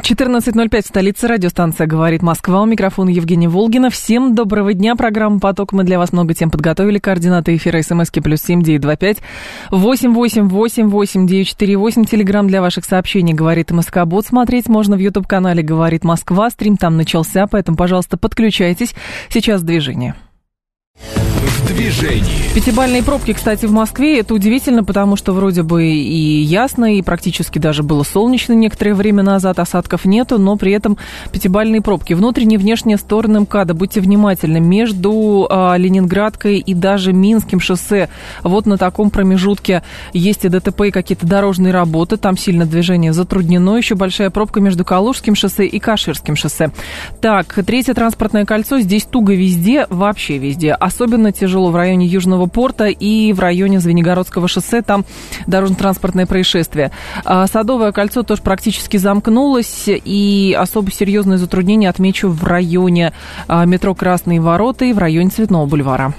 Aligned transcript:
14.05 0.00 0.82
в 0.82 0.86
столице 0.86 1.26
радиостанция 1.28 1.86
«Говорит 1.86 2.22
Москва». 2.22 2.62
У 2.62 2.66
микрофона 2.66 3.10
Евгения 3.10 3.48
Волгина. 3.48 3.90
Всем 3.90 4.34
доброго 4.34 4.72
дня. 4.72 4.96
Программа 4.96 5.38
«Поток». 5.40 5.72
Мы 5.72 5.84
для 5.84 5.98
вас 5.98 6.12
много 6.12 6.32
тем 6.32 6.50
подготовили. 6.50 6.98
Координаты 6.98 7.54
эфира 7.54 7.82
смски 7.82 8.20
плюс 8.20 8.40
семь 8.40 8.62
девять 8.62 8.80
два 8.80 8.96
пять 8.96 9.18
восемь 9.70 10.12
восемь 10.12 10.48
восемь 10.48 10.88
восемь 10.88 11.26
девять 11.26 11.48
четыре 11.48 11.76
восемь. 11.76 12.04
Телеграмм 12.04 12.48
для 12.48 12.62
ваших 12.62 12.84
сообщений 12.84 13.34
«Говорит 13.34 13.70
МСК 13.70 14.04
Бот». 14.06 14.26
Смотреть 14.26 14.68
можно 14.68 14.96
в 14.96 15.00
YouTube-канале 15.00 15.62
«Говорит 15.62 16.02
Москва». 16.02 16.50
Стрим 16.50 16.76
там 16.76 16.96
начался, 16.96 17.46
поэтому, 17.46 17.76
пожалуйста, 17.76 18.16
подключайтесь. 18.16 18.94
Сейчас 19.28 19.62
движение 19.62 20.14
в 21.50 21.66
движении. 21.66 22.54
Пятибальные 22.54 23.02
пробки, 23.02 23.32
кстати, 23.32 23.66
в 23.66 23.72
Москве. 23.72 24.20
Это 24.20 24.34
удивительно, 24.34 24.84
потому 24.84 25.16
что 25.16 25.32
вроде 25.32 25.62
бы 25.62 25.84
и 25.84 26.42
ясно, 26.42 26.96
и 26.96 27.02
практически 27.02 27.58
даже 27.58 27.82
было 27.82 28.02
солнечно 28.02 28.52
некоторое 28.52 28.94
время 28.94 29.22
назад, 29.22 29.58
осадков 29.58 30.04
нету, 30.04 30.38
но 30.38 30.56
при 30.56 30.72
этом 30.72 30.96
пятибальные 31.32 31.80
пробки. 31.80 32.12
Внутренние 32.12 32.58
и 32.58 32.62
внешние 32.62 32.96
стороны 32.96 33.40
МКАДа, 33.40 33.74
будьте 33.74 34.00
внимательны, 34.00 34.60
между 34.60 35.46
а, 35.48 35.76
Ленинградкой 35.76 36.58
и 36.58 36.74
даже 36.74 37.12
Минским 37.12 37.60
шоссе. 37.60 38.08
Вот 38.42 38.66
на 38.66 38.78
таком 38.78 39.10
промежутке 39.10 39.82
есть 40.12 40.44
и 40.44 40.48
ДТП, 40.48 40.82
и 40.82 40.90
какие-то 40.90 41.26
дорожные 41.26 41.72
работы, 41.72 42.16
там 42.16 42.36
сильно 42.36 42.66
движение 42.66 43.12
затруднено. 43.12 43.76
Еще 43.76 43.94
большая 43.94 44.30
пробка 44.30 44.60
между 44.60 44.84
Калужским 44.84 45.34
шоссе 45.34 45.66
и 45.66 45.78
Каширским 45.78 46.36
шоссе. 46.36 46.70
Так, 47.20 47.54
третье 47.66 47.94
транспортное 47.94 48.44
кольцо, 48.44 48.80
здесь 48.80 49.04
туго 49.04 49.34
везде, 49.34 49.86
вообще 49.88 50.38
везде. 50.38 50.72
Особенно 50.72 51.32
тяжело 51.40 51.70
в 51.70 51.76
районе 51.76 52.06
Южного 52.06 52.46
порта 52.46 52.86
и 52.86 53.32
в 53.32 53.40
районе 53.40 53.80
Звенигородского 53.80 54.46
шоссе. 54.46 54.82
Там 54.82 55.04
дорожно-транспортное 55.46 56.26
происшествие. 56.26 56.92
А, 57.24 57.46
Садовое 57.46 57.92
кольцо 57.92 58.22
тоже 58.22 58.42
практически 58.42 58.98
замкнулось. 58.98 59.84
И 59.86 60.56
особо 60.58 60.92
серьезные 60.92 61.38
затруднения 61.38 61.88
отмечу 61.88 62.28
в 62.28 62.44
районе 62.44 63.12
а, 63.48 63.64
метро 63.64 63.94
Красные 63.94 64.40
ворота 64.40 64.84
и 64.84 64.92
в 64.92 64.98
районе 64.98 65.30
Цветного 65.30 65.66
бульвара. 65.66 66.14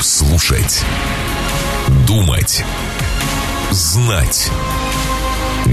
Слушать. 0.00 0.82
Думать. 2.06 2.64
Знать. 3.70 4.50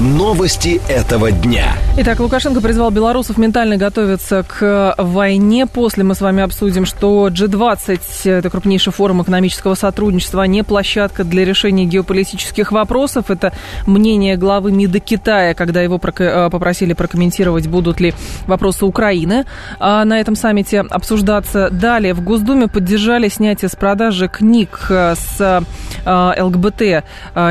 Новости 0.00 0.80
этого 0.88 1.30
дня. 1.30 1.74
Итак, 1.98 2.20
Лукашенко 2.20 2.62
призвал 2.62 2.90
белорусов 2.90 3.36
ментально 3.36 3.76
готовиться 3.76 4.42
к 4.48 4.94
войне. 4.96 5.66
После 5.66 6.04
мы 6.04 6.14
с 6.14 6.22
вами 6.22 6.42
обсудим, 6.42 6.86
что 6.86 7.28
G20, 7.28 8.00
это 8.24 8.48
крупнейший 8.48 8.94
форум 8.94 9.20
экономического 9.20 9.74
сотрудничества, 9.74 10.44
а 10.44 10.46
не 10.46 10.64
площадка 10.64 11.22
для 11.22 11.44
решения 11.44 11.84
геополитических 11.84 12.72
вопросов. 12.72 13.30
Это 13.30 13.52
мнение 13.86 14.38
главы 14.38 14.72
МИДа 14.72 15.00
Китая, 15.00 15.52
когда 15.52 15.82
его 15.82 16.00
э, 16.02 16.48
попросили 16.50 16.94
прокомментировать, 16.94 17.66
будут 17.66 18.00
ли 18.00 18.14
вопросы 18.46 18.86
Украины 18.86 19.44
а 19.78 20.06
на 20.06 20.18
этом 20.18 20.34
саммите 20.34 20.80
обсуждаться. 20.80 21.68
Далее 21.70 22.14
в 22.14 22.22
Госдуме 22.24 22.68
поддержали 22.68 23.28
снятие 23.28 23.68
с 23.68 23.76
продажи 23.76 24.28
книг 24.28 24.86
э, 24.88 25.14
с 25.14 25.62
э, 26.06 26.42
ЛГБТ 26.42 27.04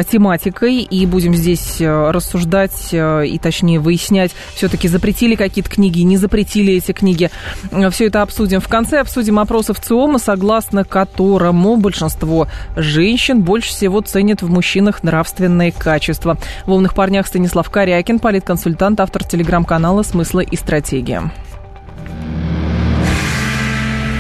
тематикой. 0.10 0.78
И 0.78 1.06
будем 1.06 1.36
здесь 1.36 1.80
рассуждать 1.80 2.39
обсуждать 2.40 2.90
э, 2.94 3.28
и, 3.28 3.38
точнее, 3.38 3.80
выяснять, 3.80 4.32
все-таки 4.56 4.88
запретили 4.88 5.36
какие-то 5.36 5.70
книги, 5.70 6.02
не 6.02 6.18
запретили 6.18 6.74
эти 6.74 6.94
книги. 6.94 7.30
Э, 7.72 7.90
Все 7.90 8.08
это 8.08 8.22
обсудим. 8.22 8.62
В 8.62 8.68
конце 8.68 9.02
обсудим 9.02 9.40
опросы 9.40 9.74
в 9.74 9.80
ЦИОМа, 9.80 10.20
согласно 10.20 10.84
которому 10.86 11.78
большинство 11.78 12.48
женщин 12.76 13.42
больше 13.42 13.70
всего 13.70 14.02
ценят 14.02 14.42
в 14.42 14.50
мужчинах 14.50 15.04
нравственные 15.04 15.72
качества. 15.72 16.38
В 16.64 16.70
«Волных 16.70 16.94
парнях» 16.94 17.28
Станислав 17.28 17.70
Корякин, 17.70 18.20
политконсультант, 18.20 19.00
автор 19.00 19.24
телеграм-канала 19.24 20.04
«Смыслы 20.04 20.44
и 20.44 20.56
стратегия». 20.56 21.32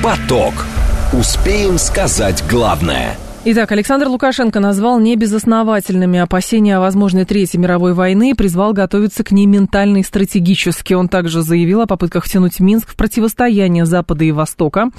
Поток. 0.04 0.54
Успеем 1.14 1.78
сказать 1.78 2.44
главное– 2.50 3.18
Итак, 3.46 3.72
Александр 3.72 4.10
Лукашенко 4.10 4.60
назвал 4.60 5.00
небезосновательными 5.00 6.20
опасения 6.20 6.76
о 6.76 6.82
возможной 6.82 7.24
Третьей 7.24 7.58
мировой 7.58 7.94
войны 7.94 8.32
и 8.32 8.34
призвал 8.34 8.74
готовиться 8.74 9.24
к 9.24 9.32
ней 9.32 9.46
ментально 9.46 10.00
и 10.00 10.04
стратегически. 10.04 10.94
Он 10.94 11.08
также 11.08 11.42
заявил 11.42 11.80
о 11.80 11.88
попытках 11.88 12.26
втянуть 12.26 12.60
Минск 12.60 12.90
в 12.90 12.98
противостояние 12.98 13.86
Запада 13.86 14.26
и 14.26 14.34
Востока. 14.34 14.90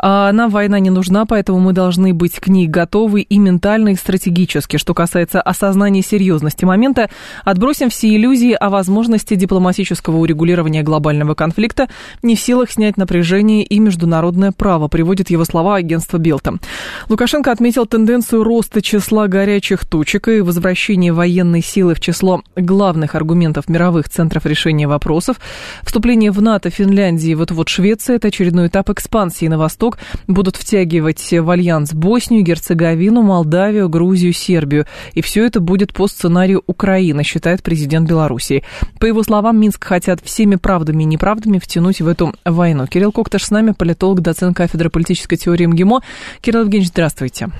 А 0.00 0.32
нам 0.32 0.50
война 0.50 0.80
не 0.80 0.90
нужна, 0.90 1.26
поэтому 1.26 1.60
мы 1.60 1.72
должны 1.72 2.12
быть 2.12 2.40
к 2.40 2.48
ней 2.48 2.66
готовы 2.66 3.20
и 3.20 3.38
ментально, 3.38 3.90
и 3.90 3.94
стратегически. 3.94 4.78
Что 4.78 4.92
касается 4.92 5.40
осознания 5.40 6.02
серьезности 6.02 6.64
момента, 6.64 7.08
отбросим 7.44 7.88
все 7.90 8.08
иллюзии 8.16 8.52
о 8.52 8.68
возможности 8.68 9.36
дипломатического 9.36 10.16
урегулирования 10.16 10.82
глобального 10.82 11.34
конфликта, 11.34 11.88
не 12.24 12.34
в 12.34 12.40
силах 12.40 12.72
снять 12.72 12.96
напряжение 12.96 13.62
и 13.62 13.78
международное 13.78 14.50
право, 14.50 14.88
приводит 14.88 15.30
его 15.30 15.44
слова 15.44 15.76
агентство 15.76 16.18
Белта. 16.18 16.54
Лукашенко 17.08 17.52
отметил, 17.52 17.75
отметил 17.76 17.86
тенденцию 17.86 18.42
роста 18.42 18.80
числа 18.80 19.28
горячих 19.28 19.84
точек 19.84 20.28
и 20.28 20.40
возвращения 20.40 21.12
военной 21.12 21.60
силы 21.60 21.94
в 21.94 22.00
число 22.00 22.42
главных 22.56 23.14
аргументов 23.14 23.68
мировых 23.68 24.08
центров 24.08 24.46
решения 24.46 24.88
вопросов. 24.88 25.36
Вступление 25.82 26.30
в 26.30 26.40
НАТО 26.40 26.70
Финляндии, 26.70 27.34
вот-вот 27.34 27.68
Швеция, 27.68 28.16
это 28.16 28.28
очередной 28.28 28.68
этап 28.68 28.88
экспансии 28.88 29.44
на 29.46 29.58
восток. 29.58 29.98
Будут 30.26 30.56
втягивать 30.56 31.30
в 31.30 31.50
альянс 31.50 31.92
Боснию, 31.92 32.42
Герцеговину, 32.42 33.20
Молдавию, 33.20 33.90
Грузию, 33.90 34.32
Сербию. 34.32 34.86
И 35.12 35.20
все 35.20 35.44
это 35.44 35.60
будет 35.60 35.92
по 35.92 36.08
сценарию 36.08 36.62
Украины, 36.66 37.24
считает 37.24 37.62
президент 37.62 38.08
Беларуси. 38.08 38.64
По 38.98 39.04
его 39.04 39.22
словам, 39.22 39.60
Минск 39.60 39.84
хотят 39.84 40.20
всеми 40.24 40.56
правдами 40.56 41.02
и 41.02 41.06
неправдами 41.06 41.58
втянуть 41.58 42.00
в 42.00 42.08
эту 42.08 42.32
войну. 42.46 42.86
Кирилл 42.86 43.12
Кокташ 43.12 43.44
с 43.44 43.50
нами, 43.50 43.72
политолог, 43.72 44.22
доцент 44.22 44.56
кафедры 44.56 44.88
политической 44.88 45.36
теории 45.36 45.66
МГИМО. 45.66 46.00
Кирилл 46.40 46.62
Евгеньевич, 46.62 46.88
здравствуйте. 46.88 47.50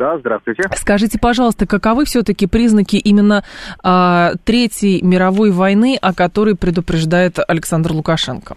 Да, 0.00 0.16
здравствуйте. 0.16 0.62
Скажите, 0.76 1.18
пожалуйста, 1.20 1.66
каковы 1.66 2.06
все-таки 2.06 2.46
признаки 2.46 2.96
именно 2.96 3.44
а, 3.84 4.30
Третьей 4.46 5.02
мировой 5.02 5.50
войны, 5.50 5.98
о 6.00 6.14
которой 6.14 6.56
предупреждает 6.56 7.34
Александр 7.46 7.92
Лукашенко? 7.92 8.56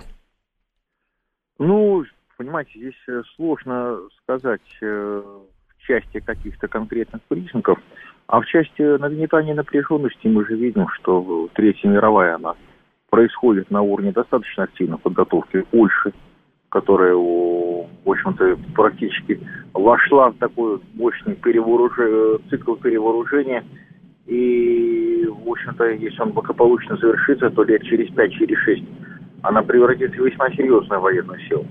Ну, 1.59 2.05
понимаете, 2.37 2.71
здесь 2.79 3.03
э, 3.09 3.23
сложно 3.35 3.97
сказать 4.21 4.61
э, 4.81 4.85
в 4.85 5.85
части 5.85 6.21
каких-то 6.21 6.69
конкретных 6.69 7.21
признаков, 7.23 7.77
а 8.27 8.39
в 8.39 8.45
части 8.45 8.97
нагнетания 8.97 9.53
напряженности 9.53 10.27
мы 10.27 10.45
же 10.47 10.55
видим, 10.55 10.87
что 10.93 11.49
Третья 11.55 11.89
мировая, 11.89 12.35
она 12.35 12.53
происходит 13.09 13.69
на 13.69 13.81
уровне 13.81 14.13
достаточно 14.13 14.63
активной 14.63 14.97
подготовки 14.97 15.59
Польши, 15.71 16.13
которая, 16.73 17.13
в 17.13 17.87
общем-то, 18.03 18.57
практически 18.73 19.39
вошла 19.73 20.31
в 20.31 20.37
такой 20.37 20.79
мощный 20.95 21.35
перевооруж... 21.35 21.93
цикл 22.49 22.73
перевооружения. 22.73 23.63
И, 24.25 25.29
в 25.29 25.51
общем-то, 25.51 25.91
если 25.91 26.19
он 26.19 26.31
благополучно 26.31 26.97
завершится, 26.97 27.51
то 27.51 27.63
лет 27.63 27.83
через 27.83 28.11
5, 28.15 28.33
через 28.33 28.57
6 28.57 28.83
она 29.43 29.61
превратится 29.61 30.19
в 30.19 30.25
весьма 30.25 30.49
серьезную 30.49 30.99
военную 30.99 31.39
силу. 31.41 31.63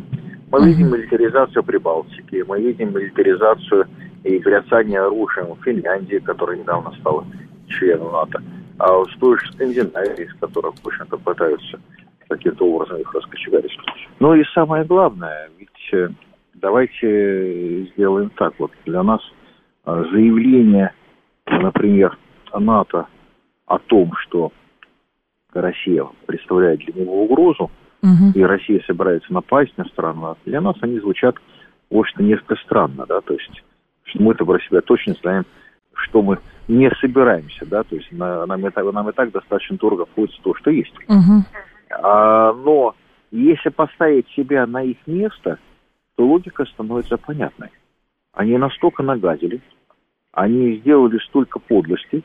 Мы 0.53 0.67
видим 0.67 0.93
милитаризацию 0.93 1.65
Прибалтики, 1.65 2.45
мы 2.47 2.61
видим 2.61 2.95
милитаризацию 2.95 3.87
и 4.23 4.39
бряцание 4.39 5.01
оружием 5.01 5.55
в 5.55 5.65
Финляндии, 5.65 6.19
которая 6.19 6.59
недавно 6.59 6.93
стала 7.01 7.25
членом 7.67 8.13
НАТО, 8.13 8.41
а 8.79 9.03
с 9.05 9.19
той 9.19 9.37
же 9.39 9.53
Скандинавией, 9.53 10.29
с 10.29 10.35
которой, 10.35 10.71
в 10.71 10.87
общем-то, 10.87 11.17
пытаются 11.17 11.81
каким-то 12.37 12.67
образом 12.67 12.99
их 12.99 13.13
раскочегарить. 13.15 13.77
Ну 14.21 14.35
и 14.35 14.45
самое 14.55 14.85
главное, 14.85 15.51
ведь 15.59 15.69
э, 15.93 16.09
давайте 16.55 17.85
сделаем 17.93 18.31
так. 18.31 18.55
Вот 18.59 18.71
для 18.85 19.03
нас 19.03 19.21
э, 19.87 20.05
заявление, 20.13 20.93
например, 21.47 22.17
НАТО 22.53 23.07
о 23.67 23.79
том, 23.79 24.13
что 24.19 24.53
Россия 25.53 26.07
представляет 26.27 26.81
для 26.81 27.03
него 27.03 27.25
угрозу, 27.25 27.71
угу. 28.03 28.33
и 28.35 28.43
Россия 28.43 28.83
собирается 28.87 29.33
напасть 29.33 29.77
на 29.77 29.85
страну, 29.87 30.37
для 30.45 30.61
нас 30.61 30.77
они 30.81 30.99
звучат, 31.01 31.37
в 31.91 31.97
общем-то, 31.97 32.23
несколько 32.23 32.57
странно, 32.57 33.07
да, 33.07 33.21
то 33.21 33.35
есть 33.35 33.63
мы-то 34.15 34.45
про 34.45 34.59
себя 34.61 34.81
точно 34.81 35.15
знаем, 35.15 35.45
что 35.95 36.23
мы 36.23 36.39
не 36.69 36.91
собираемся, 37.01 37.67
да, 37.67 37.83
то 37.83 37.97
есть 37.97 38.11
на, 38.13 38.47
нам, 38.47 38.67
и 38.67 38.71
так, 38.71 38.91
нам 38.93 39.09
и 39.09 39.13
так 39.13 39.31
достаточно 39.31 39.77
дорого 39.77 40.07
входит 40.07 40.35
то, 40.43 40.55
что 40.55 40.71
есть. 40.71 40.95
Угу. 41.09 41.45
А, 41.93 42.53
но 42.53 42.95
если 43.31 43.71
поставить 43.71 44.29
себя 44.31 44.67
на 44.67 44.83
их 44.83 44.99
место, 45.07 45.59
то 46.17 46.27
логика 46.27 46.65
становится 46.67 47.17
понятной. 47.17 47.71
Они 48.33 48.57
настолько 48.57 49.03
нагадили, 49.03 49.61
они 50.33 50.77
сделали 50.79 51.19
столько 51.29 51.59
подлостей, 51.59 52.25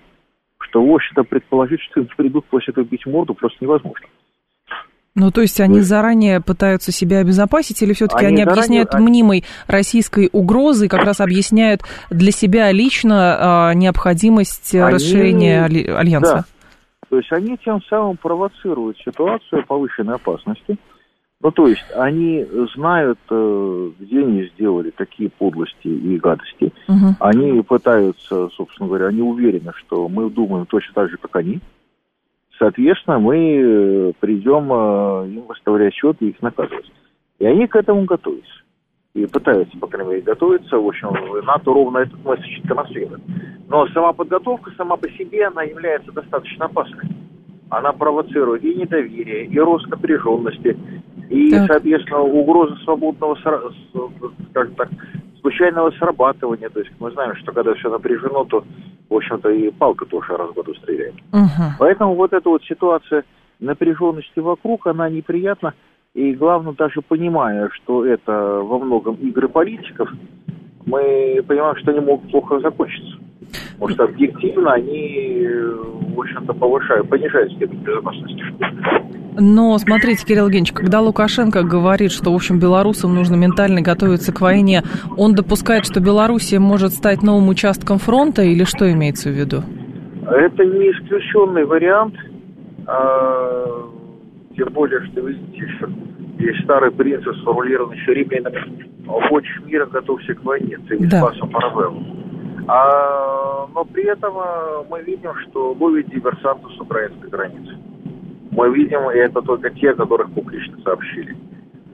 что, 0.59 0.83
в 0.83 0.93
общем-то, 0.93 1.23
предположить, 1.23 1.81
что 1.81 2.01
им 2.01 2.07
придут 2.15 2.45
после 2.45 2.71
этого 2.71 2.85
бить 2.85 3.05
морду, 3.05 3.33
просто 3.33 3.57
невозможно. 3.61 4.07
Ну, 5.15 5.31
то 5.31 5.41
есть 5.41 5.59
они 5.59 5.81
заранее 5.81 6.41
пытаются 6.41 6.91
себя 6.91 7.17
обезопасить, 7.19 7.81
или 7.81 7.93
все-таки 7.93 8.23
они, 8.23 8.35
они 8.35 8.43
заранее... 8.43 8.83
объясняют 8.83 8.93
мнимой 8.93 9.45
российской 9.65 10.29
угрозой, 10.31 10.89
как 10.89 11.03
раз 11.03 11.19
объясняют 11.21 11.81
для 12.11 12.31
себя 12.31 12.71
лично 12.71 13.69
а, 13.69 13.73
необходимость 13.73 14.75
они... 14.75 14.93
расширения 14.93 15.63
альянса? 15.65 16.45
Да. 16.47 16.56
То 17.09 17.17
есть 17.17 17.31
они 17.31 17.57
тем 17.57 17.81
самым 17.83 18.17
провоцируют 18.17 18.97
ситуацию 18.99 19.65
повышенной 19.65 20.15
опасности. 20.15 20.77
Ну, 21.39 21.51
то 21.51 21.67
есть 21.67 21.85
они 21.95 22.45
знают, 22.75 23.19
э, 23.29 23.91
где 23.99 24.19
они 24.21 24.49
сделали 24.55 24.89
такие 24.89 25.29
подлости 25.29 25.87
и 25.87 26.17
гадости. 26.17 26.73
Угу. 26.87 27.15
Они 27.19 27.61
пытаются, 27.61 28.49
собственно 28.49 28.87
говоря, 28.87 29.07
они 29.07 29.21
уверены, 29.21 29.71
что 29.75 30.09
мы 30.09 30.29
думаем 30.31 30.65
точно 30.65 30.93
так 30.95 31.11
же, 31.11 31.17
как 31.17 31.35
они. 31.35 31.59
Соответственно, 32.57 33.19
мы 33.19 33.37
э, 33.37 34.13
придем 34.19 34.73
э, 34.73 35.27
им 35.27 35.41
выставлять 35.47 35.93
счет 35.93 36.17
и 36.21 36.29
их 36.29 36.41
наказывать. 36.41 36.91
И 37.37 37.45
они 37.45 37.67
к 37.67 37.75
этому 37.75 38.05
готовятся. 38.05 38.63
И 39.17 39.25
пытаются, 39.25 39.75
по 39.79 39.87
крайней 39.87 40.11
мере, 40.11 40.21
готовиться. 40.21 40.77
В 40.77 40.87
общем, 40.87 41.09
НАТО 41.43 41.73
ровно 41.73 41.97
этот 41.99 42.23
месседж 42.23 42.61
транслирует. 42.67 43.21
Но 43.67 43.87
сама 43.87 44.13
подготовка 44.13 44.69
сама 44.77 44.95
по 44.95 45.09
себе, 45.09 45.47
она 45.47 45.63
является 45.63 46.11
достаточно 46.11 46.65
опасной. 46.65 47.09
Она 47.71 47.93
провоцирует 47.93 48.63
и 48.63 48.75
недоверие, 48.75 49.45
и 49.45 49.59
рост 49.59 49.87
напряженности, 49.87 50.77
и, 51.31 51.49
так. 51.49 51.65
соответственно, 51.65 52.21
угроза 52.21 52.75
свободного, 52.83 53.35
скажем 54.51 54.75
так, 54.75 54.89
случайного 55.41 55.89
срабатывания. 55.91 56.69
То 56.69 56.81
есть 56.81 56.91
мы 56.99 57.09
знаем, 57.11 57.35
что 57.37 57.51
когда 57.51 57.73
все 57.73 57.89
напряжено, 57.89 58.45
то, 58.45 58.63
в 59.09 59.15
общем-то, 59.15 59.49
и 59.49 59.71
палка 59.71 60.05
тоже 60.05 60.37
раз 60.37 60.51
в 60.51 60.53
году 60.53 60.75
стреляет. 60.75 61.15
Угу. 61.33 61.63
Поэтому 61.79 62.13
вот 62.13 62.33
эта 62.33 62.47
вот 62.47 62.63
ситуация 62.65 63.23
напряженности 63.59 64.39
вокруг, 64.39 64.85
она 64.85 65.09
неприятна. 65.09 65.73
И 66.17 66.33
главное, 66.33 66.73
даже 66.73 67.03
понимая, 67.07 67.69
что 67.75 68.03
это 68.03 68.31
во 68.63 68.79
многом 68.79 69.17
игры 69.17 69.47
политиков, 69.47 70.09
мы 70.87 71.43
понимаем, 71.47 71.75
что 71.77 71.91
они 71.91 71.99
могут 71.99 72.31
плохо 72.31 72.59
закончиться. 72.59 73.17
Потому 73.73 73.89
что 73.89 74.03
объективно 74.05 74.73
они, 74.73 75.45
в 76.15 76.19
общем-то, 76.19 76.53
повышают, 76.53 77.07
понижают 77.07 77.51
степень 77.53 77.83
безопасности. 77.83 78.43
Но 79.39 79.77
смотрите, 79.77 80.25
Кирилл 80.25 80.45
Евгеньевич, 80.45 80.71
когда 80.71 81.01
Лукашенко 81.01 81.61
говорит, 81.61 82.11
что, 82.11 82.31
в 82.31 82.35
общем, 82.35 82.57
белорусам 82.59 83.13
нужно 83.13 83.35
ментально 83.35 83.81
готовиться 83.83 84.33
к 84.33 84.41
войне, 84.41 84.81
он 85.17 85.35
допускает, 85.35 85.85
что 85.85 85.99
Белоруссия 85.99 86.57
может 86.57 86.93
стать 86.93 87.21
новым 87.21 87.47
участком 87.49 87.99
фронта 87.99 88.41
или 88.41 88.63
что 88.63 88.91
имеется 88.91 89.29
в 89.29 89.33
виду? 89.33 89.57
Это 90.25 90.65
не 90.65 90.89
исключенный 90.93 91.65
вариант. 91.65 92.15
Тем 94.57 94.73
более, 94.73 95.05
что 95.05 95.21
вы 95.21 95.33
что 95.77 95.87
есть 96.39 96.63
старый 96.63 96.91
принцип, 96.91 97.35
сформулированный 97.37 97.97
еще 97.97 98.13
римлянами. 98.13 98.89
Хочешь 99.29 99.61
мира, 99.65 99.85
готовься 99.85 100.33
к 100.33 100.43
войне. 100.43 100.77
Ты 100.87 100.97
да. 101.07 101.19
спасом 101.19 101.51
а, 102.67 103.67
но 103.73 103.85
при 103.85 104.03
этом 104.03 104.33
а, 104.37 104.83
мы 104.89 105.01
видим, 105.03 105.31
что 105.43 105.71
ловит 105.73 106.09
диверсантов 106.09 106.69
с 106.73 106.79
украинской 106.81 107.29
границы. 107.29 107.77
Мы 108.51 108.73
видим, 108.75 109.09
и 109.11 109.17
это 109.17 109.41
только 109.41 109.69
те, 109.69 109.93
которых 109.93 110.31
публично 110.31 110.77
сообщили. 110.83 111.37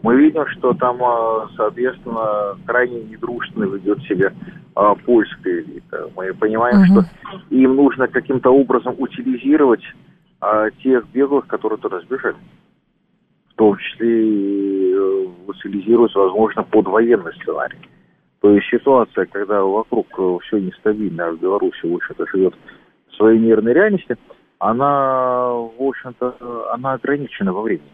Мы 0.01 0.15
видим, 0.15 0.48
что 0.48 0.74
там, 0.74 0.98
а, 1.04 1.48
соответственно, 1.56 2.57
крайне 2.65 3.04
недружественно 3.04 3.65
ведет 3.65 4.01
себя 4.04 4.31
а, 4.74 4.95
польская 4.95 5.62
элита. 5.62 6.10
Мы 6.15 6.33
понимаем, 6.33 6.77
угу. 6.77 7.01
что 7.01 7.10
им 7.51 7.75
нужно 7.75 8.07
каким-то 8.07 8.50
образом 8.50 8.95
утилизировать 8.98 9.83
а, 10.43 10.69
тех 10.71 11.07
беглых, 11.13 11.47
которые 11.47 11.79
туда 11.79 12.01
сбежали. 12.01 12.35
В 13.49 13.55
том 13.55 13.77
числе 13.77 14.91
э, 14.91 15.27
утилизировать, 15.47 16.13
возможно, 16.15 16.63
под 16.63 16.87
военный 16.87 17.31
сценарий. 17.41 17.77
То 18.41 18.51
есть 18.51 18.67
ситуация, 18.67 19.25
когда 19.27 19.63
вокруг 19.63 20.07
э, 20.17 20.37
все 20.43 20.57
нестабильно, 20.57 21.27
а 21.27 21.31
в 21.31 21.39
Беларуси, 21.39 21.85
в 21.85 21.95
общем-то, 21.95 22.25
живет 22.27 22.55
в 23.07 23.15
своей 23.15 23.39
мирной 23.39 23.73
реальности, 23.73 24.17
она, 24.59 25.53
в 25.53 25.81
общем-то, 25.81 26.73
она 26.73 26.93
ограничена 26.93 27.53
во 27.53 27.61
времени. 27.61 27.93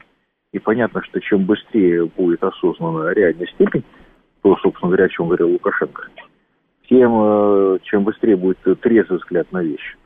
И 0.51 0.57
понятно, 0.57 1.03
что 1.03 1.19
чем 1.19 1.45
быстрее 1.45 2.05
будет 2.05 2.43
осознана 2.43 3.11
реальная 3.11 3.47
степень, 3.47 3.83
то, 4.41 4.55
собственно 4.57 4.89
говоря, 4.89 5.05
о 5.05 5.09
чем 5.09 5.27
говорил 5.27 5.49
Лукашенко, 5.49 6.07
тем, 6.89 7.11
э, 7.13 7.79
чем 7.83 8.05
быстрее 8.05 8.37
будет 8.37 8.57
трезвый 8.81 9.19
взгляд 9.19 9.51
на 9.51 9.61
вещи, 9.61 9.97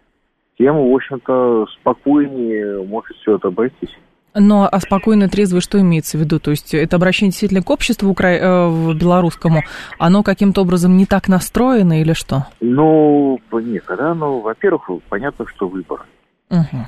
тем, 0.58 0.76
в 0.76 0.94
общем-то, 0.94 1.66
спокойнее 1.80 2.84
может 2.84 3.16
все 3.18 3.36
это 3.36 3.48
обойтись. 3.48 3.96
Но 4.36 4.68
а 4.72 4.80
спокойно, 4.80 5.30
трезво, 5.30 5.62
что 5.62 5.80
имеется 5.80 6.18
в 6.18 6.22
виду? 6.22 6.40
То 6.40 6.52
есть 6.52 6.74
это 6.74 6.96
обращение 6.96 7.30
действительно 7.30 7.62
к 7.62 7.70
обществу 7.70 8.10
укра... 8.10 8.30
э, 8.30 8.94
белорусскому, 8.94 9.62
оно 10.00 10.24
каким-то 10.24 10.62
образом 10.62 10.98
не 10.98 11.06
так 11.06 11.28
настроено 11.28 12.02
или 12.02 12.14
что? 12.14 12.48
Ну, 12.60 13.40
нет, 13.52 13.84
да, 13.88 14.16
ну, 14.16 14.40
во-первых, 14.40 14.90
понятно, 15.10 15.46
что 15.48 15.68
выбор. 15.68 16.06
Угу. 16.50 16.88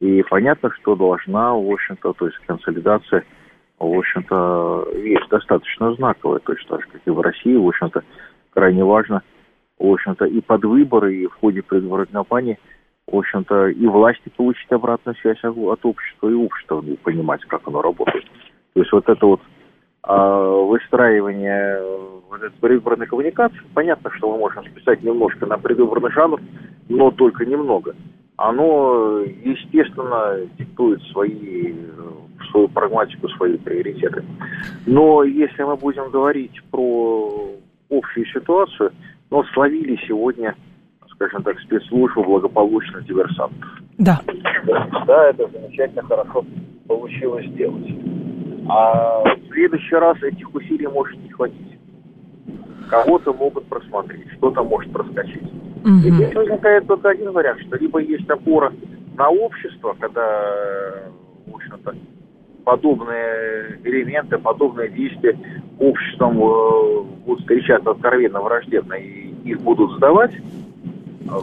И 0.00 0.22
понятно, 0.24 0.70
что 0.80 0.96
должна, 0.96 1.54
в 1.54 1.70
общем-то, 1.70 2.12
то 2.12 2.26
есть 2.26 2.38
консолидация, 2.46 3.24
в 3.78 3.98
общем-то, 3.98 4.88
есть 4.96 5.28
достаточно 5.30 5.94
знаковая, 5.94 6.40
точно 6.40 6.70
так 6.70 6.82
же, 6.82 6.88
как 6.92 7.00
и 7.04 7.10
в 7.10 7.20
России, 7.20 7.54
в 7.54 7.68
общем-то, 7.68 8.02
крайне 8.52 8.82
важно, 8.82 9.22
в 9.78 9.86
общем-то, 9.86 10.24
и 10.24 10.40
под 10.40 10.64
выборы, 10.64 11.14
и 11.14 11.26
в 11.26 11.34
ходе 11.34 11.62
предвыборной 11.62 12.06
кампании– 12.06 12.58
в 13.10 13.16
общем-то, 13.16 13.68
и 13.68 13.86
власти 13.86 14.30
получить 14.36 14.70
обратную 14.70 15.16
связь 15.16 15.42
от 15.42 15.84
общества, 15.84 16.28
и 16.28 16.34
общество 16.34 16.82
понимать, 17.02 17.44
как 17.44 17.66
оно 17.66 17.82
работает. 17.82 18.24
То 18.74 18.80
есть 18.80 18.92
вот 18.92 19.08
это 19.08 19.26
вот 19.26 19.40
а, 20.02 20.62
выстраивание 20.64 21.80
вот 22.28 22.42
этой 22.42 22.56
предвыборной 22.60 23.06
коммуникации, 23.06 23.60
понятно, 23.74 24.10
что 24.16 24.30
мы 24.32 24.38
можем 24.38 24.64
списать 24.66 25.02
немножко 25.02 25.46
на 25.46 25.58
предвыборный 25.58 26.12
жанр, 26.12 26.40
но 26.88 27.10
только 27.10 27.44
немного. 27.44 27.94
Оно, 28.36 29.18
естественно, 29.20 30.38
диктует 30.58 31.02
свои, 31.12 31.74
свою 32.50 32.68
прагматику, 32.68 33.28
свои 33.30 33.58
приоритеты. 33.58 34.24
Но 34.86 35.24
если 35.24 35.62
мы 35.64 35.76
будем 35.76 36.10
говорить 36.10 36.62
про 36.70 37.50
общую 37.90 38.24
ситуацию, 38.26 38.92
ну, 39.30 39.44
словили 39.52 40.00
сегодня 40.06 40.54
скажем 41.20 41.42
так, 41.42 41.60
спецслужбы 41.60 42.22
благополучно 42.22 43.02
диверсантов. 43.02 43.68
Да. 43.98 44.20
Да, 45.06 45.28
это 45.28 45.48
замечательно 45.52 46.02
хорошо 46.02 46.44
получилось 46.88 47.46
сделать. 47.48 47.86
А 48.68 49.22
в 49.22 49.52
следующий 49.52 49.96
раз 49.96 50.16
этих 50.22 50.54
усилий 50.54 50.86
может 50.86 51.18
не 51.22 51.28
хватить. 51.28 51.78
Кого-то 52.88 53.34
могут 53.34 53.66
просмотреть, 53.66 54.32
что-то 54.38 54.64
может 54.64 54.90
проскочить. 54.92 55.42
Угу. 55.84 56.06
И 56.06 56.10
здесь 56.10 56.34
возникает 56.34 56.86
только 56.86 57.10
один 57.10 57.32
вариант, 57.32 57.60
что 57.66 57.76
либо 57.76 57.98
есть 58.00 58.28
опора 58.30 58.72
на 59.16 59.28
общество, 59.28 59.94
когда, 60.00 60.22
в 61.46 61.54
общем-то, 61.54 61.94
подобные 62.64 63.78
элементы, 63.84 64.38
подобные 64.38 64.88
действия 64.88 65.36
обществом 65.78 66.38
э, 66.42 67.02
будут 67.26 67.40
встречаться 67.40 67.90
откровенно 67.90 68.40
враждебно 68.40 68.94
и 68.94 69.34
их 69.44 69.60
будут 69.60 69.96
сдавать, 69.96 70.32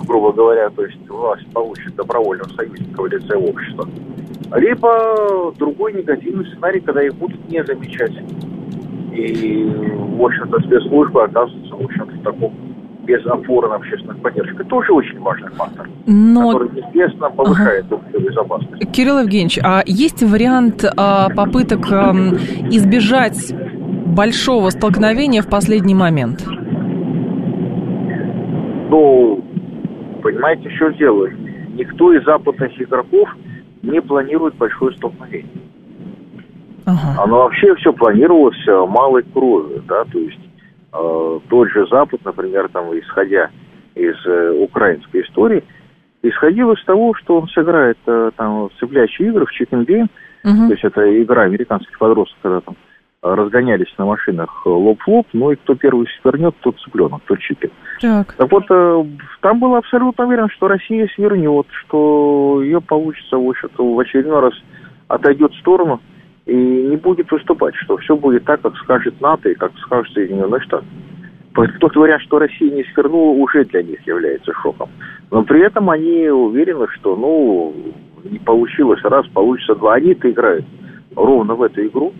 грубо 0.05 0.33
говоря, 0.33 0.69
то 0.69 0.83
есть 0.83 0.97
власть 1.09 1.45
получит 1.53 1.95
добровольного 1.95 2.49
союзника 2.49 3.01
в 3.01 3.07
лице 3.07 3.35
общества, 3.35 3.87
либо 4.55 5.53
другой 5.57 5.93
негативный 5.93 6.45
сценарий, 6.47 6.79
когда 6.79 7.03
их 7.03 7.15
будут 7.15 7.49
не 7.49 7.63
замечать. 7.63 8.13
И, 9.13 9.63
в 10.17 10.21
общем-то, 10.23 10.59
спецслужбы 10.59 11.23
оказываются, 11.23 11.75
в 11.75 11.83
общем-то, 11.83 12.11
в 12.11 12.23
таком 12.23 12.53
без 13.07 13.25
опоры 13.25 13.69
на 13.69 13.75
общественных 13.75 14.21
поддержек. 14.21 14.59
Это 14.59 14.69
тоже 14.69 14.91
очень 14.91 15.17
важный 15.19 15.49
фактор, 15.51 15.89
Но... 16.05 16.51
который, 16.51 16.77
естественно, 16.77 17.29
повышает 17.29 17.85
ага. 17.89 18.19
безопасность. 18.19 18.91
Кирилл 18.91 19.19
Евгеньевич, 19.19 19.59
а 19.63 19.81
есть 19.85 20.21
вариант 20.21 20.83
а, 20.97 21.29
попыток 21.29 21.89
а, 21.89 22.11
избежать 22.69 23.53
большого 24.07 24.69
столкновения 24.71 25.41
в 25.41 25.47
последний 25.47 25.95
момент? 25.95 26.45
Ну, 28.89 29.26
понимаете, 30.27 30.69
что 30.75 30.89
делают? 30.89 31.33
Никто 31.73 32.13
из 32.13 32.23
западных 32.25 32.81
игроков 32.81 33.29
не 33.81 34.01
планирует 34.01 34.55
большое 34.55 34.95
столкновение. 34.97 35.49
Ага. 36.85 37.23
Оно 37.23 37.37
вообще 37.43 37.73
все 37.75 37.93
планировалось 37.93 38.67
э, 38.67 38.85
малой 38.87 39.23
кровью, 39.23 39.83
да, 39.87 40.03
то 40.05 40.19
есть 40.19 40.39
э, 40.93 41.39
тот 41.49 41.69
же 41.69 41.87
Запад, 41.87 42.21
например, 42.25 42.69
там, 42.69 42.97
исходя 42.97 43.49
из 43.95 44.15
э, 44.25 44.51
украинской 44.59 45.21
истории, 45.21 45.63
исходил 46.23 46.71
из 46.73 46.83
того, 46.83 47.13
что 47.15 47.39
он 47.39 47.47
сыграет 47.49 47.97
э, 48.05 48.31
там 48.35 48.69
цепляющие 48.79 49.29
игры, 49.29 49.45
в 49.45 49.61
game, 49.71 50.07
угу. 50.43 50.67
то 50.67 50.71
есть 50.71 50.83
это 50.83 51.23
игра 51.23 51.43
американских 51.43 51.97
подростков, 51.97 52.39
когда 52.41 52.61
там 52.61 52.75
разгонялись 53.21 53.93
на 53.97 54.05
машинах 54.05 54.65
лоб 54.65 55.01
в 55.01 55.07
лоб, 55.07 55.27
ну 55.33 55.51
и 55.51 55.55
кто 55.55 55.75
первый 55.75 56.07
свернет, 56.21 56.55
тот 56.61 56.79
цыпленок, 56.79 57.21
тот 57.25 57.39
чипит. 57.39 57.71
Так. 57.99 58.33
так 58.33 58.51
вот, 58.51 58.65
э, 58.69 59.05
там 59.41 59.59
было 59.59 59.79
абсолютно 59.79 60.25
уверен, 60.25 60.49
что 60.49 60.67
Россия 60.67 61.09
свернет, 61.15 61.65
что 61.85 62.61
ее 62.61 62.79
получится, 62.79 63.37
в 63.37 63.49
общем-то, 63.49 63.95
в 63.95 63.99
очередной 63.99 64.39
раз 64.41 64.53
отойдет 65.07 65.51
в 65.53 65.59
сторону 65.59 65.99
и 66.45 66.55
не 66.55 66.95
будет 66.95 67.31
выступать, 67.31 67.75
что 67.75 67.97
все 67.97 68.15
будет 68.15 68.45
так, 68.45 68.61
как 68.61 68.75
скажет 68.77 69.19
НАТО 69.19 69.49
и 69.49 69.55
как 69.55 69.71
скажет 69.79 70.13
Соединенные 70.13 70.61
Штаты. 70.61 70.85
Тот 71.79 71.95
вариант, 71.95 72.21
что 72.21 72.37
Россия 72.37 72.69
не 72.69 72.83
свернула, 72.93 73.31
уже 73.31 73.65
для 73.65 73.81
них 73.81 74.05
является 74.05 74.53
шоком. 74.61 74.89
Но 75.31 75.41
при 75.43 75.65
этом 75.65 75.89
они 75.89 76.29
уверены, 76.29 76.85
что, 76.99 77.15
ну, 77.15 77.73
не 78.23 78.37
получилось 78.37 79.01
раз, 79.03 79.25
получится 79.29 79.73
два. 79.73 79.95
Они-то 79.95 80.29
играют 80.29 80.65
ровно 81.15 81.55
в 81.55 81.63
эту 81.63 81.87
игру, 81.87 82.13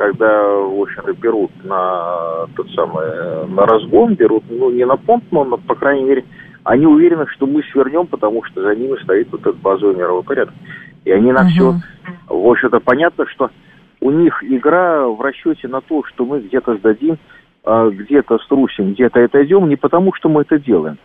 когда, 0.00 0.42
в 0.48 0.80
общем 0.80 1.02
берут 1.20 1.50
на 1.62 2.46
тот 2.56 2.70
самый, 2.70 3.46
на 3.48 3.66
разгон, 3.66 4.14
берут, 4.14 4.44
ну, 4.48 4.70
не 4.70 4.86
на 4.86 4.96
понт, 4.96 5.24
но, 5.30 5.44
на, 5.44 5.58
по 5.58 5.74
крайней 5.74 6.04
мере, 6.04 6.24
они 6.64 6.86
уверены, 6.86 7.26
что 7.26 7.46
мы 7.46 7.62
свернем, 7.64 8.06
потому 8.06 8.42
что 8.44 8.62
за 8.62 8.74
ними 8.74 8.96
стоит 9.02 9.30
вот 9.30 9.42
этот 9.42 9.56
базовый 9.56 9.94
мировой 9.94 10.22
порядок. 10.22 10.54
И 11.04 11.10
они 11.10 11.32
на 11.32 11.40
uh-huh. 11.42 11.48
все, 11.48 11.74
в 12.28 12.48
общем-то, 12.48 12.80
понятно, 12.80 13.26
что 13.26 13.50
у 14.00 14.10
них 14.10 14.42
игра 14.42 15.06
в 15.06 15.20
расчете 15.20 15.68
на 15.68 15.82
то, 15.82 16.02
что 16.04 16.24
мы 16.24 16.40
где-то 16.40 16.78
сдадим, 16.78 17.18
а, 17.64 17.90
где-то 17.90 18.38
струсим, 18.38 18.94
где-то 18.94 19.22
отойдем, 19.22 19.68
не 19.68 19.76
потому 19.76 20.14
что 20.14 20.30
мы 20.30 20.42
это 20.42 20.58
делаем, 20.58 20.96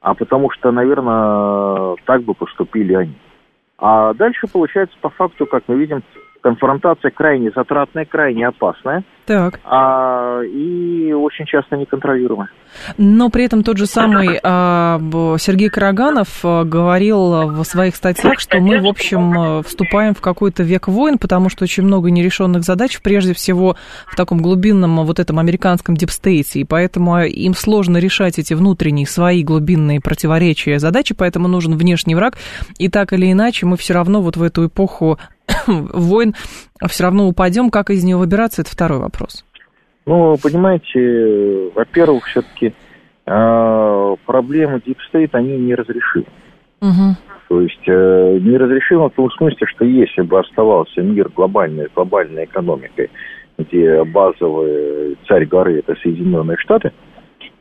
а 0.00 0.14
потому 0.14 0.52
что, 0.52 0.70
наверное, 0.70 1.96
так 2.04 2.22
бы 2.22 2.34
поступили 2.34 2.94
они. 2.94 3.14
А 3.78 4.14
дальше 4.14 4.46
получается 4.46 4.96
по 5.00 5.10
факту, 5.10 5.44
как 5.44 5.64
мы 5.66 5.74
видим, 5.74 6.04
конфронтация 6.44 7.10
крайне 7.10 7.50
затратная, 7.56 8.04
крайне 8.04 8.46
опасная. 8.46 9.02
Так. 9.26 9.60
А, 9.64 10.42
и 10.42 11.12
очень 11.12 11.46
часто 11.46 11.76
неконтролируемая. 11.76 12.48
Но 12.98 13.30
при 13.30 13.44
этом 13.44 13.62
тот 13.62 13.78
же 13.78 13.86
самый 13.86 14.38
а, 14.42 15.00
Сергей 15.38 15.68
Караганов 15.70 16.40
а, 16.42 16.64
говорил 16.64 17.48
в 17.48 17.64
своих 17.64 17.96
статьях, 17.96 18.38
что 18.40 18.58
мы, 18.60 18.80
в 18.80 18.86
общем, 18.86 19.38
а, 19.38 19.62
вступаем 19.62 20.14
в 20.14 20.20
какой-то 20.20 20.62
век 20.62 20.88
войн, 20.88 21.18
потому 21.18 21.48
что 21.48 21.64
очень 21.64 21.84
много 21.84 22.10
нерешенных 22.10 22.64
задач, 22.64 23.00
прежде 23.00 23.32
всего 23.32 23.76
в 24.06 24.16
таком 24.16 24.42
глубинном 24.42 25.04
вот 25.04 25.18
этом 25.18 25.38
американском 25.38 25.96
дипстейте, 25.96 26.60
и 26.60 26.64
поэтому 26.64 27.20
им 27.20 27.54
сложно 27.54 27.98
решать 27.98 28.38
эти 28.38 28.54
внутренние 28.54 29.06
свои 29.06 29.42
глубинные 29.42 30.00
противоречия 30.00 30.78
задачи, 30.78 31.14
поэтому 31.14 31.48
нужен 31.48 31.76
внешний 31.76 32.14
враг, 32.14 32.36
и 32.78 32.88
так 32.88 33.12
или 33.12 33.30
иначе 33.30 33.66
мы 33.66 33.76
все 33.76 33.94
равно 33.94 34.20
вот 34.20 34.36
в 34.36 34.42
эту 34.42 34.66
эпоху 34.66 35.18
войн 35.66 36.34
все 36.88 37.04
равно 37.04 37.26
упадем. 37.28 37.70
Как 37.70 37.90
из 37.90 38.04
нее 38.04 38.16
выбираться, 38.16 38.62
это 38.62 38.70
второй 38.70 38.98
вопрос. 38.98 39.13
Ну, 40.06 40.36
понимаете, 40.42 41.70
во-первых, 41.74 42.26
все-таки 42.26 42.74
э, 43.26 44.16
проблемы 44.26 44.82
Deep 44.86 44.98
State, 45.10 45.30
они 45.32 45.56
неразрешимы. 45.56 46.26
Угу. 46.80 47.16
То 47.48 47.60
есть 47.60 47.88
э, 47.88 48.38
неразрешимы 48.42 49.08
в 49.08 49.14
том 49.14 49.30
смысле, 49.32 49.66
что 49.66 49.84
если 49.84 50.22
бы 50.22 50.38
оставался 50.40 51.00
мир 51.00 51.30
глобальной, 51.34 51.88
глобальной 51.94 52.44
экономикой, 52.44 53.10
где 53.56 54.02
базовый 54.04 55.16
царь 55.26 55.46
горы– 55.46 55.78
это 55.86 55.94
Соединенные 56.02 56.58
Штаты, 56.58 56.92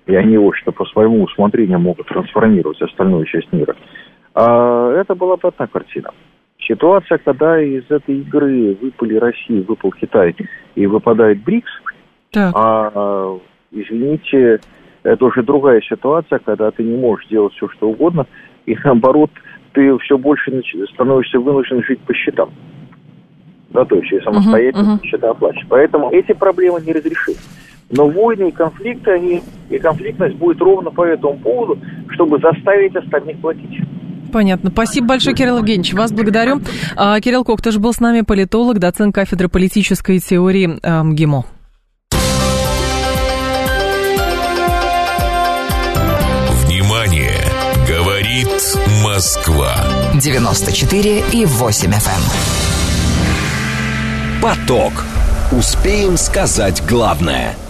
и 0.05 0.15
они, 0.15 0.37
в 0.37 0.47
общем-то, 0.47 0.71
по 0.71 0.85
своему 0.85 1.23
усмотрению 1.23 1.79
могут 1.79 2.07
трансформировать 2.07 2.81
остальную 2.81 3.25
часть 3.25 3.51
мира, 3.53 3.75
э, 4.35 4.97
это 4.99 5.15
была 5.15 5.37
бы 5.37 5.47
одна 5.47 5.67
картина. 5.67 6.11
Ситуация, 6.67 7.17
когда 7.17 7.61
из 7.61 7.83
этой 7.89 8.19
игры 8.19 8.77
выпали 8.81 9.15
Россия, 9.15 9.63
выпал 9.63 9.91
Китай 9.91 10.35
и 10.75 10.87
выпадает 10.87 11.43
БРИКС, 11.43 11.71
так. 12.31 12.53
а, 12.55 13.37
извините, 13.71 14.59
это 15.03 15.25
уже 15.25 15.43
другая 15.43 15.81
ситуация, 15.81 16.39
когда 16.39 16.71
ты 16.71 16.83
не 16.83 16.95
можешь 16.95 17.27
делать 17.27 17.53
все, 17.53 17.67
что 17.69 17.89
угодно, 17.89 18.25
и 18.65 18.77
наоборот, 18.83 19.31
ты 19.73 19.97
все 19.99 20.17
больше 20.17 20.61
становишься 20.93 21.39
вынужден 21.39 21.83
жить 21.83 21.99
по 22.01 22.13
счетам. 22.13 22.51
Да, 23.71 23.83
то 23.85 23.95
есть 23.95 24.11
и 24.13 24.21
самостоятельно 24.21 24.81
uh-huh, 24.81 24.99
uh-huh. 24.99 25.05
счета 25.05 25.31
оплачивать. 25.31 25.67
Поэтому 25.67 26.11
эти 26.11 26.31
проблемы 26.33 26.79
не 26.81 26.93
разрешимы. 26.93 27.37
Но 27.89 28.07
войны 28.07 28.49
и 28.49 28.51
конфликты, 28.51 29.11
они, 29.11 29.41
и 29.69 29.79
конфликтность 29.79 30.35
будет 30.35 30.61
ровно 30.61 30.91
по 30.91 31.03
этому 31.03 31.37
поводу, 31.39 31.81
чтобы 32.09 32.37
заставить 32.39 32.95
остальных 32.95 33.39
платить. 33.39 33.81
Понятно. 34.33 34.71
Спасибо 34.71 35.07
большое, 35.09 35.35
Кирилл 35.35 35.59
Евгеньевич. 35.59 35.93
Вас 35.93 36.11
благодарю. 36.11 36.59
А, 36.95 37.21
Кирилл 37.21 37.43
Кок 37.43 37.61
тоже 37.61 37.77
был 37.79 37.93
с 37.93 37.99
нами, 37.99 38.21
политолог, 38.21 38.79
доцент 38.79 39.13
кафедры 39.13 39.47
политической 39.47 40.17
теории 40.19 40.65
МГИМО. 40.67 41.45
Внимание! 46.65 47.35
Говорит 47.87 48.49
Москва. 49.03 49.75
94 50.15 51.23
и 51.31 51.45
8 51.45 51.91
FM. 51.91 51.91
Эм. 51.91 52.01
Поток. 54.41 55.05
Успеем 55.51 56.17
сказать 56.17 56.81
главное– 56.87 57.55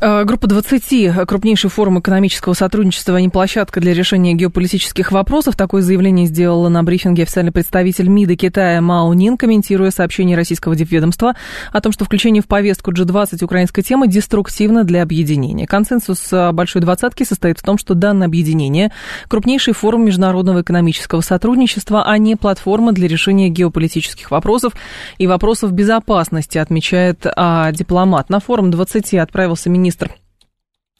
группа 0.00 0.46
20, 0.46 1.26
крупнейший 1.26 1.68
форум 1.68 2.00
экономического 2.00 2.54
сотрудничества, 2.54 3.16
а 3.16 3.20
не 3.20 3.28
площадка 3.28 3.80
для 3.80 3.92
решения 3.92 4.32
геополитических 4.32 5.12
вопросов. 5.12 5.56
Такое 5.56 5.82
заявление 5.82 6.26
сделала 6.26 6.70
на 6.70 6.82
брифинге 6.82 7.24
официальный 7.24 7.52
представитель 7.52 8.08
МИДа 8.08 8.36
Китая 8.36 8.80
Мао 8.80 9.12
Нин, 9.12 9.36
комментируя 9.36 9.90
сообщение 9.90 10.38
российского 10.38 10.74
дипведомства 10.74 11.34
о 11.70 11.80
том, 11.82 11.92
что 11.92 12.06
включение 12.06 12.42
в 12.42 12.46
повестку 12.46 12.92
G20 12.92 13.44
украинской 13.44 13.82
темы 13.82 14.08
деструктивно 14.08 14.84
для 14.84 15.02
объединения. 15.02 15.66
Консенсус 15.66 16.32
э, 16.32 16.50
Большой 16.52 16.80
Двадцатки 16.80 17.24
состоит 17.24 17.58
в 17.58 17.62
том, 17.62 17.76
что 17.76 17.92
данное 17.92 18.26
объединение– 18.26 18.92
крупнейший 19.28 19.74
форум 19.74 20.06
международного 20.06 20.62
экономического 20.62 21.20
сотрудничества, 21.20 22.04
а 22.06 22.16
не 22.16 22.36
платформа 22.36 22.92
для 22.92 23.06
решения 23.06 23.50
геополитических 23.50 24.30
вопросов 24.30 24.72
и 25.18 25.26
вопросов 25.26 25.72
безопасности, 25.72 26.56
отмечает 26.56 27.26
а, 27.36 27.70
дипломат. 27.72 28.30
На 28.30 28.40
форум 28.40 28.70
20 28.70 29.14
отправился 29.14 29.68
министр 29.68 29.89
министр 29.90 30.14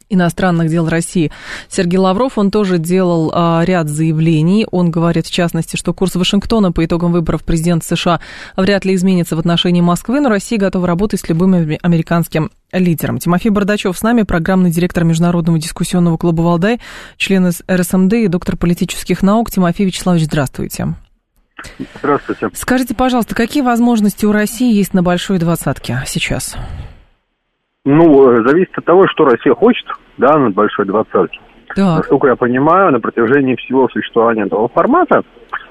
иностранных 0.09 0.67
дел 0.67 0.89
России 0.89 1.31
Сергей 1.69 1.97
Лавров, 1.97 2.37
он 2.37 2.51
тоже 2.51 2.79
делал 2.79 3.31
а, 3.33 3.63
ряд 3.63 3.87
заявлений. 3.87 4.67
Он 4.69 4.91
говорит, 4.91 5.25
в 5.25 5.31
частности, 5.31 5.77
что 5.77 5.93
курс 5.93 6.15
Вашингтона 6.15 6.73
по 6.73 6.83
итогам 6.83 7.13
выборов 7.13 7.45
президента 7.45 7.85
США 7.85 8.19
вряд 8.57 8.83
ли 8.83 8.93
изменится 8.93 9.37
в 9.37 9.39
отношении 9.39 9.79
Москвы, 9.79 10.19
но 10.19 10.27
Россия 10.27 10.59
готова 10.59 10.85
работать 10.85 11.21
с 11.21 11.29
любым 11.29 11.53
американским 11.81 12.51
лидером. 12.73 13.19
Тимофей 13.19 13.51
Бардачев 13.51 13.97
с 13.97 14.01
нами, 14.01 14.23
программный 14.23 14.69
директор 14.69 15.05
Международного 15.05 15.57
дискуссионного 15.57 16.17
клуба 16.17 16.41
«Валдай», 16.41 16.81
член 17.15 17.49
РСМД 17.49 18.13
и 18.13 18.27
доктор 18.27 18.57
политических 18.57 19.21
наук. 19.21 19.49
Тимофей 19.49 19.85
Вячеславович, 19.85 20.25
здравствуйте. 20.25 20.95
Здравствуйте. 21.99 22.49
Скажите, 22.53 22.95
пожалуйста, 22.95 23.33
какие 23.33 23.63
возможности 23.63 24.25
у 24.25 24.33
России 24.33 24.73
есть 24.73 24.93
на 24.93 25.03
большой 25.03 25.39
двадцатке 25.39 26.03
сейчас? 26.05 26.57
Ну, 27.85 28.31
э, 28.31 28.47
зависит 28.47 28.77
от 28.77 28.85
того, 28.85 29.07
что 29.07 29.25
Россия 29.25 29.53
хочет, 29.53 29.85
да, 30.17 30.37
на 30.37 30.51
большой 30.51 30.85
двадцатке. 30.85 31.39
Так. 31.75 31.97
Насколько 31.97 32.27
я 32.27 32.35
понимаю, 32.35 32.91
на 32.91 32.99
протяжении 32.99 33.55
всего 33.55 33.87
существования 33.89 34.43
этого 34.43 34.67
формата 34.67 35.23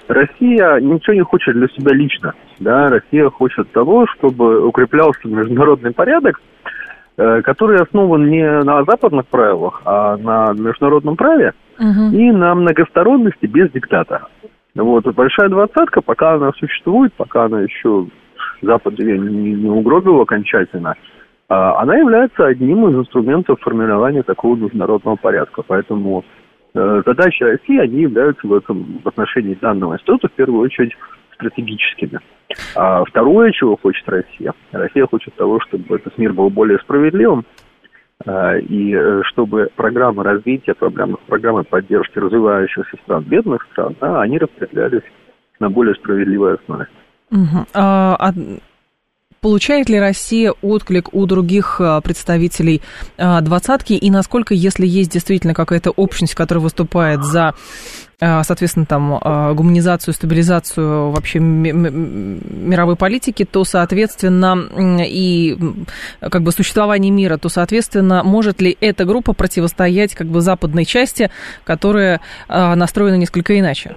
Россия 0.09 0.81
ничего 0.81 1.15
не 1.15 1.23
хочет 1.23 1.55
для 1.55 1.69
себя 1.69 1.93
лично. 1.95 2.35
Да? 2.59 2.89
Россия 2.89 3.29
хочет 3.31 3.71
того, 3.73 4.07
чтобы 4.07 4.67
укреплялся 4.67 5.29
международный 5.29 5.93
порядок, 5.93 6.41
э, 7.17 7.43
который 7.43 7.81
основан 7.81 8.29
не 8.29 8.45
на 8.45 8.83
западных 8.85 9.27
правилах, 9.27 9.83
а 9.85 10.17
на 10.17 10.53
международном 10.53 11.17
праве 11.17 11.53
угу. 11.79 12.17
и 12.17 12.33
на 12.33 12.55
многосторонности 12.57 13.47
без 13.47 13.71
диктата. 13.71 14.27
Вот, 14.75 15.05
большая 15.15 15.49
двадцатка, 15.49 16.01
пока 16.01 16.35
она 16.35 16.53
существует, 16.59 17.13
пока 17.15 17.45
она 17.45 17.61
еще 17.61 18.07
Запад 18.63 18.99
не, 18.99 19.17
не 19.17 19.71
угробил 19.71 20.21
окончательно, 20.21 20.95
она 21.55 21.97
является 21.97 22.47
одним 22.47 22.89
из 22.89 22.95
инструментов 22.95 23.61
формирования 23.61 24.23
такого 24.23 24.55
международного 24.55 25.17
порядка. 25.17 25.63
Поэтому 25.67 26.25
э, 26.75 27.03
задачи 27.05 27.43
России, 27.43 27.79
они 27.79 28.03
являются 28.03 28.47
в 28.47 28.55
этом 28.55 29.01
в 29.03 29.09
отношении 29.09 29.55
данного 29.55 29.95
института 29.95 30.29
в 30.29 30.33
первую 30.33 30.63
очередь 30.63 30.93
стратегическими. 31.35 32.21
А 32.77 33.05
второе, 33.05 33.51
чего 33.51 33.77
хочет 33.77 34.09
Россия, 34.09 34.53
Россия 34.71 35.07
хочет 35.07 35.35
того, 35.35 35.59
чтобы 35.61 35.97
этот 35.97 36.17
мир 36.19 36.33
был 36.33 36.51
более 36.51 36.79
справедливым, 36.79 37.45
э, 38.25 38.61
и 38.61 38.95
э, 38.95 39.23
чтобы 39.25 39.71
программы 39.75 40.23
развития, 40.23 40.75
программы, 40.75 41.17
программы 41.27 41.65
поддержки 41.65 42.19
развивающихся 42.19 42.97
стран, 43.03 43.25
бедных 43.25 43.67
стран, 43.73 43.97
да, 44.01 44.21
они 44.21 44.39
распределялись 44.39 45.03
на 45.59 45.69
более 45.69 45.97
справедливой 45.97 46.55
основе. 46.55 46.87
Угу. 47.33 47.67
А, 47.75 48.33
получает 49.41 49.89
ли 49.89 49.99
Россия 49.99 50.53
отклик 50.63 51.15
у 51.15 51.27
других 51.27 51.81
а, 51.81 52.01
представителей 52.01 52.83
а, 53.19 53.41
двадцатки, 53.41 53.95
и 53.95 54.11
насколько, 54.11 54.55
если 54.55 54.87
есть 54.87 55.11
действительно 55.13 55.55
какая-то 55.55 55.91
общность, 55.91 56.35
которая 56.35 56.63
выступает 56.63 57.25
за 57.25 57.55
соответственно, 58.19 58.85
там, 58.85 59.19
гуманизацию, 59.55 60.13
стабилизацию 60.13 61.11
вообще 61.11 61.39
мировой 61.39 62.95
политики, 62.95 63.47
то, 63.47 63.65
соответственно, 63.65 64.59
и 65.07 65.57
как 66.21 66.43
бы 66.43 66.53
существование 66.53 67.11
мира, 67.11 67.39
то, 67.39 67.49
соответственно, 67.49 68.23
может 68.23 68.61
ли 68.61 68.77
эта 68.83 69.07
группа 69.07 69.33
противостоять 69.33 70.15
как 70.15 70.27
бы 70.27 70.43
западной 70.43 70.85
части, 70.85 71.31
которая 71.65 72.21
настроена 72.47 73.17
несколько 73.17 73.59
иначе? 73.59 73.97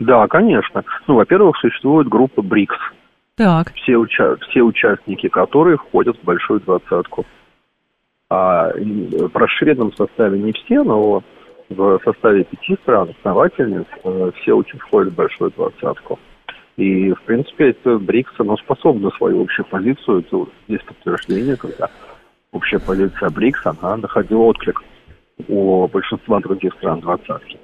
Да, 0.00 0.26
конечно. 0.26 0.82
Ну, 1.06 1.14
во-первых, 1.14 1.56
существует 1.58 2.08
группа 2.08 2.42
БРИКС. 2.42 2.97
Так. 3.38 3.72
Все, 3.74 3.92
уча- 3.92 4.36
все 4.48 4.62
участники 4.62 5.28
которые 5.28 5.76
входят 5.78 6.18
в 6.18 6.24
большую 6.24 6.60
двадцатку. 6.60 7.24
А 8.30 8.70
в 8.74 9.36
расширенном 9.36 9.94
составе 9.94 10.38
не 10.38 10.52
все, 10.52 10.82
но 10.82 11.22
в 11.70 12.00
составе 12.04 12.44
пяти 12.44 12.74
стран, 12.82 13.14
основательниц, 13.18 13.86
э, 14.04 14.30
все 14.40 14.62
входят 14.80 15.12
в 15.12 15.16
большую 15.16 15.50
двадцатку. 15.52 16.18
И, 16.76 17.12
в 17.12 17.22
принципе, 17.22 17.70
это 17.70 17.98
БРИКС, 17.98 18.32
оно 18.38 18.56
способно 18.56 19.10
свою 19.12 19.42
общую 19.42 19.66
позицию, 19.66 20.20
это 20.20 20.46
есть 20.66 20.84
подтверждение, 20.84 21.56
когда 21.56 21.88
общая 22.52 22.78
позиция 22.80 23.30
БРИКС, 23.30 23.66
она 23.66 23.96
находила 23.96 24.40
отклик 24.40 24.82
у 25.46 25.86
большинства 25.88 26.40
других 26.40 26.74
стран 26.74 27.00
двадцатки. 27.00 27.58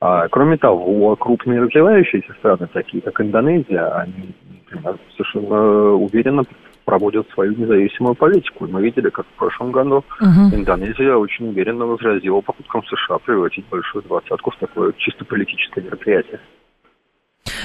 А, 0.00 0.28
кроме 0.28 0.56
того, 0.56 1.16
крупные 1.16 1.62
развивающиеся 1.62 2.32
страны, 2.34 2.68
такие 2.72 3.02
как 3.02 3.20
Индонезия, 3.20 3.88
они 3.98 4.34
совершенно 5.16 5.92
уверенно 5.92 6.44
проводят 6.84 7.28
свою 7.30 7.54
независимую 7.56 8.14
политику. 8.14 8.66
Мы 8.66 8.82
видели, 8.82 9.10
как 9.10 9.26
в 9.26 9.38
прошлом 9.38 9.72
году 9.72 10.04
угу. 10.20 10.54
Индонезия 10.54 11.16
очень 11.16 11.48
уверенно 11.48 11.84
возразила 11.84 12.40
попыткам 12.40 12.82
США 12.84 13.18
превратить 13.18 13.66
большую 13.68 14.02
двадцатку 14.02 14.52
в 14.52 14.56
такое 14.56 14.92
чисто 14.96 15.24
политическое 15.24 15.82
мероприятие. 15.82 16.40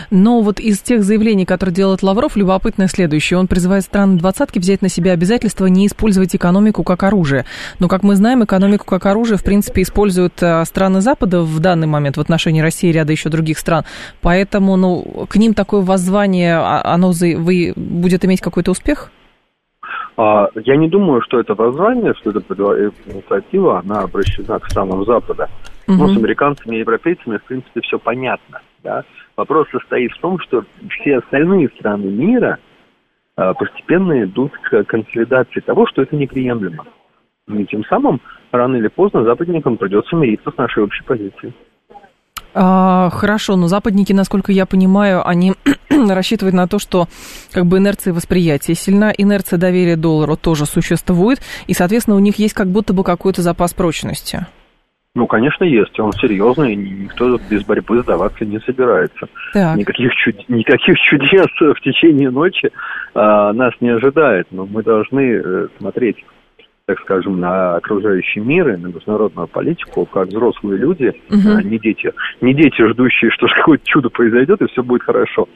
Но 0.10 0.42
вот 0.42 0.60
из 0.60 0.80
тех 0.80 1.04
заявлений, 1.04 1.46
которые 1.46 1.74
делает 1.74 2.04
Лавров, 2.04 2.36
любопытное 2.36 2.88
следующее. 2.88 3.40
Он 3.40 3.48
призывает 3.48 3.84
страны 3.84 4.18
двадцатки 4.18 4.60
взять 4.60 4.82
на 4.82 4.90
себя 4.90 5.14
обязательство 5.14 5.66
не 5.66 5.88
использовать 5.88 6.36
экономику 6.36 6.84
как 6.84 7.04
оружие. 7.04 7.46
Но, 7.80 7.88
как 7.88 8.04
мы 8.04 8.16
знаем, 8.16 8.44
экономику 8.44 8.86
как 8.86 9.06
оружие, 9.06 9.38
в 9.38 9.44
принципе, 9.44 9.82
используют 9.82 10.42
э, 10.42 10.64
страны 10.66 11.02
Запада 11.02 11.42
в 11.42 11.60
данный 11.60 11.88
момент 11.88 12.18
в 12.18 12.22
отношении 12.22 12.62
России 12.62 12.90
и 12.90 12.94
ряда 12.94 13.12
еще 13.12 13.30
других 13.30 13.58
стран. 13.58 13.86
Поэтому, 14.22 14.76
ну, 14.76 15.26
к 15.30 15.36
ним 15.36 15.54
такое 15.54 15.82
воззвание, 15.82 16.56
а, 16.58 16.82
оно 16.84 17.12
будет 17.12 18.26
иметь 18.26 18.42
какой-то 18.42 18.72
успех? 18.72 19.12
А, 20.18 20.48
я 20.56 20.76
не 20.76 20.88
думаю, 20.90 21.22
что 21.22 21.40
это 21.40 21.54
воззвание, 21.54 22.14
что 22.16 22.32
это 22.32 22.54
инициатива, 23.06 23.80
она 23.80 24.02
обращена 24.02 24.60
к 24.60 24.70
странам 24.70 25.06
Запада. 25.06 25.50
Угу. 25.92 26.08
Ну, 26.08 26.14
с 26.14 26.18
американцами 26.18 26.76
и 26.76 26.80
европейцами, 26.80 27.38
в 27.38 27.44
принципе, 27.44 27.82
все 27.82 28.00
понятно. 28.00 28.62
Да? 28.84 29.04
Вопрос 29.36 29.68
состоит 29.72 30.12
в 30.14 30.20
том, 30.20 30.40
что 30.40 30.64
все 30.90 31.18
остальные 31.18 31.70
страны 31.78 32.06
мира 32.06 32.60
а, 33.36 33.54
постепенно 33.54 34.24
идут 34.24 34.54
к 34.58 34.84
консолидации 34.86 35.60
того, 35.62 35.86
что 35.88 36.02
это 36.02 36.16
неприемлемо. 36.16 36.86
И 37.48 37.66
тем 37.66 37.84
самым, 37.86 38.22
рано 38.52 38.78
или 38.78 38.88
поздно, 38.88 39.24
западникам 39.24 39.78
придется 39.78 40.16
мириться 40.16 40.52
с 40.52 40.58
нашей 40.58 40.84
общей 40.84 41.04
позицией. 41.04 41.54
А, 42.54 43.10
хорошо, 43.10 43.56
но 43.56 43.68
западники, 43.68 44.14
насколько 44.14 44.52
я 44.52 44.66
понимаю, 44.66 45.28
они 45.28 45.54
рассчитывают 45.90 46.54
на 46.54 46.68
то, 46.68 46.80
что 46.80 47.08
как 47.52 47.66
бы 47.66 47.78
инерция 47.78 48.14
восприятия 48.14 48.76
сильна, 48.76 49.12
инерция 49.18 49.58
доверия 49.58 49.96
доллару 49.96 50.38
тоже 50.38 50.66
существует, 50.66 51.42
и, 51.68 51.74
соответственно, 51.74 52.18
у 52.18 52.20
них 52.20 52.40
есть 52.40 52.54
как 52.54 52.68
будто 52.68 52.94
бы 52.94 53.04
какой-то 53.04 53.42
запас 53.42 53.74
прочности. 53.74 54.46
Ну, 55.14 55.28
конечно, 55.28 55.66
есть. 55.66 56.00
Он 56.00 56.14
серьезный, 56.14 56.74
никто 56.76 57.38
без 57.50 57.66
борьбы 57.66 58.02
сдаваться 58.02 58.46
не 58.46 58.60
собирается. 58.60 59.28
Так. 59.52 59.78
Никаких, 59.78 60.14
чуд... 60.16 60.36
Никаких 60.48 60.98
чудес 61.00 61.48
в 61.60 61.82
течение 61.82 62.30
ночи 62.30 62.72
а, 63.14 63.52
нас 63.52 63.74
не 63.82 63.90
ожидает. 63.90 64.48
Но 64.52 64.66
мы 64.66 64.84
должны 64.84 65.20
э, 65.20 65.68
смотреть, 65.78 66.24
так 66.86 66.98
скажем, 67.02 67.42
на 67.42 67.76
окружающий 67.76 68.40
мир 68.40 68.70
и 68.70 68.78
на 68.78 68.88
международную 68.88 69.50
политику, 69.50 70.06
как 70.06 70.30
взрослые 70.30 70.78
люди, 70.78 71.14
угу. 71.30 71.58
а 71.58 71.62
не 71.62 71.78
дети. 71.78 72.14
Не 72.40 72.54
дети, 72.54 72.82
ждущие, 72.82 73.32
что 73.32 73.48
какое-то 73.48 73.86
чудо 73.86 74.10
произойдет, 74.10 74.62
и 74.62 74.68
все 74.68 74.82
будет 74.82 75.04
хорошо. 75.04 75.50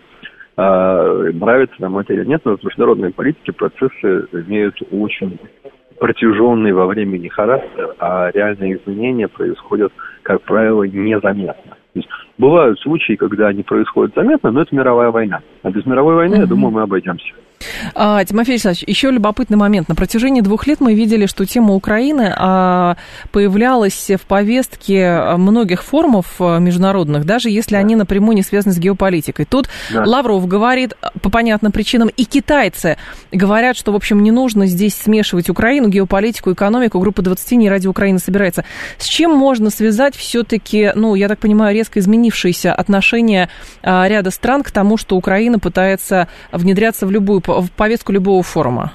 А, 0.58 1.32
нравится 1.32 1.76
нам 1.80 1.98
это 1.98 2.14
или 2.14 2.26
нет, 2.26 2.42
но 2.44 2.58
в 2.58 2.64
международной 2.64 3.12
политике 3.12 3.54
процессы 3.54 4.28
имеют 4.34 4.76
очень 4.92 5.40
протяженный 6.00 6.74
во 6.74 6.86
времени 6.88 7.28
характер, 7.28 7.96
а 8.00 8.30
реальные 8.32 8.78
изменения 8.78 9.28
происходят, 9.28 9.92
как 10.24 10.42
правило, 10.42 10.84
незаметно. 10.84 11.78
То 11.94 12.00
есть 12.00 12.10
бывают 12.38 12.80
случаи, 12.80 13.14
когда 13.14 13.48
они 13.48 13.64
происходят 13.64 14.14
заметно, 14.16 14.52
но 14.52 14.62
это 14.62 14.76
мировая 14.76 15.12
война. 15.12 15.42
А 15.64 15.72
без 15.72 15.86
мировой 15.86 16.16
войны, 16.16 16.36
mm-hmm. 16.36 16.40
я 16.40 16.46
думаю, 16.46 16.72
мы 16.72 16.82
обойдемся. 16.82 17.34
А, 17.94 18.24
Тимофей 18.26 18.54
Александрович, 18.54 18.84
еще 18.88 19.12
любопытный 19.12 19.58
момент. 19.58 19.90
На 19.90 19.96
протяжении 19.96 20.42
двух 20.42 20.68
лет 20.68 20.82
мы 20.82 20.94
видели, 20.94 21.26
что 21.26 21.46
тема 21.46 21.74
Украины 21.74 22.34
а, 22.36 22.98
появлялась 23.32 24.10
в 24.10 24.26
повестке 24.28 25.36
многих 25.38 25.84
форумов 25.84 26.36
а, 26.40 26.60
международных, 26.60 27.26
даже 27.26 27.50
если 27.50 27.76
да. 27.76 27.80
они 27.80 27.96
напрямую 27.96 28.36
не 28.36 28.44
связаны 28.44 28.74
с 28.74 28.80
геополитикой. 28.80 29.46
Тут 29.46 29.70
да. 29.94 30.04
Лавров 30.06 30.48
говорит 30.48 30.96
по 31.22 31.30
понятным 31.30 31.72
причинам, 31.72 32.10
и 32.10 32.26
китайцы 32.26 32.98
говорят, 33.32 33.78
что, 33.78 33.92
в 33.92 33.96
общем, 33.96 34.22
не 34.22 34.32
нужно 34.32 34.68
здесь 34.68 34.96
смешивать 34.96 35.50
Украину, 35.50 35.88
геополитику, 35.88 36.54
экономику. 36.54 37.00
Группа 37.00 37.22
20 37.22 37.52
не 37.54 37.70
ради 37.70 37.88
Украины 37.88 38.20
собирается. 38.20 38.66
С 38.98 39.06
чем 39.06 39.32
можно 39.32 39.70
связать 39.70 40.16
все-таки, 40.16 40.92
ну, 40.96 41.16
я 41.16 41.28
так 41.28 41.40
понимаю, 41.40 41.74
резко 41.74 42.00
изменившееся 42.00 42.25
отношение 42.74 43.50
а, 43.84 44.08
ряда 44.08 44.32
стран 44.32 44.64
к 44.64 44.72
тому, 44.72 44.98
что 44.98 45.16
Украина 45.16 45.60
пытается 45.60 46.28
внедряться 46.52 47.06
в 47.06 47.12
любую 47.12 47.42
в 47.46 47.72
повестку 47.76 48.12
любого 48.12 48.44
форума? 48.44 48.92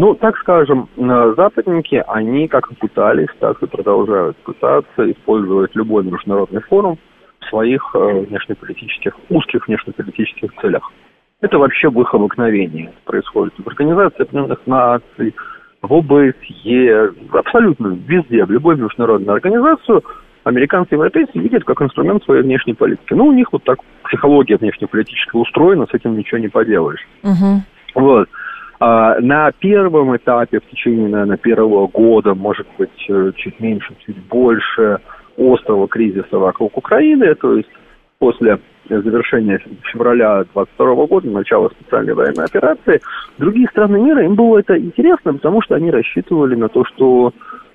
Ну, 0.00 0.14
так 0.14 0.36
скажем, 0.38 0.88
западники, 1.36 2.04
они 2.06 2.46
как 2.46 2.70
и 2.70 2.74
пытались, 2.76 3.26
так 3.40 3.60
и 3.60 3.66
продолжают 3.66 4.36
пытаться 4.38 5.10
использовать 5.10 5.74
любой 5.74 6.04
международный 6.04 6.60
форум 6.62 6.98
в 7.40 7.46
своих 7.46 7.82
э, 7.94 8.20
внешнеполитических, 8.28 9.16
узких 9.28 9.66
внешнеполитических 9.66 10.50
целях. 10.60 10.88
Это 11.40 11.58
вообще 11.58 11.90
в 11.90 12.00
их 12.00 12.14
обыкновении 12.14 12.92
происходит. 13.04 13.54
В 13.58 13.66
Организации 13.66 14.22
Объединенных 14.22 14.60
Наций, 14.66 15.34
в 15.82 15.92
ОБСЕ, 15.92 17.12
абсолютно 17.32 17.98
везде, 18.06 18.44
в 18.44 18.50
любой 18.52 18.76
международной 18.76 19.34
организацию 19.34 20.04
американцы 20.44 20.90
и 20.90 20.94
европейцы 20.94 21.38
видят 21.38 21.64
как 21.64 21.82
инструмент 21.82 22.24
своей 22.24 22.42
внешней 22.42 22.74
политики. 22.74 23.12
Ну, 23.12 23.26
у 23.26 23.32
них 23.32 23.52
вот 23.52 23.64
так 23.64 23.78
психология 24.04 24.56
внешнеполитическая 24.56 25.40
устроена, 25.40 25.86
с 25.86 25.94
этим 25.94 26.16
ничего 26.16 26.38
не 26.38 26.48
поделаешь. 26.48 27.06
Uh-huh. 27.22 27.58
Вот. 27.94 28.28
А, 28.80 29.18
на 29.20 29.50
первом 29.52 30.16
этапе, 30.16 30.60
в 30.60 30.70
течение, 30.70 31.08
наверное, 31.08 31.36
первого 31.36 31.88
года, 31.88 32.34
может 32.34 32.66
быть, 32.78 33.06
э, 33.08 33.32
чуть 33.36 33.58
меньше, 33.58 33.92
чуть 34.06 34.16
больше 34.28 34.98
острого 35.36 35.88
кризиса 35.88 36.38
вокруг 36.38 36.76
Украины, 36.76 37.34
то 37.34 37.56
есть 37.56 37.68
после 38.18 38.58
завершения 38.88 39.60
февраля 39.92 40.44
22 40.54 41.06
года, 41.06 41.28
начала 41.30 41.68
специальной 41.68 42.14
военной 42.14 42.44
операции, 42.44 43.00
другие 43.36 43.68
страны 43.68 44.00
мира, 44.00 44.24
им 44.24 44.34
было 44.34 44.58
это 44.58 44.78
интересно, 44.78 45.34
потому 45.34 45.60
что 45.62 45.74
они 45.74 45.90
рассчитывали 45.90 46.54
на 46.54 46.68
то, 46.68 46.84
что 46.84 47.32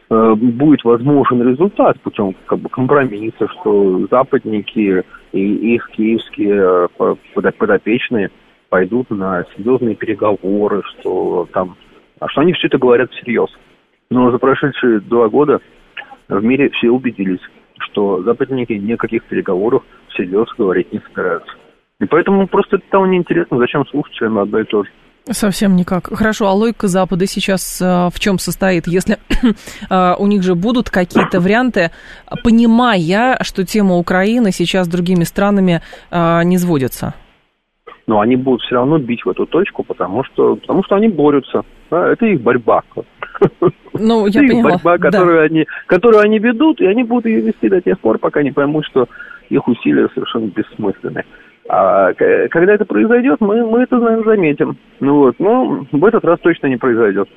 будет 0.10 0.84
возможен 0.84 1.48
результат 1.48 2.00
путем 2.02 2.36
как 2.46 2.60
бы, 2.60 2.70
компромисса, 2.70 3.48
что 3.48 4.08
западники 4.12 5.04
и 5.32 5.76
их 5.76 5.90
киевские 5.92 6.88
э, 7.00 7.16
подопечные 7.58 8.30
пойдут 8.70 9.10
на 9.10 9.46
серьезные 9.56 9.96
переговоры, 9.96 10.82
что 10.84 11.48
там, 11.54 11.76
а 12.20 12.28
что 12.30 12.42
они 12.42 12.54
все 12.54 12.68
это 12.68 12.78
говорят 12.78 13.12
всерьез. 13.12 13.50
Но 14.10 14.32
за 14.32 14.38
прошедшие 14.38 15.00
два 15.00 15.30
года 15.30 15.60
в 16.28 16.44
мире 16.44 16.70
все 16.70 16.90
убедились, 16.90 17.42
что 17.80 18.22
западники 18.24 18.74
никаких 18.74 19.24
переговоров 19.26 19.84
всерьез 20.10 20.48
говорить 20.58 20.92
не 20.92 21.00
собираются. 21.00 21.54
И 22.00 22.06
поэтому 22.06 22.48
просто 22.48 22.78
это 22.78 22.86
того 22.90 23.06
неинтересно, 23.06 23.58
зачем 23.58 23.86
слушать 23.88 24.22
им 24.22 24.38
одно 24.38 24.60
и 24.60 24.64
то 24.66 24.84
же. 24.84 24.90
Совсем 25.26 25.78
никак. 25.78 26.08
Хорошо, 26.08 26.48
а 26.48 26.54
логика 26.54 26.88
Запада 26.88 27.26
сейчас 27.28 27.82
а, 27.82 28.10
в 28.10 28.20
чем 28.20 28.40
состоит? 28.40 28.88
Если 28.88 29.18
а, 29.90 30.16
у 30.20 30.28
них 30.28 30.44
же 30.44 30.54
будут 30.54 30.90
какие-то 30.90 31.40
варианты, 31.40 31.92
понимая, 32.44 33.38
что 33.42 33.66
тема 33.66 33.96
Украины 33.96 34.52
сейчас 34.52 34.88
другими 34.88 35.24
странами 35.24 35.82
а, 36.12 36.44
не 36.44 36.58
сводится? 36.58 37.14
Но 38.06 38.20
они 38.20 38.36
будут 38.36 38.64
все 38.64 38.76
равно 38.76 38.98
бить 38.98 39.24
в 39.24 39.30
эту 39.30 39.46
точку, 39.46 39.84
потому 39.84 40.26
что, 40.26 40.58
потому 40.58 40.84
что 40.84 40.96
они 40.96 41.08
борются. 41.08 41.62
Да, 41.90 42.12
это 42.12 42.26
их 42.26 42.42
борьба. 42.42 42.82
Ну, 43.94 44.26
я 44.28 44.44
это 44.44 44.54
их 44.54 44.64
борьба, 44.64 44.98
которую, 44.98 45.38
да. 45.38 45.44
они, 45.44 45.66
которую 45.86 46.22
они 46.22 46.40
ведут, 46.40 46.82
и 46.82 46.86
они 46.86 47.04
будут 47.04 47.26
ее 47.28 47.42
вести 47.42 47.70
до 47.70 47.80
тех 47.80 48.00
пор, 48.00 48.18
пока 48.18 48.42
не 48.44 48.52
поймут, 48.52 48.86
что 48.86 49.08
их 49.50 49.68
усилия 49.68 50.10
совершенно 50.14 50.48
бессмысленны. 50.48 51.24
А 51.70 52.14
когда 52.14 52.74
это 52.74 52.86
произойдет, 52.86 53.40
мы, 53.40 53.66
мы 53.66 53.84
это, 53.84 53.98
наверное, 53.98 54.36
заметим. 54.36 54.78
Ну 55.00 55.20
вот, 55.20 55.36
но 55.40 55.86
в 55.92 56.06
этот 56.06 56.26
раз 56.26 56.40
точно 56.40 56.68
не 56.68 56.78
произойдет. 56.78 57.30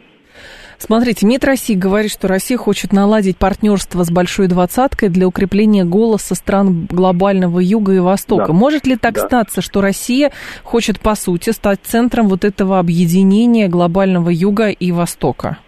Смотрите, 0.79 1.27
МИД 1.27 1.45
России 1.45 1.75
говорит, 1.75 2.11
что 2.11 2.29
Россия 2.29 2.59
хочет 2.59 2.93
наладить 2.93 3.39
партнерство 3.39 4.03
с 4.03 4.11
Большой 4.11 4.49
Двадцаткой 4.49 5.09
для 5.09 5.27
укрепления 5.27 5.85
голоса 5.85 6.35
стран 6.35 6.87
глобального 6.91 7.61
Юга 7.61 7.93
и 7.93 7.99
Востока. 7.99 8.49
Да. 8.49 8.53
Может 8.53 8.87
ли 8.87 8.97
так 8.97 9.15
да. 9.15 9.21
статься, 9.21 9.63
что 9.63 9.81
Россия 9.81 10.33
хочет, 10.65 11.01
по 11.01 11.15
сути, 11.15 11.51
стать 11.51 11.81
центром 11.83 12.29
вот 12.29 12.45
этого 12.45 12.79
объединения 12.79 13.69
глобального 13.69 14.29
Юга 14.29 14.69
и 14.69 14.93
Востока? 14.93 15.59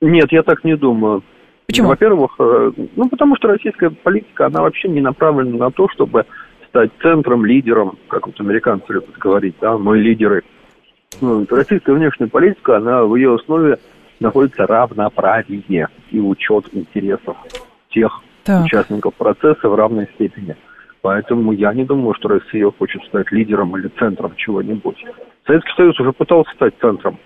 Нет, 0.00 0.28
я 0.30 0.42
так 0.42 0.64
не 0.64 0.76
думаю. 0.76 1.22
Почему? 1.66 1.88
Во-первых, 1.88 2.30
э, 2.38 2.70
ну, 2.96 3.08
потому 3.10 3.36
что 3.36 3.48
российская 3.48 3.90
политика, 3.90 4.46
она 4.46 4.62
вообще 4.62 4.88
не 4.88 5.02
направлена 5.02 5.66
на 5.66 5.70
то, 5.70 5.88
чтобы 5.90 6.24
стать 6.68 6.90
центром, 7.02 7.44
лидером, 7.44 7.98
как 8.08 8.26
вот 8.26 8.40
американцы 8.40 8.92
любят 8.92 9.16
говорить, 9.18 9.56
да, 9.60 9.76
мы 9.76 9.98
лидеры. 9.98 10.42
Ну, 11.20 11.46
российская 11.50 11.94
внешняя 11.94 12.28
политика, 12.28 12.76
она 12.76 13.04
в 13.04 13.16
ее 13.16 13.34
основе 13.34 13.78
находится 14.20 14.66
равноправие 14.66 15.88
и 16.10 16.20
учет 16.20 16.66
интересов 16.72 17.36
тех 17.90 18.12
так. 18.44 18.64
участников 18.64 19.14
процесса 19.14 19.68
в 19.68 19.74
равной 19.74 20.08
степени. 20.14 20.56
Поэтому 21.00 21.52
я 21.52 21.72
не 21.72 21.84
думаю, 21.84 22.14
что 22.14 22.28
Россия 22.28 22.70
хочет 22.70 23.02
стать 23.04 23.30
лидером 23.32 23.76
или 23.76 23.88
центром 23.98 24.34
чего-нибудь. 24.36 25.04
Советский 25.46 25.72
Союз 25.76 25.98
уже 26.00 26.12
пытался 26.12 26.50
стать 26.54 26.74
центром. 26.80 27.18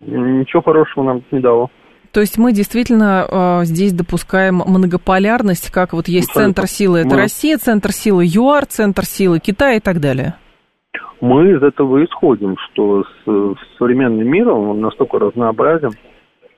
Ничего 0.00 0.62
хорошего 0.62 1.04
нам 1.04 1.22
не 1.30 1.40
дало. 1.40 1.70
То 2.12 2.20
есть 2.20 2.36
мы 2.36 2.52
действительно 2.52 3.26
э, 3.26 3.64
здесь 3.64 3.94
допускаем 3.94 4.56
многополярность, 4.66 5.70
как 5.70 5.94
вот 5.94 6.08
есть 6.08 6.28
Абсолютно. 6.28 6.54
центр 6.54 6.68
силы 6.68 6.98
это 6.98 7.08
мы... 7.08 7.16
Россия, 7.16 7.56
центр 7.56 7.90
силы 7.90 8.24
ЮАР, 8.26 8.66
центр 8.66 9.04
силы 9.04 9.38
Китай 9.38 9.78
и 9.78 9.80
так 9.80 9.98
далее. 9.98 10.34
Мы 11.22 11.52
из 11.52 11.62
этого 11.62 12.04
исходим, 12.04 12.56
что 12.58 13.04
с, 13.04 13.54
современный 13.78 14.24
мир, 14.24 14.48
он 14.50 14.80
настолько 14.80 15.18
разнообразен, 15.20 15.92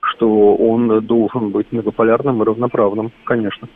что 0.01 0.55
он 0.55 1.05
должен 1.05 1.51
быть 1.51 1.71
многополярным 1.71 2.41
и 2.41 2.45
равноправным, 2.45 3.11
конечно. 3.23 3.69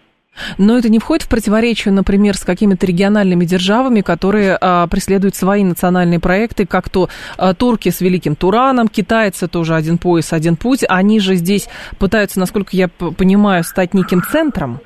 Но 0.58 0.78
это 0.78 0.90
не 0.90 1.00
входит 1.00 1.24
в 1.24 1.30
противоречие, 1.30 1.94
например, 1.94 2.38
с 2.38 2.44
какими-то 2.44 2.86
региональными 2.86 3.46
державами, 3.46 4.02
которые 4.02 4.58
а, 4.60 4.88
преследуют 4.88 5.36
свои 5.36 5.64
национальные 5.64 6.20
проекты, 6.20 6.66
как 6.66 6.90
то 6.90 7.10
а, 7.38 7.54
турки 7.54 7.90
с 7.90 8.02
Великим 8.02 8.36
Тураном, 8.36 8.88
китайцы 8.88 9.48
тоже 9.48 9.76
один 9.76 9.98
пояс, 9.98 10.34
один 10.34 10.56
путь. 10.56 10.84
Они 10.88 11.20
же 11.20 11.36
здесь 11.36 11.68
пытаются, 11.98 12.40
насколько 12.40 12.76
я 12.76 12.88
понимаю, 12.88 13.64
стать 13.64 13.94
неким 13.94 14.24
центром. 14.24 14.80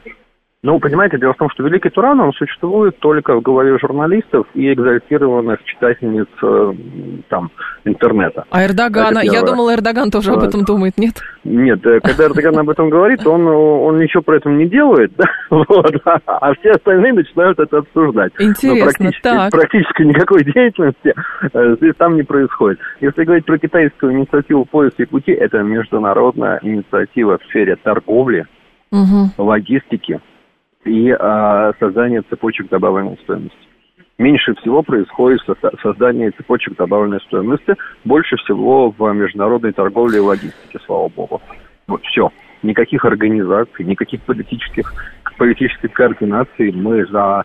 Ну, 0.66 0.80
понимаете, 0.80 1.18
дело 1.20 1.34
в 1.34 1.38
том, 1.38 1.50
что 1.50 1.62
Великий 1.64 1.90
Туран, 1.90 2.22
он 2.22 2.32
существует 2.32 2.98
только 3.00 3.36
в 3.36 3.42
голове 3.42 3.78
журналистов 3.80 4.48
и 4.54 4.72
экзальтированных 4.72 5.62
читательниц 5.66 6.28
э, 6.42 6.74
там, 7.28 7.52
интернета. 7.84 8.46
А 8.50 8.64
Эрдогана, 8.64 9.20
я 9.20 9.42
думал, 9.42 9.74
Эрдоган 9.74 10.10
тоже 10.10 10.32
об 10.32 10.42
этом 10.42 10.64
думает, 10.64 10.94
нет? 10.98 11.16
Нет, 11.44 11.86
э, 11.86 12.00
когда 12.00 12.28
Эрдоган 12.28 12.58
об 12.60 12.70
этом 12.70 12.90
говорит, 12.90 13.28
он, 13.28 13.46
он 13.46 14.00
ничего 14.00 14.24
про 14.24 14.38
это 14.38 14.50
не 14.50 14.70
делает, 14.70 15.12
да? 15.18 15.26
вот, 15.50 16.02
а 16.06 16.54
все 16.54 16.72
остальные 16.72 17.12
начинают 17.12 17.60
это 17.60 17.80
обсуждать. 17.80 18.32
Интересно, 18.40 18.74
Но 18.74 18.86
практически, 18.86 19.22
так. 19.22 19.52
Практически 19.52 20.02
никакой 20.04 20.44
деятельности 20.54 21.14
э, 21.52 21.76
здесь 21.76 21.96
там 21.98 22.16
не 22.16 22.24
происходит. 22.24 22.80
Если 23.02 23.26
говорить 23.26 23.44
про 23.44 23.58
китайскую 23.58 24.14
инициативу 24.14 24.64
поиска 24.64 25.04
и 25.04 25.08
пути, 25.08 25.34
это 25.34 25.58
международная 25.58 26.62
инициатива 26.64 27.38
в 27.38 27.44
сфере 27.48 27.76
торговли, 27.76 28.46
угу. 28.92 29.30
логистики, 29.38 30.22
и 30.86 31.12
а, 31.12 31.74
создание 31.80 32.22
цепочек 32.30 32.70
добавленной 32.70 33.18
стоимости. 33.24 33.58
Меньше 34.18 34.54
всего 34.56 34.84
происходит 34.84 35.42
создание 35.82 36.32
цепочек 36.32 36.76
добавленной 36.78 37.20
стоимости, 37.22 37.76
больше 38.06 38.36
всего 38.38 38.92
в 38.92 39.14
международной 39.14 39.74
торговле 39.74 40.18
и 40.18 40.22
логистике, 40.22 40.80
слава 40.86 41.10
богу. 41.10 41.42
Вот 41.88 42.04
все. 42.04 42.30
Никаких 42.62 43.04
организаций, 43.06 43.84
никаких 43.84 44.22
политических, 44.22 44.94
политических 45.38 45.92
координаций 45.92 46.72
мы 46.72 47.06
за 47.08 47.44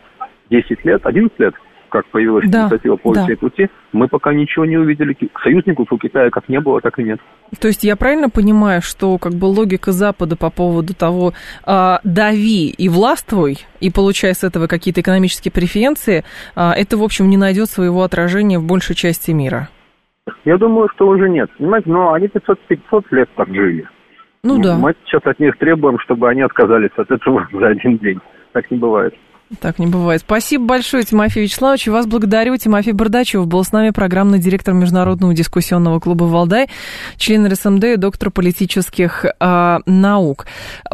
10 0.51 0.85
лет, 0.85 1.05
11 1.05 1.39
лет 1.41 1.55
как 1.89 2.07
появилась 2.07 2.49
да, 2.49 2.65
инициатива 2.65 2.97
по 2.97 3.15
да. 3.15 3.27
пути, 3.39 3.69
мы 3.93 4.09
пока 4.09 4.33
ничего 4.33 4.65
не 4.65 4.77
увидели. 4.77 5.17
Союзников 5.43 5.93
у 5.93 5.99
Китая 5.99 6.31
как 6.31 6.49
не 6.49 6.61
было, 6.61 6.81
так 6.81 6.99
и 6.99 7.03
нет. 7.03 7.21
То 7.61 7.69
есть 7.69 7.85
я 7.85 7.97
правильно 7.97 8.29
понимаю, 8.29 8.83
что 8.83 9.19
как 9.19 9.33
бы 9.33 9.47
логика 9.47 9.93
Запада 9.93 10.37
по 10.37 10.51
поводу 10.51 10.95
того 10.95 11.33
а, 11.65 12.01
дави 12.05 12.69
и 12.69 12.89
властвуй, 12.89 13.59
и 13.81 13.91
получай 13.91 14.35
с 14.35 14.45
этого 14.45 14.67
какие-то 14.67 15.01
экономические 15.01 15.53
преференции, 15.53 16.25
а, 16.55 16.75
это, 16.75 16.97
в 16.97 17.03
общем, 17.03 17.29
не 17.31 17.37
найдет 17.37 17.69
своего 17.69 18.03
отражения 18.03 18.59
в 18.59 18.67
большей 18.67 18.95
части 18.95 19.31
мира? 19.31 19.69
Я 20.45 20.59
думаю, 20.59 20.89
что 20.95 21.09
уже 21.09 21.29
нет. 21.29 21.51
Понимаете, 21.59 21.91
но 21.91 22.13
они 22.13 22.27
500-500 22.27 23.05
лет 23.11 23.31
так 23.37 23.49
жили. 23.49 23.89
Ну 24.43 24.61
да. 24.63 24.77
Мы 24.77 24.95
сейчас 25.05 25.23
от 25.25 25.39
них 25.41 25.57
требуем, 25.59 25.99
чтобы 26.01 26.29
они 26.29 26.43
отказались 26.43 26.91
от 26.97 27.11
этого 27.11 27.49
за 27.53 27.69
один 27.69 27.99
день. 27.99 28.19
Так 28.53 28.71
не 28.71 28.79
бывает. 28.79 29.15
Так 29.61 29.79
не 29.79 29.87
бывает. 29.87 30.21
Спасибо 30.21 30.67
большое, 30.67 31.05
Тимофей 31.05 31.45
Вячеславович. 31.45 31.89
Вас 31.89 32.07
благодарю. 32.07 32.57
Тимофей 32.59 32.93
Бардачев 32.93 33.47
был 33.47 33.65
с 33.65 33.73
нами, 33.73 33.91
программный 33.91 34.39
директор 34.39 34.75
Международного 34.75 35.33
дискуссионного 35.33 36.01
клуба 36.01 36.25
«Валдай», 36.25 36.69
член 37.17 37.47
РСМД 37.47 37.85
и 37.85 37.97
доктор 37.97 38.31
политических 38.31 39.25
э, 39.25 39.79
наук. 39.87 40.47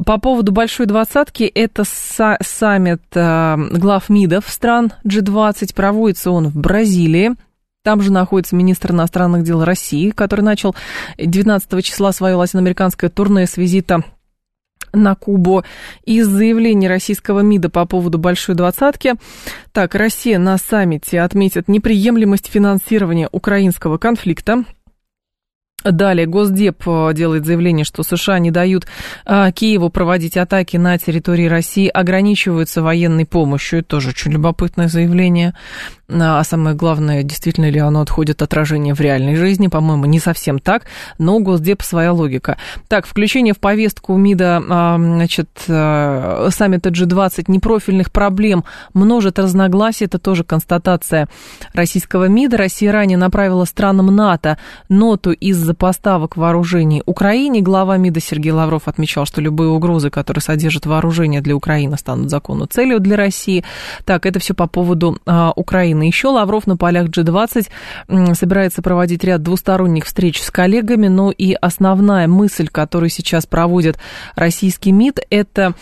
По 0.06 0.18
поводу 0.18 0.52
«Большой 0.52 0.86
двадцатки», 0.86 1.42
это 1.42 1.82
са- 1.82 2.36
саммит 2.40 3.02
э, 3.14 3.56
глав 3.72 4.08
МИДов 4.08 4.44
стран 4.48 4.92
G20. 5.04 5.74
Проводится 5.74 6.30
он 6.30 6.48
в 6.48 6.56
Бразилии. 6.56 7.32
Там 7.82 8.00
же 8.00 8.12
находится 8.12 8.56
министр 8.56 8.92
иностранных 8.92 9.42
дел 9.42 9.62
России, 9.64 10.10
который 10.10 10.40
начал 10.40 10.74
19 11.18 11.84
числа 11.84 12.12
свое 12.12 12.34
латиноамериканское 12.36 13.10
турне 13.10 13.46
с 13.46 13.56
визита 13.56 14.04
на 14.92 15.14
Кубу. 15.14 15.64
Из 16.04 16.26
заявления 16.26 16.88
российского 16.88 17.40
МИДа 17.40 17.70
по 17.70 17.86
поводу 17.86 18.18
Большой 18.18 18.54
Двадцатки. 18.54 19.14
Так, 19.72 19.94
Россия 19.94 20.38
на 20.38 20.58
саммите 20.58 21.20
отметит 21.20 21.68
неприемлемость 21.68 22.46
финансирования 22.46 23.28
украинского 23.32 23.98
конфликта. 23.98 24.64
Далее 25.84 26.26
Госдеп 26.26 26.82
э, 26.86 27.12
делает 27.12 27.44
заявление, 27.44 27.84
что 27.84 28.02
США 28.02 28.38
не 28.38 28.50
дают 28.50 28.86
а, 29.26 29.52
Киеву 29.52 29.90
проводить 29.90 30.36
атаки 30.36 30.78
на 30.78 30.96
территории 30.96 31.46
России, 31.46 31.88
ограничиваются 31.88 32.82
военной 32.82 33.26
помощью. 33.26 33.80
Это 33.80 33.88
тоже 33.88 34.08
очень 34.10 34.32
любопытное 34.32 34.88
заявление. 34.88 35.54
А 36.08 36.42
самое 36.44 36.76
главное, 36.76 37.22
действительно 37.22 37.70
ли 37.70 37.80
оно 37.80 38.00
отходит 38.02 38.42
отражение 38.42 38.94
в 38.94 39.00
реальной 39.00 39.36
жизни? 39.36 39.68
По-моему, 39.68 40.04
не 40.06 40.20
совсем 40.20 40.58
так, 40.58 40.84
но 41.18 41.36
у 41.36 41.40
Госдеп 41.40 41.82
своя 41.82 42.12
логика. 42.12 42.58
Так, 42.88 43.06
включение 43.06 43.54
в 43.54 43.58
повестку 43.58 44.16
МИДа 44.16 44.62
значит, 44.66 45.48
саммита 45.66 46.90
G20 46.90 47.44
непрофильных 47.48 48.12
проблем 48.12 48.64
множит 48.92 49.38
разногласий. 49.38 50.04
Это 50.04 50.18
тоже 50.18 50.44
констатация 50.44 51.28
российского 51.72 52.28
МИДа. 52.28 52.58
Россия 52.58 52.92
ранее 52.92 53.16
направила 53.16 53.64
странам 53.64 54.14
НАТО 54.14 54.58
ноту 54.90 55.32
из-за 55.32 55.73
поставок 55.74 56.36
вооружений 56.36 57.02
Украине. 57.06 57.60
Глава 57.60 57.96
МИДа 57.96 58.20
Сергей 58.20 58.52
Лавров 58.52 58.88
отмечал, 58.88 59.26
что 59.26 59.40
любые 59.40 59.70
угрозы, 59.70 60.10
которые 60.10 60.42
содержат 60.42 60.86
вооружение 60.86 61.40
для 61.40 61.54
Украины, 61.54 61.96
станут 61.98 62.30
законной 62.30 62.66
целью 62.66 63.00
для 63.00 63.16
России. 63.16 63.64
Так, 64.04 64.26
это 64.26 64.38
все 64.38 64.54
по 64.54 64.66
поводу 64.66 65.18
Украины. 65.56 65.74
Украины. 65.74 66.04
Еще 66.04 66.28
Лавров 66.28 66.66
на 66.66 66.76
полях 66.76 67.08
G20 67.08 68.34
собирается 68.34 68.80
проводить 68.80 69.24
ряд 69.24 69.42
двусторонних 69.42 70.04
встреч 70.04 70.40
с 70.40 70.50
коллегами, 70.50 71.08
но 71.08 71.30
и 71.30 71.52
основная 71.54 72.28
мысль, 72.28 72.68
которую 72.68 73.10
сейчас 73.10 73.44
проводит 73.46 73.98
российский 74.36 74.92
МИД, 74.92 75.20
это 75.30 75.66
а, 75.66 75.74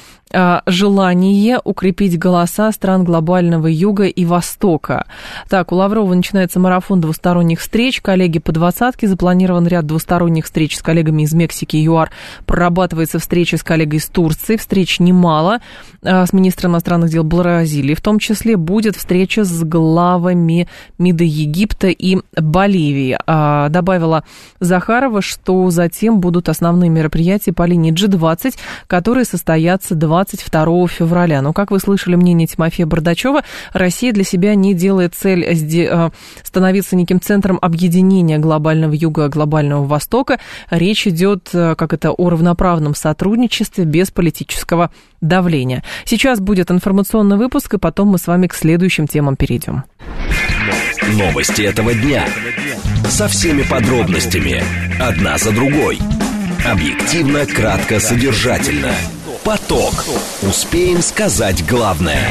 желание 0.67 1.61
укрепить 1.63 2.19
голоса 2.19 2.73
стран 2.73 3.05
глобального 3.05 3.67
юга 3.67 4.05
и 4.05 4.25
востока. 4.25 5.07
Так, 5.49 5.73
у 5.73 5.77
Лаврова 5.77 6.15
начинается 6.15 6.61
марафон 6.61 7.01
двусторонних 7.01 7.61
встреч. 7.61 8.01
Коллеги 8.01 8.39
по 8.39 8.53
двадцатке. 8.53 9.09
Запланирован 9.09 9.67
ряд 9.67 9.87
двусторонних 9.87 10.45
встреч 10.45 10.77
с 10.77 10.83
коллегами 10.83 11.23
из 11.23 11.35
Мексики 11.35 11.77
и 11.77 11.85
ЮАР. 11.85 12.11
Прорабатывается 12.47 13.19
встреча 13.19 13.57
с 13.57 13.63
коллегой 13.63 13.99
из 13.99 14.07
Турции. 14.07 14.57
Встреч 14.57 15.01
немало. 15.01 15.61
А, 16.05 16.27
с 16.27 16.33
министром 16.33 16.73
иностранных 16.73 17.11
дел 17.11 17.25
Бразилии. 17.25 17.95
В 17.95 18.01
том 18.01 18.19
числе 18.19 18.57
будет 18.57 18.97
встреча 18.97 19.45
с 19.45 19.63
главами 19.63 20.69
МИДа 20.99 21.25
Египта 21.25 21.89
и 21.89 22.19
Боливии. 22.37 23.19
А, 23.27 23.69
добавила 23.69 24.25
Захарова, 24.61 25.23
что 25.23 25.71
затем 25.71 26.21
будут 26.21 26.49
основные 26.49 26.91
мероприятия 26.91 27.53
по 27.53 27.65
линии 27.65 27.93
G20, 27.93 28.55
которые 28.87 29.25
состоятся 29.25 29.95
20 29.95 30.22
22 30.25 30.89
февраля. 30.89 31.43
Но, 31.43 31.53
как 31.53 31.71
вы 31.71 31.79
слышали 31.79 32.15
мнение 32.15 32.47
Тимофея 32.47 32.87
Бардачева, 32.87 33.43
Россия 33.73 34.13
для 34.13 34.25
себя 34.25 34.55
не 34.55 34.75
делает 34.75 35.15
цель 35.15 35.45
э, 35.45 36.11
становиться 36.43 36.97
неким 36.97 37.21
центром 37.21 37.59
объединения 37.61 38.39
глобального 38.39 38.93
юга, 38.93 39.29
глобального 39.29 39.85
Востока. 39.85 40.39
Речь 40.71 41.07
идет, 41.07 41.51
э, 41.53 41.75
как 41.77 41.93
это, 41.93 42.13
о 42.13 42.31
равноправном 42.31 42.95
сотрудничестве 42.95 43.85
без 43.85 44.11
политического 44.11 44.91
давления. 45.21 45.83
Сейчас 46.05 46.41
будет 46.41 46.71
информационный 46.71 47.37
выпуск, 47.37 47.75
и 47.75 47.79
потом 47.79 48.09
мы 48.09 48.19
с 48.19 48.27
вами 48.27 48.47
к 48.47 48.55
следующим 48.55 49.07
темам 49.07 49.37
перейдем. 49.37 49.85
Новости 51.19 51.63
этого 51.63 51.95
дня. 51.95 52.25
Со 53.09 53.29
всеми 53.29 53.63
подробностями. 53.63 54.63
Одна 55.01 55.37
за 55.37 55.53
другой. 55.53 55.99
Объективно, 56.65 57.45
кратко, 57.45 57.99
содержательно. 57.99 58.93
Поток. 59.45 59.93
Успеем 60.43 61.03
сказать 61.03 61.67
главное. 61.67 62.23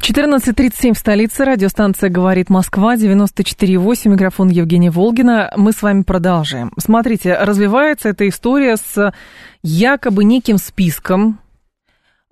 14.37 0.00 0.92
в 0.92 0.98
столице. 0.98 1.46
Радиостанция 1.46 2.10
«Говорит 2.10 2.50
Москва», 2.50 2.94
94.8. 2.94 4.10
Микрофон 4.10 4.48
Евгения 4.50 4.90
Волгина. 4.90 5.50
Мы 5.56 5.72
с 5.72 5.80
вами 5.80 6.02
продолжаем. 6.02 6.72
Смотрите, 6.78 7.38
развивается 7.38 8.10
эта 8.10 8.28
история 8.28 8.76
с 8.76 9.14
якобы 9.62 10.24
неким 10.24 10.58
списком 10.58 11.40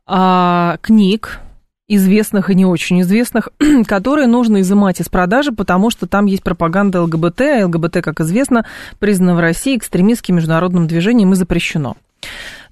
а, 0.06 0.76
книг, 0.82 1.40
известных 1.88 2.50
и 2.50 2.54
не 2.54 2.66
очень 2.66 3.00
известных, 3.00 3.48
которые 3.86 4.26
нужно 4.26 4.60
изымать 4.60 5.00
из 5.00 5.08
продажи, 5.08 5.52
потому 5.52 5.88
что 5.88 6.06
там 6.06 6.26
есть 6.26 6.42
пропаганда 6.42 7.02
ЛГБТ, 7.04 7.40
а 7.40 7.66
ЛГБТ, 7.66 8.02
как 8.02 8.20
известно, 8.20 8.66
признано 8.98 9.34
в 9.34 9.40
России 9.40 9.78
экстремистским 9.78 10.36
международным 10.36 10.86
движением 10.86 11.32
и 11.32 11.36
запрещено. 11.36 11.96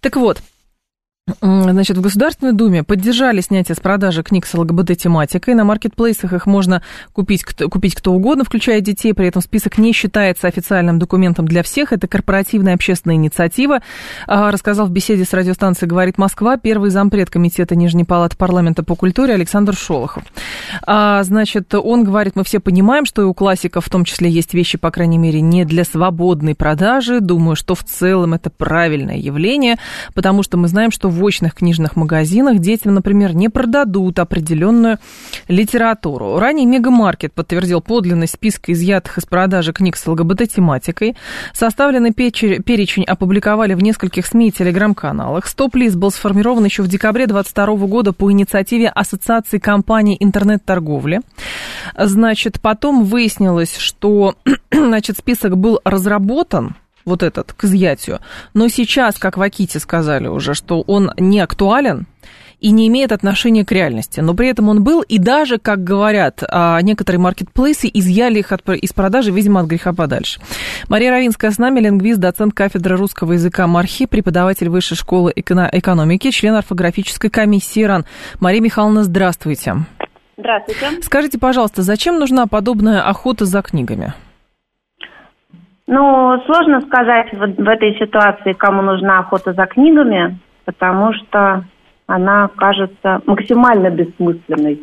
Так 0.01 0.16
вот, 0.16 0.42
Значит, 1.40 1.96
в 1.96 2.02
Государственной 2.02 2.52
Думе 2.52 2.82
поддержали 2.82 3.40
снятие 3.40 3.74
с 3.74 3.80
продажи 3.80 4.22
книг 4.22 4.44
с 4.44 4.52
ЛГБТ-тематикой. 4.52 5.54
На 5.54 5.64
маркетплейсах 5.64 6.34
их 6.34 6.44
можно 6.44 6.82
купить, 7.14 7.44
купить 7.44 7.94
кто 7.94 8.12
угодно, 8.12 8.44
включая 8.44 8.82
детей. 8.82 9.14
При 9.14 9.28
этом 9.28 9.40
список 9.40 9.78
не 9.78 9.94
считается 9.94 10.48
официальным 10.48 10.98
документом 10.98 11.48
для 11.48 11.62
всех. 11.62 11.94
Это 11.94 12.08
корпоративная 12.08 12.74
общественная 12.74 13.16
инициатива. 13.16 13.80
А, 14.26 14.50
рассказал 14.50 14.87
в 14.87 14.90
беседе 14.90 15.24
с 15.24 15.32
радиостанцией 15.32 15.88
«Говорит 15.88 16.18
Москва» 16.18 16.58
первый 16.58 16.90
зампред 16.90 17.30
Комитета 17.30 17.74
Нижней 17.74 18.04
Палаты 18.04 18.37
Парламента 18.37 18.82
по 18.82 18.94
культуре 18.94 19.32
Александр 19.32 19.74
Шолохов. 19.74 20.24
А, 20.87 21.22
значит, 21.22 21.74
он 21.74 22.04
говорит, 22.04 22.37
мы 22.37 22.44
все 22.44 22.60
понимаем, 22.60 23.06
что 23.06 23.22
и 23.22 23.24
у 23.24 23.32
классиков 23.32 23.87
в 23.87 23.88
том 23.88 24.04
числе 24.04 24.28
есть 24.28 24.52
вещи, 24.52 24.76
по 24.76 24.90
крайней 24.90 25.16
мере, 25.16 25.40
не 25.40 25.64
для 25.64 25.84
свободной 25.84 26.54
продажи. 26.54 27.20
Думаю, 27.20 27.56
что 27.56 27.74
в 27.74 27.82
целом 27.82 28.34
это 28.34 28.50
правильное 28.50 29.16
явление, 29.16 29.76
потому 30.12 30.42
что 30.42 30.58
мы 30.58 30.68
знаем, 30.68 30.90
что 30.90 31.13
в 31.14 31.24
очных 31.24 31.55
книжных 31.55 31.96
магазинах 31.96 32.59
детям, 32.59 32.94
например, 32.94 33.35
не 33.35 33.48
продадут 33.48 34.18
определенную 34.18 34.98
литературу. 35.48 36.38
Ранее 36.38 36.66
Мегамаркет 36.66 37.33
подтвердил 37.33 37.81
подлинность 37.81 38.35
списка 38.35 38.72
изъятых 38.72 39.18
из 39.18 39.24
продажи 39.24 39.72
книг 39.72 39.96
с 39.96 40.07
ЛГБТ-тематикой. 40.07 41.16
Составленный 41.53 42.12
перечень 42.12 43.05
опубликовали 43.05 43.74
в 43.74 43.83
нескольких 43.83 44.27
СМИ 44.27 44.48
и 44.48 44.53
телеграм-каналах. 44.53 45.46
Стоп-лист 45.46 45.96
был 45.96 46.11
сформирован 46.11 46.64
еще 46.64 46.83
в 46.83 46.88
декабре 46.88 47.27
2022 47.27 47.87
года 47.87 48.12
по 48.12 48.31
инициативе 48.31 48.88
Ассоциации 48.88 49.59
компаний 49.59 50.16
интернет-торговли. 50.18 51.20
Значит, 51.96 52.61
потом 52.61 53.05
выяснилось, 53.05 53.77
что 53.77 54.35
значит, 54.72 55.18
список 55.18 55.57
был 55.57 55.81
разработан 55.85 56.74
вот 57.05 57.23
этот, 57.23 57.53
к 57.53 57.64
изъятию. 57.64 58.21
Но 58.55 58.69
сейчас, 58.69 59.19
как 59.19 59.37
в 59.37 59.43
Аките 59.43 59.79
сказали 59.79 60.27
уже, 60.27 60.55
что 60.55 60.83
он 60.83 61.12
не 61.19 61.40
актуален, 61.40 62.07
и 62.64 62.71
не 62.71 62.88
имеет 62.88 63.12
отношения 63.12 63.62
к 63.62 63.73
реальности. 63.73 64.21
Но 64.21 64.33
при 64.33 64.49
этом 64.49 64.71
он 64.71 64.83
был, 64.83 65.03
и 65.03 65.19
даже, 65.19 65.59
как 65.59 65.85
говорят 65.85 66.43
а, 66.49 66.81
некоторые 66.81 67.21
маркетплейсы, 67.21 67.90
изъяли 67.93 68.38
их 68.38 68.53
от, 68.53 68.67
из 68.71 68.95
продажи, 68.95 69.33
видимо, 69.33 69.61
от 69.61 69.67
греха 69.67 69.93
подальше. 69.93 70.40
Мария 70.88 71.11
Равинская 71.11 71.51
с 71.51 71.59
нами, 71.59 71.81
лингвист, 71.81 72.19
доцент 72.21 72.55
кафедры 72.55 72.97
русского 72.97 73.35
языка 73.35 73.67
МАРХИ, 73.67 74.07
преподаватель 74.07 74.71
Высшей 74.71 74.97
школы 74.97 75.31
экономики, 75.37 76.31
член 76.31 76.55
орфографической 76.55 77.29
комиссии 77.29 77.83
РАН. 77.83 78.07
Мария 78.40 78.62
Михайловна, 78.62 79.05
здравствуйте. 79.05 79.85
Здравствуйте. 80.38 81.03
Скажите, 81.03 81.38
пожалуйста, 81.38 81.83
зачем 81.83 82.19
нужна 82.19 82.47
подобная 82.47 83.03
охота 83.03 83.45
за 83.45 83.61
книгами? 83.61 84.14
Ну, 85.87 86.40
сложно 86.47 86.81
сказать 86.81 87.33
в, 87.33 87.62
в 87.62 87.68
этой 87.68 87.99
ситуации, 87.99 88.53
кому 88.55 88.83
нужна 88.83 89.18
охота 89.18 89.53
за 89.53 89.66
книгами, 89.66 90.38
потому 90.64 91.12
что 91.12 91.64
она 92.07 92.49
кажется 92.57 93.20
максимально 93.27 93.90
бессмысленной 93.90 94.81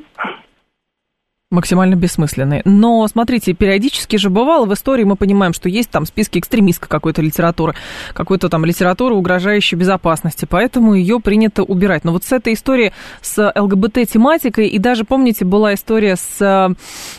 максимально 1.52 1.96
бессмысленные. 1.96 2.62
Но, 2.64 3.06
смотрите, 3.08 3.54
периодически 3.54 4.16
же 4.16 4.30
бывало 4.30 4.66
в 4.66 4.74
истории, 4.74 5.04
мы 5.04 5.18
понимаем, 5.18 5.54
что 5.54 5.68
есть 5.68 5.90
там 5.90 6.06
списки 6.06 6.40
экстремистской 6.40 6.88
какой-то 6.88 7.22
литературы, 7.22 7.76
какой-то 8.14 8.48
там 8.48 8.64
литературы, 8.64 9.16
угрожающей 9.16 9.78
безопасности, 9.78 10.48
поэтому 10.50 10.96
ее 10.96 11.20
принято 11.20 11.64
убирать. 11.64 12.06
Но 12.06 12.14
вот 12.14 12.24
с 12.24 12.32
этой 12.32 12.54
историей, 12.54 12.94
с 13.22 13.52
ЛГБТ-тематикой, 13.54 14.68
и 14.68 14.80
даже, 14.80 15.04
помните, 15.04 15.44
была 15.44 15.74
история 15.74 16.16
с, 16.16 16.76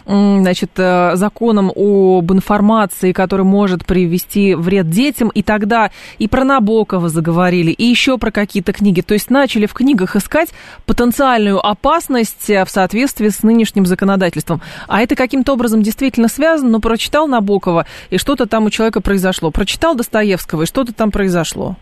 значит, 0.07 0.71
э, 0.77 1.13
законом 1.15 1.71
об 1.75 2.33
информации, 2.33 3.13
который 3.13 3.45
может 3.45 3.85
привести 3.85 4.55
вред 4.55 4.89
детям, 4.89 5.29
и 5.29 5.43
тогда 5.43 5.91
и 6.19 6.27
про 6.27 6.45
Набокова 6.45 7.11
заговорили, 7.11 7.71
и 7.71 7.85
еще 7.85 8.17
про 8.17 8.31
какие-то 8.31 8.73
книги. 8.73 9.03
То 9.03 9.13
есть 9.13 9.29
начали 9.29 9.67
в 9.67 9.75
книгах 9.75 10.17
искать 10.17 10.49
потенциальную 10.87 11.65
опасность 11.65 12.49
в 12.49 12.67
соответствии 12.69 13.29
с 13.29 13.43
нынешним 13.43 13.85
законодательством 13.85 14.22
законодательством. 14.23 14.61
А 14.89 15.03
это 15.03 15.17
каким-то 15.17 15.53
образом 15.53 15.83
действительно 15.83 16.29
связано, 16.29 16.71
но 16.71 16.81
прочитал 16.81 17.27
Набокова, 17.27 17.87
и 18.11 18.19
что-то 18.19 18.47
там 18.47 18.65
у 18.65 18.71
человека 18.71 19.01
произошло. 19.01 19.51
Прочитал 19.51 19.95
Достоевского, 19.95 20.63
и 20.63 20.67
что-то 20.67 20.95
там 20.95 21.11
произошло. 21.11 21.77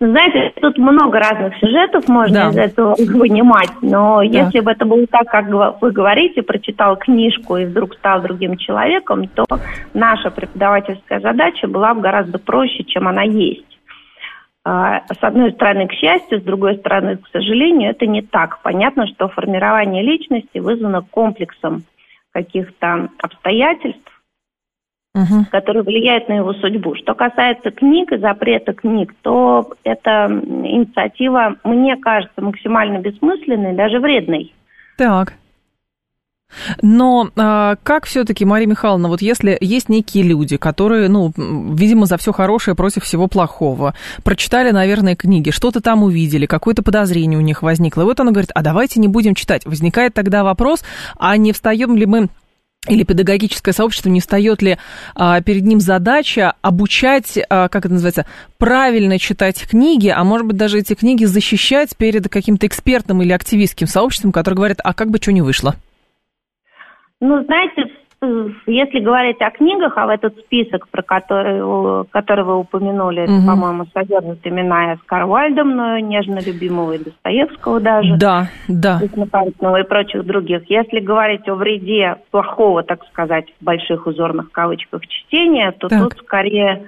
Знаете, 0.00 0.52
тут 0.60 0.78
много 0.78 1.20
разных 1.20 1.56
сюжетов 1.58 2.08
можно 2.08 2.34
да. 2.34 2.48
из 2.50 2.56
этого 2.56 2.96
вынимать, 2.98 3.70
но 3.82 4.16
да. 4.16 4.22
если 4.24 4.58
бы 4.58 4.72
это 4.72 4.84
было 4.84 5.06
так, 5.06 5.28
как 5.30 5.46
вы 5.80 5.92
говорите, 5.92 6.42
прочитал 6.42 6.96
книжку 6.96 7.56
и 7.56 7.66
вдруг 7.66 7.94
стал 7.94 8.20
другим 8.20 8.56
человеком, 8.56 9.28
то 9.28 9.44
наша 9.94 10.30
преподавательская 10.30 11.20
задача 11.20 11.68
была 11.68 11.94
бы 11.94 12.00
гораздо 12.00 12.40
проще, 12.40 12.82
чем 12.82 13.06
она 13.06 13.22
есть. 13.22 13.71
А, 14.64 15.02
с 15.12 15.22
одной 15.22 15.52
стороны, 15.52 15.88
к 15.88 15.92
счастью, 15.92 16.40
с 16.40 16.44
другой 16.44 16.76
стороны, 16.78 17.16
к 17.16 17.28
сожалению, 17.32 17.90
это 17.90 18.06
не 18.06 18.22
так. 18.22 18.60
Понятно, 18.62 19.06
что 19.08 19.28
формирование 19.28 20.02
личности 20.02 20.58
вызвано 20.58 21.02
комплексом 21.02 21.82
каких-то 22.32 23.08
обстоятельств, 23.18 24.22
угу. 25.14 25.46
которые 25.50 25.82
влияют 25.82 26.28
на 26.28 26.34
его 26.34 26.52
судьбу. 26.54 26.94
Что 26.94 27.14
касается 27.14 27.72
книг 27.72 28.12
и 28.12 28.18
запрета 28.18 28.72
книг, 28.72 29.14
то 29.22 29.72
эта 29.82 30.28
инициатива, 30.30 31.56
мне 31.64 31.96
кажется, 31.96 32.40
максимально 32.40 32.98
бессмысленной, 32.98 33.74
даже 33.74 33.98
вредной. 33.98 34.54
Так. 34.96 35.34
Но 36.80 37.30
а, 37.36 37.76
как 37.82 38.06
все-таки, 38.06 38.44
Мария 38.44 38.68
Михайловна, 38.68 39.08
вот 39.08 39.22
если 39.22 39.56
есть 39.60 39.88
некие 39.88 40.24
люди, 40.24 40.56
которые, 40.56 41.08
ну, 41.08 41.32
видимо, 41.36 42.06
за 42.06 42.16
все 42.16 42.32
хорошее 42.32 42.74
против 42.74 43.04
всего 43.04 43.28
плохого, 43.28 43.94
прочитали, 44.22 44.70
наверное, 44.70 45.16
книги, 45.16 45.50
что-то 45.50 45.80
там 45.80 46.02
увидели, 46.02 46.46
какое-то 46.46 46.82
подозрение 46.82 47.38
у 47.38 47.42
них 47.42 47.62
возникло, 47.62 48.02
и 48.02 48.04
вот 48.04 48.20
она 48.20 48.30
говорит, 48.32 48.50
а 48.54 48.62
давайте 48.62 49.00
не 49.00 49.08
будем 49.08 49.34
читать. 49.34 49.64
Возникает 49.64 50.14
тогда 50.14 50.44
вопрос, 50.44 50.82
а 51.16 51.36
не 51.36 51.52
встаем 51.52 51.96
ли 51.96 52.06
мы 52.06 52.28
или 52.88 53.04
педагогическое 53.04 53.72
сообщество 53.72 54.08
не 54.08 54.20
встает 54.20 54.60
ли 54.60 54.76
а, 55.14 55.40
перед 55.40 55.62
ним 55.62 55.80
задача 55.80 56.54
обучать, 56.62 57.38
а, 57.48 57.68
как 57.68 57.84
это 57.84 57.94
называется, 57.94 58.26
правильно 58.58 59.20
читать 59.20 59.68
книги, 59.68 60.08
а 60.08 60.24
может 60.24 60.48
быть 60.48 60.56
даже 60.56 60.80
эти 60.80 60.94
книги 60.94 61.24
защищать 61.24 61.96
перед 61.96 62.28
каким-то 62.28 62.66
экспертным 62.66 63.22
или 63.22 63.32
активистским 63.32 63.86
сообществом, 63.86 64.32
которое 64.32 64.56
говорит, 64.56 64.78
а 64.82 64.94
как 64.94 65.10
бы 65.10 65.18
что 65.18 65.30
не 65.30 65.42
вышло? 65.42 65.76
Ну, 67.22 67.40
знаете, 67.44 67.84
если 68.66 68.98
говорить 68.98 69.40
о 69.40 69.52
книгах, 69.52 69.96
а 69.96 70.06
в 70.06 70.08
этот 70.08 70.36
список, 70.40 70.88
про 70.88 71.02
который, 71.02 72.04
который 72.10 72.44
вы 72.44 72.56
упомянули, 72.56 73.22
угу. 73.22 73.46
по-моему, 73.46 73.86
содержит 73.94 74.44
имена 74.44 74.92
Оскар 74.92 75.26
Вальда, 75.26 75.62
мною 75.62 76.04
нежно 76.04 76.40
любимого 76.44 76.92
и 76.92 76.98
Достоевского 76.98 77.78
даже. 77.78 78.16
Да, 78.16 78.48
да. 78.66 79.00
И 79.00 79.84
прочих 79.84 80.26
других. 80.26 80.68
Если 80.68 80.98
говорить 80.98 81.48
о 81.48 81.54
вреде 81.54 82.16
плохого, 82.32 82.82
так 82.82 83.04
сказать, 83.06 83.46
в 83.60 83.64
больших 83.64 84.08
узорных 84.08 84.50
кавычках 84.50 85.06
чтения, 85.06 85.70
то 85.78 85.86
так. 85.86 86.02
тут 86.02 86.18
скорее 86.24 86.86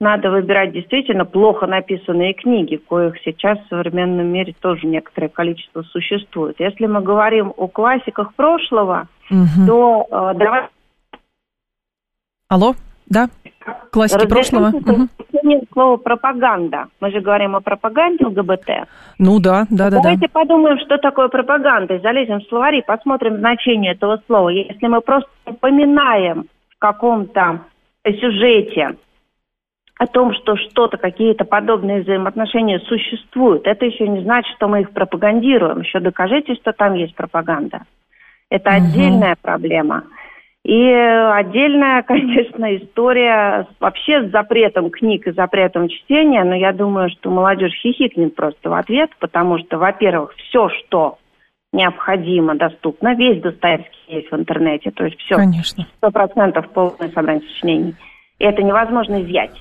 надо 0.00 0.30
выбирать 0.30 0.72
действительно 0.72 1.26
плохо 1.26 1.66
написанные 1.66 2.32
книги, 2.32 2.76
коих 2.76 3.14
сейчас 3.24 3.58
в 3.58 3.68
современном 3.68 4.26
мире 4.26 4.54
тоже 4.58 4.86
некоторое 4.86 5.28
количество 5.28 5.82
существует. 5.82 6.56
Если 6.58 6.86
мы 6.86 7.02
говорим 7.02 7.52
о 7.56 7.66
классиках 7.68 8.34
прошлого, 8.34 9.08
угу. 9.30 9.66
то 9.66 10.06
э, 10.10 10.34
давай... 10.38 10.68
Алло, 12.48 12.74
да? 13.06 13.28
Классики 13.90 14.26
прошлого. 14.26 14.68
Угу. 14.68 15.08
Слово 15.72 15.96
пропаганда. 15.96 16.86
Мы 17.00 17.10
же 17.10 17.20
говорим 17.20 17.56
о 17.56 17.60
пропаганде 17.60 18.26
ЛГБТ. 18.26 18.88
Ну 19.18 19.38
да, 19.38 19.66
да, 19.70 19.90
да. 19.90 20.02
Давайте 20.02 20.28
да. 20.28 20.40
подумаем, 20.40 20.78
что 20.78 20.98
такое 20.98 21.28
пропаганда, 21.28 21.98
залезем 22.00 22.40
в 22.40 22.48
словари, 22.48 22.82
посмотрим 22.86 23.38
значение 23.38 23.92
этого 23.92 24.20
слова. 24.26 24.48
Если 24.48 24.86
мы 24.86 25.00
просто 25.00 25.28
упоминаем 25.46 26.46
в 26.70 26.78
каком-то 26.78 27.60
сюжете 28.04 28.96
о 29.98 30.06
том, 30.06 30.34
что 30.34 30.56
что-то, 30.56 30.98
какие-то 30.98 31.44
подобные 31.44 32.02
взаимоотношения 32.02 32.80
существуют, 32.80 33.66
это 33.66 33.86
еще 33.86 34.06
не 34.08 34.22
значит, 34.22 34.54
что 34.56 34.68
мы 34.68 34.82
их 34.82 34.90
пропагандируем. 34.90 35.80
Еще 35.80 36.00
докажите, 36.00 36.54
что 36.54 36.72
там 36.72 36.94
есть 36.94 37.14
пропаганда. 37.14 37.82
Это 38.50 38.70
угу. 38.70 38.76
отдельная 38.76 39.36
проблема. 39.40 40.04
И 40.64 40.90
отдельная, 40.90 42.02
конечно, 42.06 42.76
история 42.76 43.66
вообще 43.78 44.26
с 44.26 44.32
запретом 44.32 44.90
книг 44.90 45.26
и 45.26 45.32
запретом 45.32 45.88
чтения, 45.88 46.42
но 46.42 46.54
я 46.54 46.72
думаю, 46.72 47.08
что 47.10 47.30
молодежь 47.30 47.74
хихикнет 47.80 48.34
просто 48.34 48.70
в 48.70 48.74
ответ, 48.74 49.10
потому 49.20 49.58
что, 49.58 49.78
во-первых, 49.78 50.34
все, 50.36 50.68
что 50.70 51.18
необходимо, 51.72 52.56
доступно, 52.56 53.14
весь 53.14 53.40
Достоевский 53.42 53.98
есть 54.08 54.30
в 54.30 54.34
интернете, 54.34 54.90
то 54.90 55.04
есть 55.04 55.18
все, 55.20 55.36
сто 55.98 56.10
процентов 56.10 56.68
полное 56.70 57.10
собрание 57.14 57.46
сочинений. 57.48 57.94
И 58.38 58.44
это 58.44 58.62
невозможно 58.62 59.22
изъять. 59.22 59.56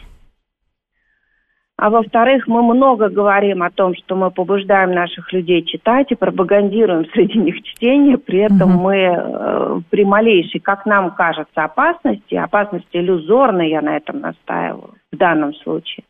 А 1.78 1.90
во-вторых, 1.90 2.48
мы 2.48 2.64
много 2.64 3.10
говорим 3.10 3.62
о 3.62 3.70
том, 3.70 3.96
что 3.96 4.16
мы 4.16 4.32
побуждаем 4.32 4.92
наших 4.92 5.34
людей 5.34 5.62
читать 5.66 6.10
и 6.10 6.16
пропагандируем 6.16 7.06
среди 7.14 7.38
них 7.38 7.62
чтение, 7.64 8.18
при 8.18 8.40
этом 8.40 8.76
угу. 8.76 8.84
мы 8.84 8.96
э, 8.96 9.82
при 9.90 10.06
малейшей, 10.06 10.62
как 10.62 10.86
нам 10.86 11.12
кажется, 11.12 11.66
опасности, 11.66 12.36
опасности 12.36 12.96
иллюзорной, 12.96 13.72
я 13.72 13.82
на 13.82 13.98
этом 13.98 14.22
настаиваю 14.22 14.94
в 15.12 15.18
данном 15.18 15.54
случае, 15.56 16.06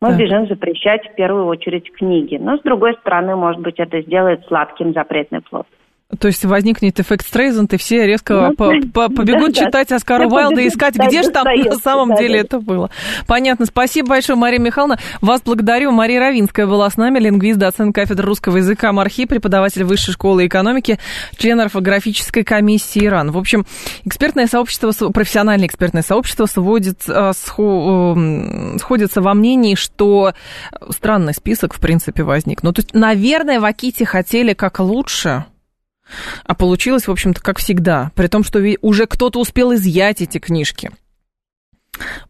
мы 0.00 0.08
так. 0.08 0.18
бежим 0.18 0.46
запрещать 0.46 1.06
в 1.06 1.14
первую 1.14 1.44
очередь 1.44 1.92
книги. 1.92 2.36
Но, 2.40 2.56
с 2.56 2.62
другой 2.62 2.94
стороны, 2.94 3.36
может 3.36 3.60
быть, 3.60 3.78
это 3.78 4.00
сделает 4.00 4.46
сладким 4.46 4.94
запретный 4.94 5.42
плод. 5.42 5.66
То 6.18 6.26
есть 6.28 6.44
возникнет 6.44 6.98
эффект 6.98 7.26
Стрейзен, 7.26 7.66
и 7.70 7.76
все 7.76 8.06
резко 8.06 8.48
ну, 8.50 8.54
по 8.54 8.72
по 8.92 9.08
побегут 9.08 9.54
да, 9.54 9.64
читать 9.64 9.92
Оскара 9.92 10.26
Уайлда 10.26 10.60
и 10.62 10.68
искать, 10.68 10.96
где 10.96 11.22
же 11.22 11.30
там 11.30 11.46
на 11.46 11.76
самом 11.76 12.16
деле 12.16 12.40
это 12.40 12.58
было. 12.58 12.90
Понятно. 13.26 13.66
Спасибо 13.66 14.08
большое, 14.08 14.36
Мария 14.36 14.58
Михайловна. 14.58 14.98
Вас 15.20 15.40
благодарю. 15.42 15.92
Мария 15.92 16.20
Равинская 16.20 16.66
была 16.66 16.90
с 16.90 16.96
нами, 16.96 17.18
лингвист, 17.18 17.58
доцент 17.58 17.94
кафедры 17.94 18.26
русского 18.26 18.56
языка 18.56 18.92
МАРХИ, 18.92 19.26
преподаватель 19.26 19.84
Высшей 19.84 20.12
школы 20.12 20.46
экономики, 20.46 20.98
член 21.36 21.60
орфографической 21.60 22.42
комиссии 22.42 23.04
ИРАН. 23.04 23.30
В 23.30 23.38
общем, 23.38 23.64
экспертное 24.04 24.46
сообщество, 24.46 24.92
профессиональное 25.10 25.68
экспертное 25.68 26.02
сообщество 26.02 26.46
сводит, 26.46 27.02
э, 27.08 27.32
сходится 27.34 29.22
во 29.22 29.34
мнении, 29.34 29.74
что 29.76 30.32
странный 30.90 31.34
список, 31.34 31.74
в 31.74 31.80
принципе, 31.80 32.22
возник. 32.22 32.62
Ну, 32.62 32.72
то 32.72 32.80
есть, 32.80 32.94
наверное, 32.94 33.60
в 33.60 33.64
Аките 33.64 34.04
хотели 34.04 34.54
как 34.54 34.80
лучше, 34.80 35.44
а 36.44 36.54
получилось, 36.54 37.06
в 37.06 37.10
общем-то, 37.10 37.40
как 37.40 37.58
всегда. 37.58 38.10
При 38.14 38.26
том, 38.26 38.44
что 38.44 38.60
уже 38.80 39.06
кто-то 39.06 39.40
успел 39.40 39.74
изъять 39.74 40.20
эти 40.20 40.38
книжки. 40.38 40.90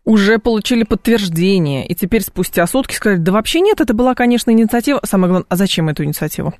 Уже 0.04 0.38
получили 0.38 0.84
подтверждение. 0.84 1.86
И 1.86 1.94
теперь 1.94 2.22
спустя 2.22 2.66
сутки 2.66 2.94
сказали, 2.94 3.18
да 3.18 3.32
вообще 3.32 3.60
нет, 3.60 3.80
это 3.80 3.94
была, 3.94 4.14
конечно, 4.14 4.50
инициатива. 4.50 5.00
Самое 5.04 5.30
главное, 5.30 5.46
а 5.48 5.56
зачем 5.56 5.88
эту 5.88 6.04
инициативу? 6.04 6.54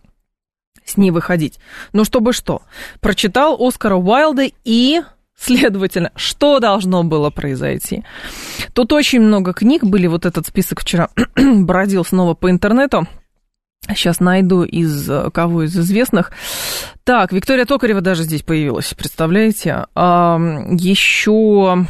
С 0.84 0.96
ней 0.96 1.10
выходить. 1.10 1.58
Ну, 1.92 2.04
чтобы 2.04 2.32
что? 2.32 2.62
Прочитал 3.00 3.56
Оскара 3.60 3.96
Уайлда 3.96 4.50
и 4.64 5.02
Следовательно, 5.40 6.12
что 6.16 6.58
должно 6.58 7.02
было 7.02 7.30
произойти? 7.30 8.04
Тут 8.74 8.92
очень 8.92 9.22
много 9.22 9.54
книг 9.54 9.82
были, 9.84 10.06
вот 10.06 10.26
этот 10.26 10.46
список 10.46 10.80
вчера 10.80 11.08
бродил 11.34 12.04
снова 12.04 12.34
по 12.34 12.50
интернету. 12.50 13.08
Сейчас 13.94 14.20
найду 14.20 14.62
из 14.62 15.08
э, 15.08 15.30
кого 15.32 15.64
из 15.64 15.76
известных. 15.76 16.32
Так, 17.04 17.32
Виктория 17.32 17.64
Токарева 17.64 18.00
даже 18.00 18.22
здесь 18.22 18.42
появилась, 18.42 18.94
представляете? 18.94 19.86
Еще 19.94 21.86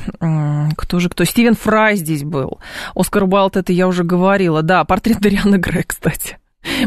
кто 0.76 0.98
же 0.98 1.08
кто? 1.08 1.24
Стивен 1.24 1.54
Фрай 1.54 1.96
здесь 1.96 2.22
был. 2.22 2.60
Оскар 2.94 3.24
Уайлд, 3.24 3.56
это 3.56 3.72
я 3.72 3.86
уже 3.88 4.04
говорила. 4.04 4.62
Да, 4.62 4.84
портрет 4.84 5.20
Дарианы 5.20 5.56
Грея, 5.56 5.84
кстати. 5.86 6.38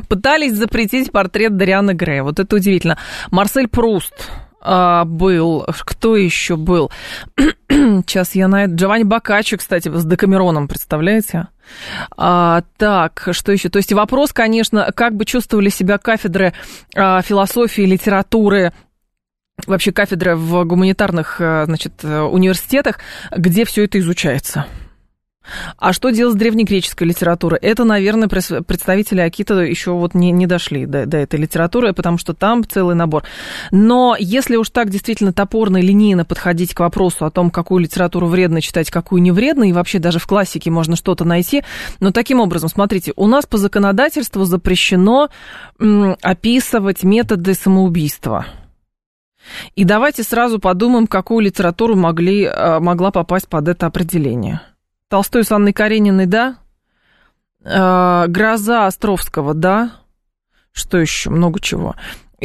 Пытались 0.07 0.53
запретить 0.53 1.11
портрет 1.11 1.57
Дарианы 1.57 1.93
Грея. 1.93 2.23
Вот 2.23 2.39
это 2.39 2.55
удивительно. 2.55 2.97
Марсель 3.31 3.67
Пруст 3.67 4.29
а, 4.63 5.05
был. 5.05 5.65
Кто 5.67 6.15
еще 6.15 6.55
был? 6.55 6.89
Сейчас 7.69 8.33
я 8.35 8.47
найду. 8.47 8.75
Джованни 8.75 9.03
Бокаччо, 9.03 9.57
кстати, 9.57 9.89
с 9.89 10.05
Декамероном, 10.05 10.67
представляете? 10.67 11.47
А, 12.17 12.63
так, 12.77 13.27
что 13.31 13.51
еще? 13.51 13.69
То 13.69 13.77
есть 13.77 13.91
вопрос, 13.93 14.31
конечно, 14.31 14.91
как 14.95 15.15
бы 15.15 15.25
чувствовали 15.25 15.69
себя 15.69 15.97
кафедры 15.97 16.53
а, 16.95 17.21
философии, 17.21 17.81
литературы, 17.83 18.73
вообще 19.67 19.91
кафедры 19.91 20.35
в 20.35 20.63
гуманитарных, 20.63 21.37
а, 21.39 21.65
значит, 21.65 22.03
университетах, 22.03 22.99
где 23.35 23.65
все 23.65 23.83
это 23.83 23.99
изучается? 23.99 24.65
А 25.77 25.91
что 25.91 26.09
делать 26.09 26.35
с 26.35 26.37
древнегреческой 26.37 27.07
литературой? 27.07 27.59
Это, 27.61 27.83
наверное, 27.83 28.27
представители 28.29 29.19
Акита 29.19 29.55
еще 29.55 29.91
вот 29.91 30.13
не, 30.13 30.31
не 30.31 30.47
дошли 30.47 30.85
до, 30.85 31.05
до 31.05 31.17
этой 31.17 31.39
литературы, 31.39 31.93
потому 31.93 32.17
что 32.17 32.33
там 32.33 32.63
целый 32.63 32.95
набор. 32.95 33.23
Но 33.71 34.15
если 34.17 34.55
уж 34.55 34.69
так 34.69 34.89
действительно 34.89 35.33
топорно 35.33 35.77
и 35.77 35.81
линейно 35.81 36.23
подходить 36.25 36.73
к 36.73 36.79
вопросу 36.79 37.25
о 37.25 37.31
том, 37.31 37.49
какую 37.49 37.79
литературу 37.79 38.27
вредно 38.27 38.61
читать, 38.61 38.89
какую 38.89 39.21
не 39.21 39.31
вредно, 39.31 39.65
и 39.69 39.73
вообще 39.73 39.99
даже 39.99 40.19
в 40.19 40.27
классике 40.27 40.71
можно 40.71 40.95
что-то 40.95 41.25
найти, 41.25 41.63
но 41.99 42.11
таким 42.11 42.39
образом, 42.39 42.69
смотрите, 42.69 43.11
у 43.15 43.27
нас 43.27 43.45
по 43.45 43.57
законодательству 43.57 44.45
запрещено 44.45 45.29
описывать 46.21 47.03
методы 47.03 47.53
самоубийства. 47.53 48.45
И 49.75 49.83
давайте 49.83 50.23
сразу 50.23 50.57
подумаем, 50.57 51.05
какую 51.05 51.41
литературу 51.41 51.97
могли, 51.97 52.45
а, 52.45 52.79
могла 52.79 53.11
попасть 53.11 53.49
под 53.49 53.67
это 53.67 53.87
определение– 53.87 54.61
Толстой 55.13 55.43
с 55.43 55.51
Анной 55.51 55.73
Карениной, 55.73 56.25
да? 56.25 56.55
Э, 57.63 58.25
Гроза 58.27 58.87
Островского, 58.87 59.53
да? 59.53 59.91
Что 60.71 60.97
еще? 60.97 61.29
Много 61.29 61.59
чего. 61.59 61.95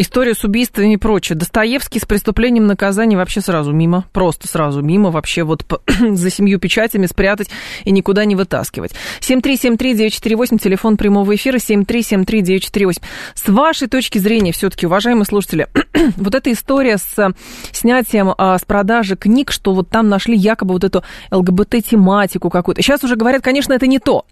История 0.01 0.35
с 0.35 0.45
убийствами 0.45 0.95
и 0.95 0.97
прочее. 0.97 1.37
Достоевский 1.37 1.99
с 1.99 2.05
преступлением 2.05 2.69
наказания 2.69 3.17
вообще 3.17 3.41
сразу 3.41 3.73
мимо. 3.73 4.05
Просто 4.13 4.47
сразу 4.47 4.81
мимо. 4.81 5.11
Вообще 5.11 5.43
вот 5.43 5.65
за 5.99 6.31
семью 6.31 6.61
печатями 6.61 7.07
спрятать 7.07 7.51
и 7.83 7.91
никуда 7.91 8.25
не 8.25 8.37
вытаскивать. 8.37 8.93
7373948, 9.21 10.59
телефон 10.59 10.97
прямого 10.97 11.35
эфира 11.35 11.57
7373948. 11.57 13.03
С 13.35 13.49
вашей 13.49 13.89
точки 13.89 14.19
зрения, 14.19 14.53
все-таки, 14.53 14.87
уважаемые 14.87 15.25
слушатели, 15.25 15.67
вот 16.17 16.33
эта 16.33 16.53
история 16.53 16.97
с 16.99 17.35
снятием 17.73 18.33
а, 18.39 18.57
с 18.57 18.65
продажи 18.65 19.17
книг, 19.17 19.51
что 19.51 19.75
вот 19.75 19.91
там 19.91 20.09
нашли 20.09 20.37
якобы 20.37 20.75
вот 20.75 20.85
эту 20.85 21.03
ЛГБТ-тематику 21.33 22.51
какую-то. 22.51 22.83
Сейчас 22.83 23.03
уже 23.03 23.17
говорят, 23.17 23.43
конечно, 23.43 23.73
это 23.73 23.89
не 23.89 23.99
то. 23.99 24.27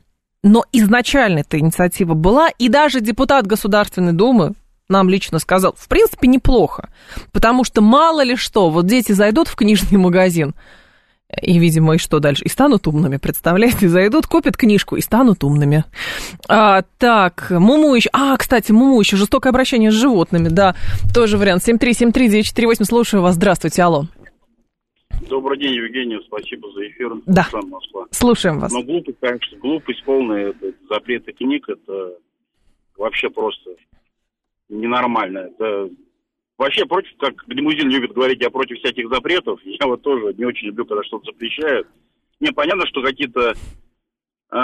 Но 0.45 0.63
изначально 0.71 1.41
эта 1.41 1.59
инициатива 1.59 2.15
была, 2.15 2.51
и 2.51 2.69
даже 2.69 3.01
депутат 3.01 3.49
Государственной 3.49 4.13
Думы, 4.13 4.55
нам 4.89 5.09
лично 5.09 5.39
сказал, 5.39 5.75
в 5.77 5.89
принципе, 5.89 6.29
неплохо. 6.29 6.91
Потому 7.33 7.65
что 7.65 7.81
мало 7.81 8.23
ли 8.23 8.37
что, 8.37 8.71
вот 8.71 8.87
дети 8.87 9.13
зайдут 9.13 9.49
в 9.49 9.57
книжный 9.57 9.99
магазин, 9.99 10.55
и, 11.43 11.59
видимо, 11.59 11.97
и 11.97 11.99
что 11.99 12.21
дальше? 12.21 12.45
И 12.45 12.49
станут 12.49 12.87
умными, 12.87 13.17
представляете? 13.17 13.89
Зайдут, 13.89 14.27
купят 14.27 14.57
книжку 14.57 14.95
и 14.97 15.01
станут 15.01 15.43
умными. 15.43 15.85
А, 16.49 16.83
так, 16.99 17.51
Муму 17.51 17.95
еще... 17.97 18.09
А, 18.13 18.37
кстати, 18.37 18.71
Муму 18.71 19.01
еще 19.01 19.17
жестокое 19.17 19.51
обращение 19.51 19.91
с 19.91 19.95
животными, 19.95 20.49
да, 20.49 20.77
тоже 21.13 21.37
вариант. 21.37 21.67
7373948, 21.69 22.85
слушаю 22.85 23.23
вас. 23.23 23.35
Здравствуйте, 23.35 23.83
алло. 23.83 24.05
Добрый 25.29 25.59
день, 25.59 25.75
Евгений, 25.75 26.19
спасибо 26.27 26.71
за 26.73 26.87
эфир. 26.89 27.13
Да, 27.27 27.49
слушаем 28.11 28.61
вас. 28.61 28.71
Но 28.73 28.83
глупость, 28.83 29.19
конечно, 29.21 29.59
глупость 29.59 30.05
полная, 30.05 30.51
это, 30.51 30.73
запреты 30.89 31.33
книг, 31.33 31.69
это 31.69 32.13
вообще 32.97 33.29
просто 33.31 33.71
ненормально. 34.69 35.51
Это 35.51 35.91
вообще 36.59 36.85
против, 36.87 37.17
как 37.19 37.35
лимузин 37.49 37.89
любит 37.89 38.13
говорить, 38.13 38.43
я 38.43 38.51
против 38.51 38.79
всяких 38.79 39.09
запретов. 39.09 39.61
Я 39.65 39.87
вот 39.87 40.03
тоже 40.03 40.35
не 40.35 40.45
очень 40.45 40.69
люблю, 40.69 40.87
когда 40.87 41.05
что-то 41.05 41.27
запрещают. 41.33 41.89
Не, 42.41 42.53
понятно, 42.53 42.87
что 42.87 43.03
какие-то 43.03 43.55
э, 44.51 44.57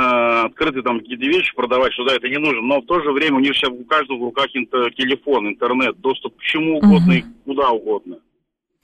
открытые 0.47 0.83
там 0.83 1.01
какие-то 1.01 1.25
вещи 1.25 1.55
продавать, 1.55 1.93
что 1.93 2.05
да, 2.05 2.17
это 2.17 2.29
не 2.29 2.39
нужно, 2.39 2.61
но 2.61 2.81
в 2.81 2.87
то 2.87 3.01
же 3.01 3.13
время 3.13 3.37
у 3.37 3.41
них 3.41 3.55
сейчас 3.55 3.71
у 3.71 3.85
каждого 3.85 4.19
в 4.19 4.25
руках 4.25 4.51
телефон, 4.53 5.49
интернет, 5.49 5.99
доступ 6.01 6.37
к 6.37 6.43
чему 6.43 6.79
угодно 6.79 7.13
и 7.13 7.25
куда 7.45 7.71
угодно. 7.71 8.19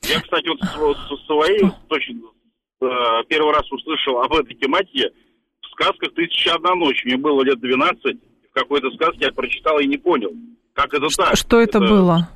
Я, 0.02 0.20
кстати, 0.20 0.48
вот 0.48 0.96
со 0.96 1.16
своей 1.26 1.61
точно 1.88 2.20
э, 2.81 2.87
первый 3.28 3.52
раз 3.52 3.70
услышал 3.70 4.20
об 4.20 4.33
этой 4.33 4.54
тематике 4.54 5.11
в 5.61 5.66
сказках 5.72 6.14
«Тысяча 6.14 6.54
одна 6.54 6.74
ночь». 6.74 7.04
Мне 7.04 7.16
было 7.16 7.42
лет 7.42 7.61
12, 7.61 8.16
в 8.50 8.54
какой-то 8.54 8.90
сказке 8.92 9.26
я 9.26 9.33
прочитал 9.33 9.78
и 9.81 9.87
не 9.87 9.98
понял. 9.98 10.33
Как 10.78 10.94
это 10.94 11.08
так? 11.08 11.36
Что 11.36 11.60
это, 11.60 11.78
это... 11.78 11.88
было? 11.88 12.28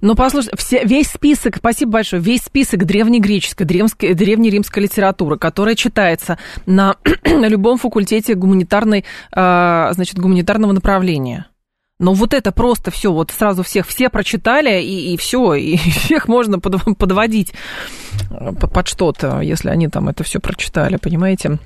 Ну, 0.00 0.14
послушай, 0.14 0.52
все, 0.56 0.84
весь 0.84 1.08
список, 1.08 1.56
спасибо 1.56 1.92
большое, 1.92 2.22
весь 2.22 2.42
список 2.42 2.84
древнегреческой, 2.84 3.66
древней, 3.66 4.14
древнеримской 4.14 4.84
литературы, 4.84 5.36
которая 5.36 5.74
читается 5.74 6.38
на, 6.66 6.94
на 7.24 7.48
любом 7.48 7.76
факультете 7.78 8.34
гуманитарной, 8.34 9.04
э, 9.32 9.88
значит, 9.90 10.16
гуманитарного 10.20 10.70
направления. 10.70 11.46
Но 11.98 12.12
вот 12.12 12.34
это 12.34 12.52
просто 12.52 12.92
все, 12.92 13.10
вот 13.10 13.32
сразу 13.32 13.64
всех, 13.64 13.88
все 13.88 14.10
прочитали, 14.10 14.80
и, 14.80 15.14
и 15.14 15.16
все, 15.16 15.54
и 15.54 15.76
всех 15.90 16.28
можно 16.28 16.60
под, 16.60 16.96
подводить 16.96 17.52
э, 18.30 18.52
под 18.52 18.86
что-то, 18.86 19.40
если 19.40 19.70
они 19.70 19.88
там 19.88 20.08
это 20.08 20.22
все 20.22 20.38
прочитали, 20.38 20.98
понимаете? 20.98 21.58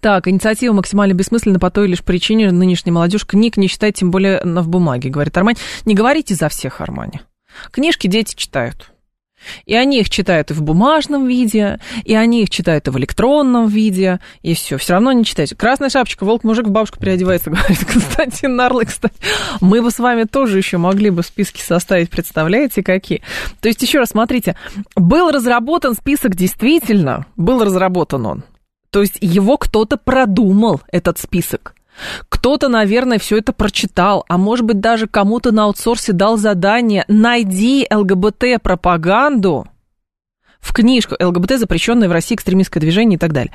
Так, 0.00 0.28
инициатива 0.28 0.72
максимально 0.72 1.14
бессмысленна 1.14 1.58
по 1.58 1.70
той 1.70 1.88
лишь 1.88 2.02
причине, 2.02 2.50
нынешняя 2.50 2.92
молодежь 2.92 3.26
книг 3.26 3.56
не 3.56 3.68
читает, 3.68 3.94
тем 3.94 4.10
более 4.10 4.42
в 4.44 4.68
бумаге, 4.68 5.10
говорит 5.10 5.36
Армань. 5.36 5.56
Не 5.84 5.94
говорите 5.94 6.34
за 6.34 6.48
всех, 6.48 6.80
Армани. 6.80 7.20
Книжки 7.70 8.06
дети 8.06 8.34
читают. 8.34 8.92
И 9.66 9.74
они 9.74 10.00
их 10.00 10.10
читают 10.10 10.50
и 10.50 10.54
в 10.54 10.62
бумажном 10.62 11.26
виде, 11.26 11.80
и 12.04 12.14
они 12.14 12.42
их 12.42 12.50
читают 12.50 12.86
и 12.88 12.90
в 12.90 12.98
электронном 12.98 13.66
виде, 13.66 14.20
и 14.42 14.54
все. 14.54 14.78
Все 14.78 14.94
равно 14.94 15.12
не 15.12 15.24
читайте. 15.24 15.56
Красная 15.56 15.90
шапочка, 15.90 16.24
волк-мужик 16.24 16.66
в 16.66 16.70
бабушку 16.70 16.98
переодевается, 16.98 17.50
говорит 17.50 17.84
Константин 17.84 18.56
Нарлы, 18.56 18.84
кстати. 18.84 19.14
Мы 19.60 19.82
бы 19.82 19.90
с 19.90 19.98
вами 19.98 20.24
тоже 20.24 20.58
еще 20.58 20.78
могли 20.78 21.10
бы 21.10 21.22
списки 21.22 21.60
составить, 21.60 22.10
представляете, 22.10 22.82
какие? 22.82 23.22
То 23.60 23.68
есть, 23.68 23.82
еще 23.82 23.98
раз, 23.98 24.10
смотрите, 24.10 24.56
был 24.94 25.30
разработан 25.30 25.94
список 25.94 26.34
действительно, 26.34 27.26
был 27.36 27.64
разработан 27.64 28.26
он. 28.26 28.44
То 28.92 29.00
есть, 29.00 29.16
его 29.20 29.56
кто-то 29.56 29.96
продумал, 29.96 30.82
этот 30.92 31.18
список. 31.18 31.74
Кто-то, 32.28 32.68
наверное, 32.68 33.18
все 33.18 33.38
это 33.38 33.52
прочитал, 33.52 34.24
а 34.28 34.36
может 34.36 34.66
быть 34.66 34.80
даже 34.80 35.06
кому-то 35.06 35.50
на 35.50 35.64
аутсорсе 35.64 36.12
дал 36.12 36.36
задание 36.36 37.04
«найди 37.08 37.86
ЛГБТ-пропаганду», 37.90 39.66
в 40.60 40.72
книжку 40.72 41.16
ЛГБТ, 41.18 41.58
запрещенное 41.58 42.08
в 42.08 42.12
России 42.12 42.36
экстремистское 42.36 42.80
движение 42.80 43.16
и 43.16 43.18
так 43.18 43.32
далее. 43.32 43.52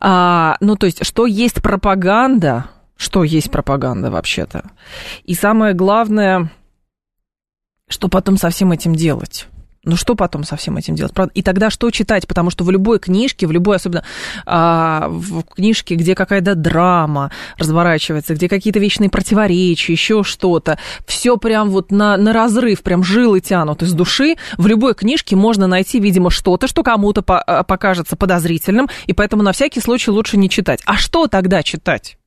А, 0.00 0.56
ну, 0.60 0.74
то 0.74 0.86
есть, 0.86 1.04
что 1.06 1.26
есть 1.26 1.62
пропаганда, 1.62 2.66
что 2.96 3.22
есть 3.22 3.50
пропаганда 3.50 4.10
вообще-то. 4.10 4.70
И 5.24 5.34
самое 5.34 5.72
главное, 5.72 6.50
что 7.88 8.08
потом 8.08 8.38
со 8.38 8.50
всем 8.50 8.72
этим 8.72 8.94
делать. 8.94 9.46
Ну 9.84 9.96
что 9.96 10.14
потом 10.14 10.44
со 10.44 10.54
всем 10.54 10.76
этим 10.76 10.94
делать? 10.94 11.12
И 11.34 11.42
тогда 11.42 11.68
что 11.68 11.90
читать? 11.90 12.28
Потому 12.28 12.50
что 12.50 12.62
в 12.62 12.70
любой 12.70 13.00
книжке, 13.00 13.48
в 13.48 13.52
любой, 13.52 13.76
особенно 13.76 14.04
а, 14.46 15.08
в 15.08 15.42
книжке, 15.42 15.96
где 15.96 16.14
какая-то 16.14 16.54
драма 16.54 17.32
разворачивается, 17.58 18.34
где 18.34 18.48
какие-то 18.48 18.78
вечные 18.78 19.10
противоречия, 19.10 19.92
еще 19.92 20.22
что-то, 20.22 20.78
все 21.04 21.36
прям 21.36 21.70
вот 21.70 21.90
на, 21.90 22.16
на 22.16 22.32
разрыв, 22.32 22.82
прям 22.82 23.02
жилы 23.02 23.40
тянут 23.40 23.82
из 23.82 23.92
души, 23.92 24.36
в 24.56 24.68
любой 24.68 24.94
книжке 24.94 25.34
можно 25.34 25.66
найти, 25.66 25.98
видимо, 25.98 26.30
что-то, 26.30 26.68
что 26.68 26.84
кому-то 26.84 27.22
по 27.22 27.42
а, 27.42 27.64
покажется 27.64 28.14
подозрительным, 28.14 28.88
и 29.06 29.12
поэтому 29.12 29.42
на 29.42 29.50
всякий 29.50 29.80
случай 29.80 30.12
лучше 30.12 30.36
не 30.36 30.48
читать. 30.48 30.80
А 30.86 30.96
что 30.96 31.26
тогда 31.26 31.64
читать? 31.64 32.18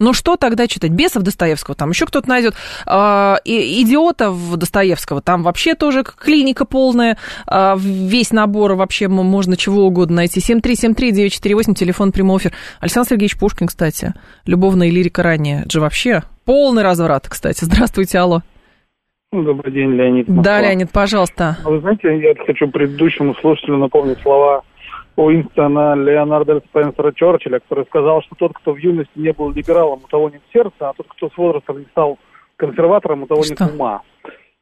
Ну 0.00 0.14
что 0.14 0.36
тогда 0.36 0.66
читать? 0.66 0.90
Бесов 0.90 1.22
Достоевского, 1.22 1.76
там 1.76 1.90
еще 1.90 2.06
кто-то 2.06 2.26
найдет. 2.26 2.54
Э, 2.86 3.36
идиотов 3.44 4.56
Достоевского, 4.56 5.20
там 5.20 5.42
вообще 5.42 5.74
тоже 5.74 6.02
клиника 6.02 6.64
полная, 6.64 7.18
э, 7.46 7.74
весь 7.76 8.32
набор 8.32 8.74
вообще 8.74 9.08
можно 9.08 9.58
чего 9.58 9.84
угодно 9.84 10.16
найти. 10.16 10.40
7373948, 10.40 11.74
телефон 11.74 12.12
прямой 12.12 12.38
эфир. 12.38 12.52
Александр 12.80 13.10
Сергеевич 13.10 13.38
Пушкин, 13.38 13.66
кстати, 13.66 14.14
любовная 14.46 14.88
лирика 14.88 15.22
ранее. 15.22 15.60
Это 15.60 15.70
же 15.70 15.80
вообще 15.80 16.22
полный 16.46 16.82
разврат, 16.82 17.28
кстати. 17.28 17.64
Здравствуйте, 17.64 18.18
алло. 18.18 18.40
Добрый 19.32 19.72
день, 19.72 19.90
Леонид. 19.90 20.28
Москва. 20.28 20.42
Да, 20.42 20.60
Леонид, 20.62 20.90
пожалуйста. 20.90 21.58
Вы 21.62 21.78
знаете, 21.80 22.08
я 22.18 22.34
хочу 22.46 22.68
предыдущему 22.68 23.34
слушателю 23.34 23.76
напомнить 23.76 24.18
слова 24.22 24.62
Уинстона 25.16 25.94
Леонарда 25.94 26.60
Спенсера 26.68 27.12
Черчилля, 27.12 27.60
который 27.60 27.84
сказал, 27.86 28.22
что 28.22 28.34
тот, 28.36 28.52
кто 28.54 28.72
в 28.72 28.76
юности 28.76 29.12
не 29.16 29.32
был 29.32 29.50
либералом, 29.50 30.00
у 30.04 30.08
того 30.08 30.30
нет 30.30 30.42
сердца, 30.52 30.90
а 30.90 30.92
тот, 30.94 31.06
кто 31.08 31.28
с 31.28 31.36
возрастом 31.36 31.78
не 31.80 31.84
стал 31.86 32.18
консерватором, 32.56 33.24
у 33.24 33.26
того 33.26 33.42
что? 33.42 33.64
нет 33.64 33.74
ума. 33.74 34.02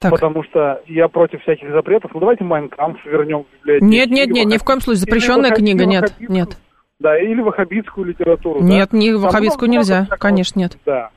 Так. 0.01 0.13
Потому 0.13 0.45
что 0.45 0.81
я 0.87 1.09
против 1.09 1.43
всяких 1.43 1.73
запретов. 1.73 2.13
Ну, 2.15 2.21
давайте 2.21 2.45
Майнкамп 2.45 3.05
вернем 3.05 3.45
в 3.45 3.61
библиотеку. 3.61 3.87
Нет, 3.87 4.11
нет, 4.11 4.29
нет, 4.29 4.47
ни 4.47 4.57
в 4.57 4.65
коем 4.65 4.81
случае. 4.81 5.01
Запрещенная 5.01 5.51
книга, 5.51 5.87
нет, 5.87 6.15
нет. 6.21 6.57
Да, 7.01 7.19
или 7.19 7.41
ваххабитскую 7.41 8.07
литературу. 8.07 8.61
Нет, 8.61 8.91
да? 8.93 8.99
не 8.99 9.13
ваххабитскую 9.13 9.69
нельзя, 9.69 10.07
конечно, 10.19 10.59
нет. 10.59 10.79
Да. 10.85 11.11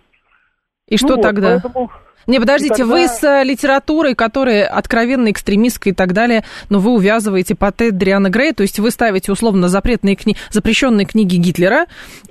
И 0.88 0.94
ну 0.94 0.98
что 0.98 1.16
вот, 1.16 1.22
тогда? 1.22 1.60
Поэтому 1.64 1.92
не, 2.28 2.40
подождите, 2.40 2.84
тогда... 2.84 2.94
вы 2.94 3.08
с 3.08 3.24
э, 3.24 3.44
литературой, 3.44 4.16
которая 4.16 4.68
откровенно 4.68 5.32
экстремистская 5.32 5.94
и 5.94 5.96
так 5.96 6.14
далее, 6.14 6.44
но 6.70 6.80
вы 6.80 6.92
увязываете 6.92 7.56
по 7.56 7.72
Т. 7.72 7.92
Дриана 7.92 8.30
Грея, 8.30 8.54
то 8.54 8.62
есть 8.62 8.80
вы 8.80 8.92
ставите 8.92 9.32
условно 9.32 9.68
запретные 9.68 10.16
кни... 10.16 10.36
запрещенные 10.50 11.06
книги 11.06 11.36
Гитлера 11.36 11.86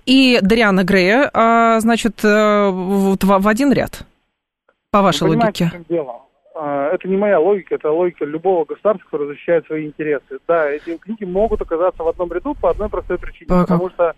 и 0.06 0.38
Дриана 0.42 0.84
Грея, 0.84 1.30
а, 1.32 1.80
значит, 1.80 2.24
э, 2.24 2.70
вот 2.70 3.24
в, 3.24 3.48
один 3.48 3.72
ряд, 3.72 4.06
по 4.90 5.02
вашей 5.02 5.28
вы 5.28 5.36
логике. 5.36 5.72
Дело? 5.88 6.22
А, 6.54 6.90
это 6.92 7.08
не 7.08 7.16
моя 7.16 7.40
логика, 7.40 7.74
это 7.74 7.90
логика 7.90 8.24
любого 8.24 8.64
государства, 8.64 9.04
которое 9.04 9.28
защищает 9.28 9.66
свои 9.66 9.86
интересы. 9.86 10.38
Да, 10.46 10.68
эти 10.68 10.96
книги 10.98 11.24
могут 11.24 11.62
оказаться 11.62 12.02
в 12.02 12.08
одном 12.08 12.32
ряду 12.32 12.54
по 12.54 12.70
одной 12.70 12.88
простой 12.88 13.18
причине, 13.18 13.48
по 13.48 13.62
потому 13.62 13.90
что 13.90 14.14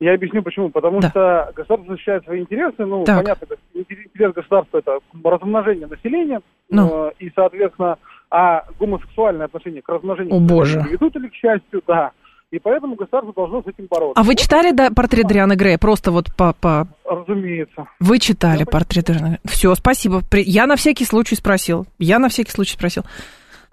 я 0.00 0.14
объясню 0.14 0.42
почему. 0.42 0.70
Потому 0.70 1.00
да. 1.00 1.10
что 1.10 1.52
государство 1.54 1.92
защищает 1.92 2.24
свои 2.24 2.40
интересы. 2.40 2.84
Ну, 2.84 3.04
так. 3.04 3.22
понятно, 3.22 3.56
интерес 3.74 4.32
государства 4.32 4.78
это 4.78 4.98
размножение 5.24 5.86
населения. 5.86 6.40
Ну. 6.70 7.08
Э, 7.08 7.12
и, 7.18 7.30
соответственно, 7.34 7.96
а 8.30 8.64
гомосексуальные 8.78 9.46
отношения 9.46 9.82
к 9.82 9.88
размножению 9.88 10.34
О, 10.34 10.40
боже. 10.40 10.84
ведут 10.90 11.16
или 11.16 11.28
к 11.28 11.34
счастью, 11.34 11.82
да. 11.86 12.12
И 12.50 12.58
поэтому 12.58 12.94
государство 12.94 13.32
должно 13.34 13.62
с 13.62 13.66
этим 13.66 13.86
бороться. 13.90 14.18
А 14.18 14.24
вы 14.24 14.34
читали 14.34 14.70
да, 14.72 14.90
портрет 14.90 15.26
Дрианы 15.26 15.54
Грея? 15.54 15.76
Просто 15.76 16.10
вот 16.10 16.34
по, 16.34 16.54
по... 16.54 16.88
Разумеется. 17.04 17.86
Вы 18.00 18.18
читали 18.18 18.60
Я 18.60 18.66
портрет 18.66 19.04
Дрианы 19.04 19.26
Грея? 19.26 19.40
Все, 19.44 19.74
спасибо. 19.74 20.22
Я 20.32 20.66
на 20.66 20.76
всякий 20.76 21.04
случай 21.04 21.34
спросил. 21.34 21.86
Я 21.98 22.18
на 22.18 22.30
всякий 22.30 22.52
случай 22.52 22.74
спросил. 22.74 23.02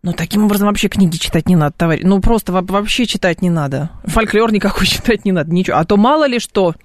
Ну, 0.06 0.14
таким 0.14 0.46
образом 0.46 0.68
вообще 0.68 0.88
книги 0.88 1.18
читать 1.18 1.50
не 1.50 1.56
надо, 1.56 1.74
товарищ. 1.76 2.04
Ну, 2.06 2.22
просто 2.22 2.54
вообще 2.54 3.08
читать 3.08 3.42
не 3.42 3.50
надо. 3.50 3.90
Фольклор 4.04 4.52
никакой 4.52 4.86
читать 4.86 5.26
не 5.26 5.32
надо, 5.32 5.52
ничего. 5.52 5.78
А 5.78 5.84
то 5.84 5.98
мало 5.98 6.28
ли 6.28 6.38
что, 6.38 6.76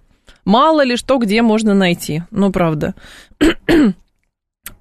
мало 0.47 0.83
ли 0.83 0.97
что, 0.97 1.19
где 1.19 1.43
можно 1.43 1.75
найти. 1.75 2.23
Ну, 2.31 2.51
правда. 2.51 2.95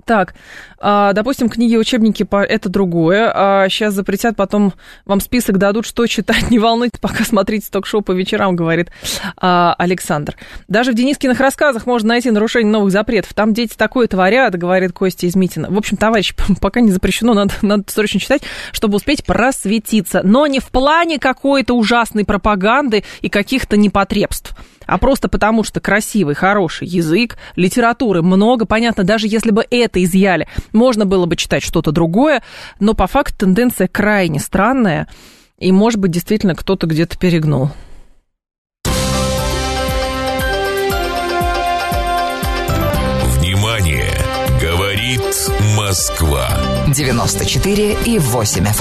Так, 0.09 0.33
а, 0.79 1.13
допустим, 1.13 1.49
книги, 1.49 1.75
учебники, 1.75 2.27
это 2.31 2.67
другое. 2.67 3.31
А 3.31 3.69
сейчас 3.69 3.93
запретят, 3.93 4.35
потом 4.35 4.73
вам 5.05 5.19
список 5.19 5.59
дадут, 5.59 5.85
что 5.85 6.07
читать. 6.07 6.45
Не 6.49 6.57
волнуйтесь, 6.57 6.99
пока 6.99 7.23
смотрите 7.23 7.67
ток-шоу 7.69 8.01
по 8.01 8.11
вечерам, 8.11 8.55
говорит 8.55 8.89
а, 9.37 9.75
Александр. 9.77 10.35
Даже 10.67 10.93
в 10.93 10.95
Денискиных 10.95 11.39
рассказах 11.39 11.85
можно 11.85 12.09
найти 12.09 12.31
нарушение 12.31 12.71
новых 12.71 12.91
запретов. 12.91 13.35
Там 13.35 13.53
дети 13.53 13.75
такое 13.77 14.07
творят, 14.07 14.55
говорит 14.55 14.93
Костя 14.93 15.27
из 15.27 15.35
Митина. 15.35 15.69
В 15.69 15.77
общем, 15.77 15.95
товарищ, 15.95 16.33
пока 16.59 16.79
не 16.79 16.91
запрещено, 16.91 17.35
надо, 17.35 17.53
надо 17.61 17.83
срочно 17.85 18.19
читать, 18.19 18.41
чтобы 18.71 18.95
успеть 18.95 19.23
просветиться. 19.23 20.21
Но 20.23 20.47
не 20.47 20.59
в 20.59 20.71
плане 20.71 21.19
какой-то 21.19 21.75
ужасной 21.75 22.25
пропаганды 22.25 23.03
и 23.21 23.29
каких-то 23.29 23.77
непотребств 23.77 24.55
а 24.89 24.97
просто 24.97 25.29
потому, 25.29 25.63
что 25.63 25.79
красивый, 25.79 26.35
хороший 26.35 26.87
язык, 26.87 27.37
литературы 27.55 28.23
много. 28.23 28.65
Понятно, 28.65 29.03
даже 29.03 29.27
если 29.27 29.51
бы 29.51 29.63
это 29.69 30.03
изъяли, 30.03 30.47
можно 30.73 31.05
было 31.05 31.27
бы 31.27 31.35
читать 31.35 31.61
что-то 31.63 31.91
другое, 31.91 32.41
но 32.79 32.95
по 32.95 33.05
факту 33.07 33.45
тенденция 33.45 33.87
крайне 33.87 34.39
странная, 34.39 35.07
и, 35.57 35.71
может 35.71 35.99
быть, 35.99 36.11
действительно 36.11 36.55
кто-то 36.55 36.87
где-то 36.87 37.17
перегнул. 37.17 37.69
Внимание! 43.37 44.11
Говорит 44.61 45.21
Москва. 45.77 46.49
94 46.87 47.97
и 48.05 48.19
8 48.19 48.63
FM. 48.63 48.65
Эм. 48.65 48.73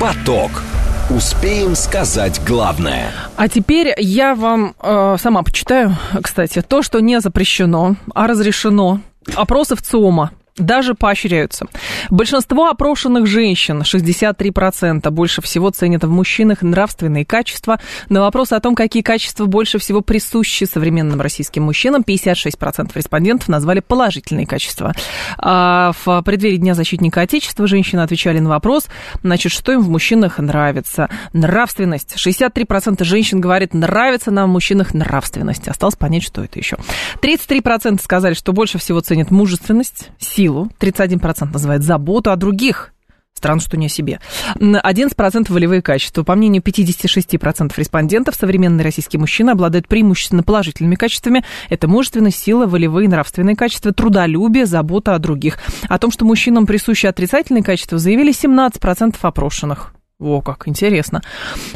Поток. 0.00 0.62
Успеем 1.10 1.74
сказать 1.74 2.40
главное. 2.46 3.12
А 3.36 3.46
теперь 3.46 3.94
я 3.98 4.34
вам 4.34 4.74
э, 4.80 5.16
сама 5.20 5.42
почитаю, 5.42 5.94
кстати, 6.22 6.62
то, 6.62 6.82
что 6.82 7.00
не 7.00 7.20
запрещено, 7.20 7.96
а 8.14 8.26
разрешено. 8.26 9.00
Опросы 9.34 9.76
в 9.76 9.82
ЦИОМа 9.82 10.30
даже 10.56 10.94
поощряются. 10.94 11.66
Большинство 12.10 12.68
опрошенных 12.68 13.26
женщин, 13.26 13.82
63%, 13.82 15.10
больше 15.10 15.42
всего 15.42 15.70
ценят 15.70 16.04
в 16.04 16.10
мужчинах 16.10 16.62
нравственные 16.62 17.24
качества. 17.24 17.80
На 18.08 18.20
вопрос 18.20 18.52
о 18.52 18.60
том, 18.60 18.74
какие 18.74 19.02
качества 19.02 19.46
больше 19.46 19.78
всего 19.78 20.00
присущи 20.00 20.64
современным 20.64 21.20
российским 21.20 21.64
мужчинам, 21.64 22.02
56% 22.06 22.92
респондентов 22.94 23.48
назвали 23.48 23.80
положительные 23.80 24.46
качества. 24.46 24.94
А 25.38 25.92
в 26.04 26.22
преддверии 26.22 26.56
Дня 26.56 26.74
защитника 26.74 27.22
Отечества 27.22 27.66
женщины 27.66 28.00
отвечали 28.00 28.38
на 28.38 28.50
вопрос, 28.50 28.86
значит, 29.22 29.50
что 29.50 29.72
им 29.72 29.80
в 29.80 29.88
мужчинах 29.88 30.38
нравится. 30.38 31.08
Нравственность. 31.32 32.14
63% 32.16 33.02
женщин 33.02 33.40
говорит, 33.40 33.74
нравится 33.74 34.30
нам 34.30 34.50
в 34.50 34.52
мужчинах 34.52 34.94
нравственность. 34.94 35.66
Осталось 35.66 35.96
понять, 35.96 36.22
что 36.22 36.44
это 36.44 36.60
еще. 36.60 36.76
33% 37.20 38.00
сказали, 38.00 38.34
что 38.34 38.52
больше 38.52 38.78
всего 38.78 39.00
ценят 39.00 39.32
мужественность, 39.32 40.10
силу 40.18 40.43
силу, 40.44 40.68
31% 40.78 41.52
называет 41.52 41.82
заботу 41.82 42.30
о 42.30 42.36
других, 42.36 42.90
Странно, 43.36 43.60
что 43.60 43.76
не 43.76 43.86
о 43.86 43.88
себе. 43.88 44.20
11% 44.60 45.52
волевые 45.52 45.82
качества. 45.82 46.22
По 46.22 46.36
мнению 46.36 46.62
56% 46.62 47.72
респондентов, 47.76 48.36
современные 48.36 48.84
российские 48.84 49.18
мужчины 49.18 49.50
обладают 49.50 49.88
преимущественно 49.88 50.44
положительными 50.44 50.94
качествами. 50.94 51.44
Это 51.68 51.88
мужественность, 51.88 52.38
сила, 52.38 52.66
волевые, 52.66 53.08
нравственные 53.08 53.56
качества, 53.56 53.92
трудолюбие, 53.92 54.66
забота 54.66 55.16
о 55.16 55.18
других. 55.18 55.58
О 55.88 55.98
том, 55.98 56.12
что 56.12 56.24
мужчинам 56.24 56.64
присущи 56.64 57.06
отрицательные 57.06 57.64
качества, 57.64 57.98
заявили 57.98 58.32
17% 58.32 59.16
опрошенных. 59.20 59.92
О, 60.20 60.40
как 60.40 60.68
интересно. 60.68 61.22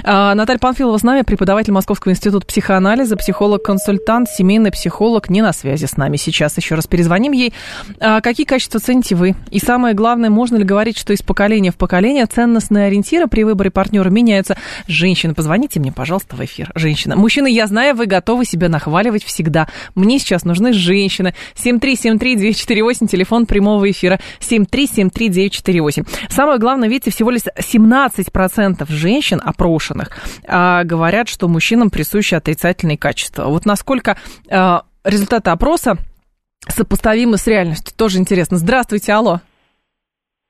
А, 0.05 0.33
Наталья 0.37 0.61
Панфилова 0.61 0.97
с 0.97 1.03
нами, 1.03 1.23
преподаватель 1.23 1.73
Московского 1.73 2.13
института 2.13 2.47
психоанализа, 2.47 3.17
психолог-консультант, 3.17 4.29
семейный 4.29 4.71
психолог, 4.71 5.29
не 5.29 5.43
на 5.43 5.53
связи 5.53 5.87
с 5.87 5.97
нами 5.97 6.17
сейчас. 6.17 6.57
Еще 6.57 6.77
раз 6.77 6.87
перезвоним 6.87 7.33
ей. 7.33 7.53
А, 7.99 8.21
какие 8.21 8.47
качества 8.47 8.79
цените 8.79 9.17
вы? 9.17 9.35
И 9.51 9.59
самое 9.59 9.93
главное, 9.97 10.31
можно 10.31 10.57
ли 10.57 10.63
говорить, 10.63 10.97
что 10.97 11.13
из 11.13 11.21
поколения 11.21 11.73
в 11.73 11.77
поколение 11.77 12.27
ценностные 12.27 12.87
ориентиры 12.87 13.27
при 13.27 13.43
выборе 13.43 13.73
партнера 13.73 14.09
меняются? 14.09 14.57
Женщины, 14.87 15.35
позвоните 15.35 15.81
мне, 15.81 15.91
пожалуйста, 15.91 16.37
в 16.37 16.45
эфир. 16.45 16.71
Женщина. 16.77 17.17
Мужчины, 17.17 17.51
я 17.51 17.67
знаю, 17.67 17.97
вы 17.97 18.07
готовы 18.07 18.45
себя 18.45 18.69
нахваливать 18.69 19.25
всегда. 19.25 19.67
Мне 19.97 20.21
сейчас 20.21 20.45
нужны 20.45 20.73
женщины. 20.73 21.35
7373948, 21.57 23.09
телефон 23.09 23.47
прямого 23.47 23.91
эфира. 23.91 24.21
7373948. 24.39 26.07
Самое 26.29 26.61
главное, 26.61 26.89
видите, 26.89 27.11
всего 27.11 27.33
лишь 27.33 27.43
17 27.59 28.28
10% 28.29 28.87
женщин, 28.89 29.41
опрошенных, 29.45 30.11
а, 30.47 30.85
говорят, 30.85 31.29
что 31.29 31.49
мужчинам 31.49 31.91
присущи 31.91 32.35
отрицательные 32.35 32.99
качества. 32.99 33.45
Вот 33.45 33.65
насколько 33.67 34.17
а, 34.51 34.85
результаты 35.05 35.51
опроса 35.51 35.97
сопоставимы 36.67 37.39
с 37.39 37.47
реальностью, 37.47 37.95
тоже 37.97 38.19
интересно. 38.19 38.57
Здравствуйте, 38.57 39.13
алло. 39.13 39.41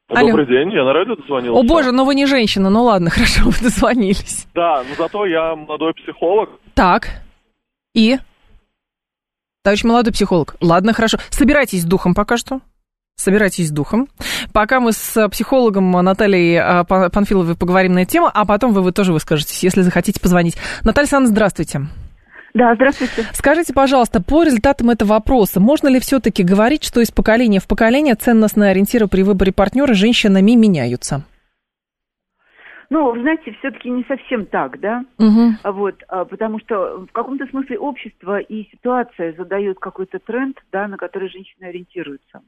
Алло. 0.09 0.29
Добрый 0.29 0.47
день, 0.47 0.73
я 0.73 0.85
на 0.85 0.93
радио 0.95 1.17
дозвонился. 1.17 1.61
О 1.61 1.63
боже, 1.63 1.93
но 1.93 2.05
вы 2.07 2.15
не 2.15 2.25
женщина, 2.25 2.71
ну 2.71 2.85
ладно, 2.85 3.11
хорошо, 3.11 3.45
вы 3.45 3.53
дозвонились. 3.63 4.47
Да, 4.55 4.83
но 4.89 4.95
зато 4.97 5.27
я 5.27 5.55
молодой 5.55 5.93
психолог. 5.95 6.51
Так, 6.75 7.09
и? 7.95 8.19
Товарищ 9.63 9.85
молодой 9.85 10.13
психолог. 10.13 10.57
Ладно, 10.61 10.95
хорошо. 10.95 11.19
Собирайтесь 11.29 11.83
с 11.83 11.85
духом 11.85 12.15
пока 12.15 12.39
что 12.39 12.61
собирайтесь 13.19 13.69
с 13.69 13.71
духом. 13.71 14.09
Пока 14.53 14.81
мы 14.81 14.93
с 14.93 15.29
психологом 15.29 15.91
Натальей 15.91 16.57
а, 16.57 16.85
Панфиловой 16.85 17.57
поговорим 17.57 17.93
на 17.93 18.03
эту 18.03 18.13
тему, 18.13 18.31
а 18.33 18.47
потом 18.47 18.73
вы, 18.73 18.83
вы 18.83 18.93
тоже 18.93 19.13
выскажетесь, 19.13 19.63
если 19.63 19.83
захотите 19.83 20.21
позвонить. 20.21 20.57
Наталья 20.85 21.05
Александровна, 21.05 21.35
здравствуйте. 21.35 21.81
Да, 22.55 22.75
здравствуйте. 22.75 23.25
Скажите, 23.33 23.75
пожалуйста, 23.75 24.23
по 24.23 24.43
результатам 24.43 24.91
этого 24.91 25.11
вопроса, 25.11 25.61
можно 25.61 25.89
ли 25.89 26.01
все-таки 26.01 26.43
говорить, 26.43 26.83
что 26.83 27.01
из 27.01 27.11
поколения 27.11 27.61
в 27.61 27.69
поколение 27.69 28.15
ценностные 28.15 28.71
ориентиры 28.71 29.07
при 29.07 29.23
выборе 29.23 29.53
партнера 29.53 29.93
женщинами 29.95 30.53
меняются? 30.53 31.25
Ну, 32.91 33.13
вы 33.13 33.21
знаете, 33.21 33.53
все-таки 33.59 33.91
не 33.91 34.03
совсем 34.05 34.47
так, 34.47 34.81
да? 34.81 35.05
Угу. 35.19 35.73
Вот, 35.73 36.03
а, 36.09 36.25
потому 36.25 36.59
что 36.61 37.07
в 37.07 37.13
каком-то 37.13 37.47
смысле 37.47 37.79
общество 37.79 38.39
и 38.39 38.65
ситуация 38.71 39.35
задают 39.35 39.79
какой-то 39.79 40.19
тренд, 40.19 40.57
да, 40.73 40.89
на 40.89 40.97
который 40.97 41.29
женщины 41.29 41.67
ориентируются. 41.67 42.41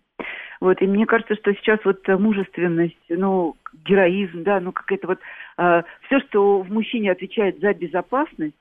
Вот, 0.61 0.83
и 0.83 0.87
мне 0.87 1.07
кажется, 1.07 1.37
что 1.37 1.55
сейчас 1.55 1.81
вот 1.85 2.07
мужественность, 2.07 2.97
ну, 3.09 3.57
героизм, 3.85 4.43
да, 4.43 4.61
ну, 4.61 4.73
какая-то 4.73 5.07
вот... 5.07 5.19
Э, 5.57 5.83
все, 6.03 6.21
что 6.21 6.61
в 6.61 6.71
мужчине 6.71 7.13
отвечает 7.13 7.61
за 7.61 7.73
безопасность, 7.73 8.55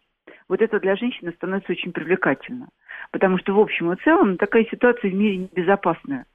вот 0.47 0.61
это 0.61 0.79
для 0.79 0.95
женщины 0.95 1.33
становится 1.33 1.73
очень 1.73 1.91
привлекательно. 1.91 2.69
Потому 3.11 3.37
что 3.37 3.53
в 3.53 3.59
общем 3.59 3.91
и 3.91 3.97
целом 3.97 4.37
такая 4.37 4.65
ситуация 4.65 5.11
в 5.11 5.13
мире 5.13 5.37
небезопасная. 5.37 6.25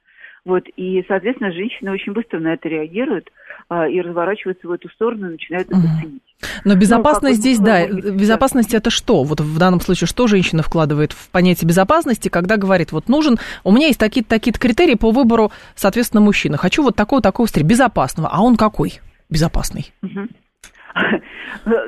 Вот, 0.45 0.67
и, 0.75 1.03
соответственно, 1.07 1.51
женщины 1.51 1.91
очень 1.91 2.13
быстро 2.13 2.39
на 2.39 2.53
это 2.53 2.69
реагируют 2.69 3.31
а, 3.67 3.87
и 3.87 3.99
разворачиваются 3.99 4.67
в 4.67 4.71
эту 4.71 4.89
сторону 4.89 5.27
и 5.27 5.31
начинают 5.31 5.67
это 5.67 5.81
ценить. 5.99 6.21
Но 6.63 6.75
безопасность 6.75 7.37
ну, 7.37 7.41
здесь, 7.41 7.59
да, 7.59 7.87
безопасность 7.87 8.73
это 8.73 8.89
что? 8.89 9.23
Вот 9.23 9.39
в 9.39 9.57
данном 9.57 9.81
случае 9.81 10.07
что 10.07 10.27
женщина 10.27 10.63
вкладывает 10.63 11.13
в 11.13 11.29
понятие 11.29 11.67
безопасности, 11.67 12.29
когда 12.29 12.57
говорит, 12.57 12.91
вот 12.91 13.07
нужен, 13.07 13.39
у 13.63 13.71
меня 13.71 13.87
есть 13.87 13.99
такие-то 13.99 14.29
такие 14.29 14.53
критерии 14.53 14.95
по 14.95 15.11
выбору, 15.11 15.51
соответственно, 15.75 16.21
мужчины. 16.21 16.57
Хочу 16.57 16.83
вот 16.83 16.95
такого 16.95 17.21
такого 17.21 17.47
безопасного, 17.63 18.29
а 18.31 18.41
он 18.41 18.57
какой 18.57 18.99
безопасный? 19.29 19.93
Угу. 20.03 20.27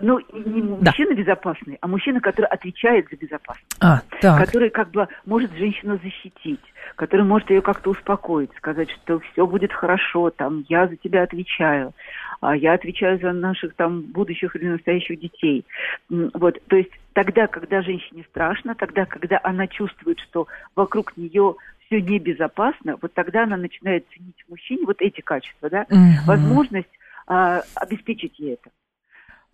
Ну, 0.01 0.19
не 0.33 0.61
мужчина 0.61 1.11
да. 1.11 1.15
безопасный, 1.15 1.77
а 1.81 1.87
мужчина, 1.87 2.19
который 2.19 2.47
отвечает 2.47 3.07
за 3.09 3.15
безопасность. 3.15 3.77
А, 3.79 4.01
так. 4.21 4.45
Который 4.45 4.69
как 4.69 4.91
бы 4.91 5.07
может 5.25 5.51
женщину 5.53 5.99
защитить, 6.03 6.61
который 6.95 7.25
может 7.25 7.49
ее 7.49 7.61
как-то 7.61 7.91
успокоить, 7.91 8.51
сказать, 8.57 8.89
что 8.91 9.19
все 9.19 9.45
будет 9.45 9.71
хорошо, 9.71 10.29
там, 10.29 10.65
я 10.67 10.87
за 10.87 10.95
тебя 10.97 11.23
отвечаю, 11.23 11.93
а 12.41 12.55
я 12.55 12.73
отвечаю 12.73 13.19
за 13.19 13.31
наших 13.31 13.75
там 13.75 14.01
будущих 14.01 14.55
или 14.55 14.67
настоящих 14.67 15.19
детей. 15.19 15.65
Вот, 16.09 16.61
то 16.67 16.75
есть 16.75 16.91
тогда, 17.13 17.47
когда 17.47 17.81
женщине 17.81 18.25
страшно, 18.29 18.75
тогда, 18.75 19.05
когда 19.05 19.39
она 19.43 19.67
чувствует, 19.67 20.19
что 20.19 20.47
вокруг 20.75 21.15
нее 21.15 21.55
все 21.85 22.01
небезопасно, 22.01 22.97
вот 23.01 23.13
тогда 23.13 23.43
она 23.43 23.57
начинает 23.57 24.05
ценить 24.13 24.43
мужчине 24.49 24.85
вот 24.85 25.01
эти 25.01 25.21
качества, 25.21 25.69
да, 25.69 25.85
угу. 25.89 25.97
возможность 26.25 26.89
а, 27.27 27.61
обеспечить 27.75 28.39
ей 28.39 28.53
это. 28.53 28.69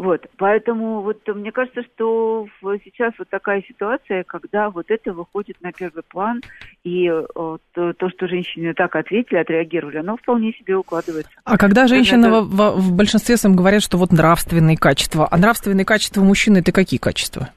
Вот, 0.04 0.26
поэтому 0.36 1.00
вот 1.00 1.26
мне 1.30 1.54
кажется, 1.54 1.82
что 1.84 2.46
сейчас 2.84 3.14
вот 3.18 3.30
такая 3.30 3.62
ситуация, 3.62 4.26
когда 4.26 4.70
вот 4.70 4.92
это 4.92 5.14
выходит 5.14 5.62
на 5.62 5.72
первый 5.72 6.04
план, 6.04 6.42
и 6.84 7.10
то, 7.34 7.60
то, 7.74 8.10
что 8.10 8.28
женщины 8.28 8.74
так 8.74 8.98
ответили, 8.98 9.38
отреагировали, 9.38 10.00
оно 10.00 10.18
вполне 10.18 10.52
себе 10.52 10.76
укладывается. 10.76 11.32
А 11.46 11.58
когда 11.58 11.88
женщины 11.88 12.26
это... 12.26 12.42
в, 12.42 12.82
в 12.82 12.98
большинстве 12.98 13.38
своем 13.38 13.56
говорят, 13.56 13.82
что 13.82 13.98
вот 13.98 14.12
нравственные 14.12 14.76
качества, 14.76 15.26
а 15.32 15.38
нравственные 15.38 15.86
качества 15.86 16.22
мужчины 16.22 16.58
это 16.58 16.74
какие 16.74 17.00
качества? 17.00 17.52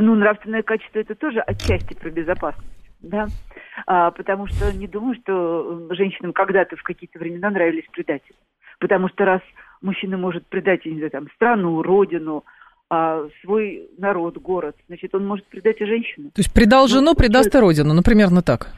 Ну, 0.00 0.16
нравственное 0.16 0.64
качество 0.64 0.98
это 0.98 1.14
тоже 1.14 1.38
отчасти 1.38 1.94
про 1.94 2.10
безопасность, 2.10 2.66
да, 3.02 3.28
а, 3.86 4.10
потому 4.10 4.48
что 4.48 4.72
не 4.72 4.88
думаю, 4.88 5.14
что 5.22 5.94
женщинам 5.94 6.32
когда-то 6.32 6.74
в 6.74 6.82
какие-то 6.82 7.20
времена 7.20 7.50
нравились 7.50 7.86
предатели, 7.92 8.34
потому 8.80 9.08
что 9.10 9.24
раз 9.24 9.42
мужчина 9.82 10.16
может 10.16 10.46
предать, 10.46 10.84
я 10.84 10.92
не 10.92 10.98
знаю, 10.98 11.10
там, 11.10 11.28
страну, 11.34 11.82
родину, 11.82 12.44
а, 12.90 13.26
свой 13.42 13.88
народ, 13.98 14.38
город, 14.38 14.76
значит, 14.86 15.14
он 15.14 15.26
может 15.26 15.46
предать 15.46 15.80
и 15.80 15.84
женщину. 15.84 16.30
То 16.30 16.40
есть 16.40 16.52
предал 16.52 16.82
ну, 16.82 16.88
жену, 16.88 17.14
предаст 17.14 17.54
и 17.54 17.58
родину, 17.58 17.92
ну, 17.94 18.02
примерно 18.02 18.42
так. 18.42 18.68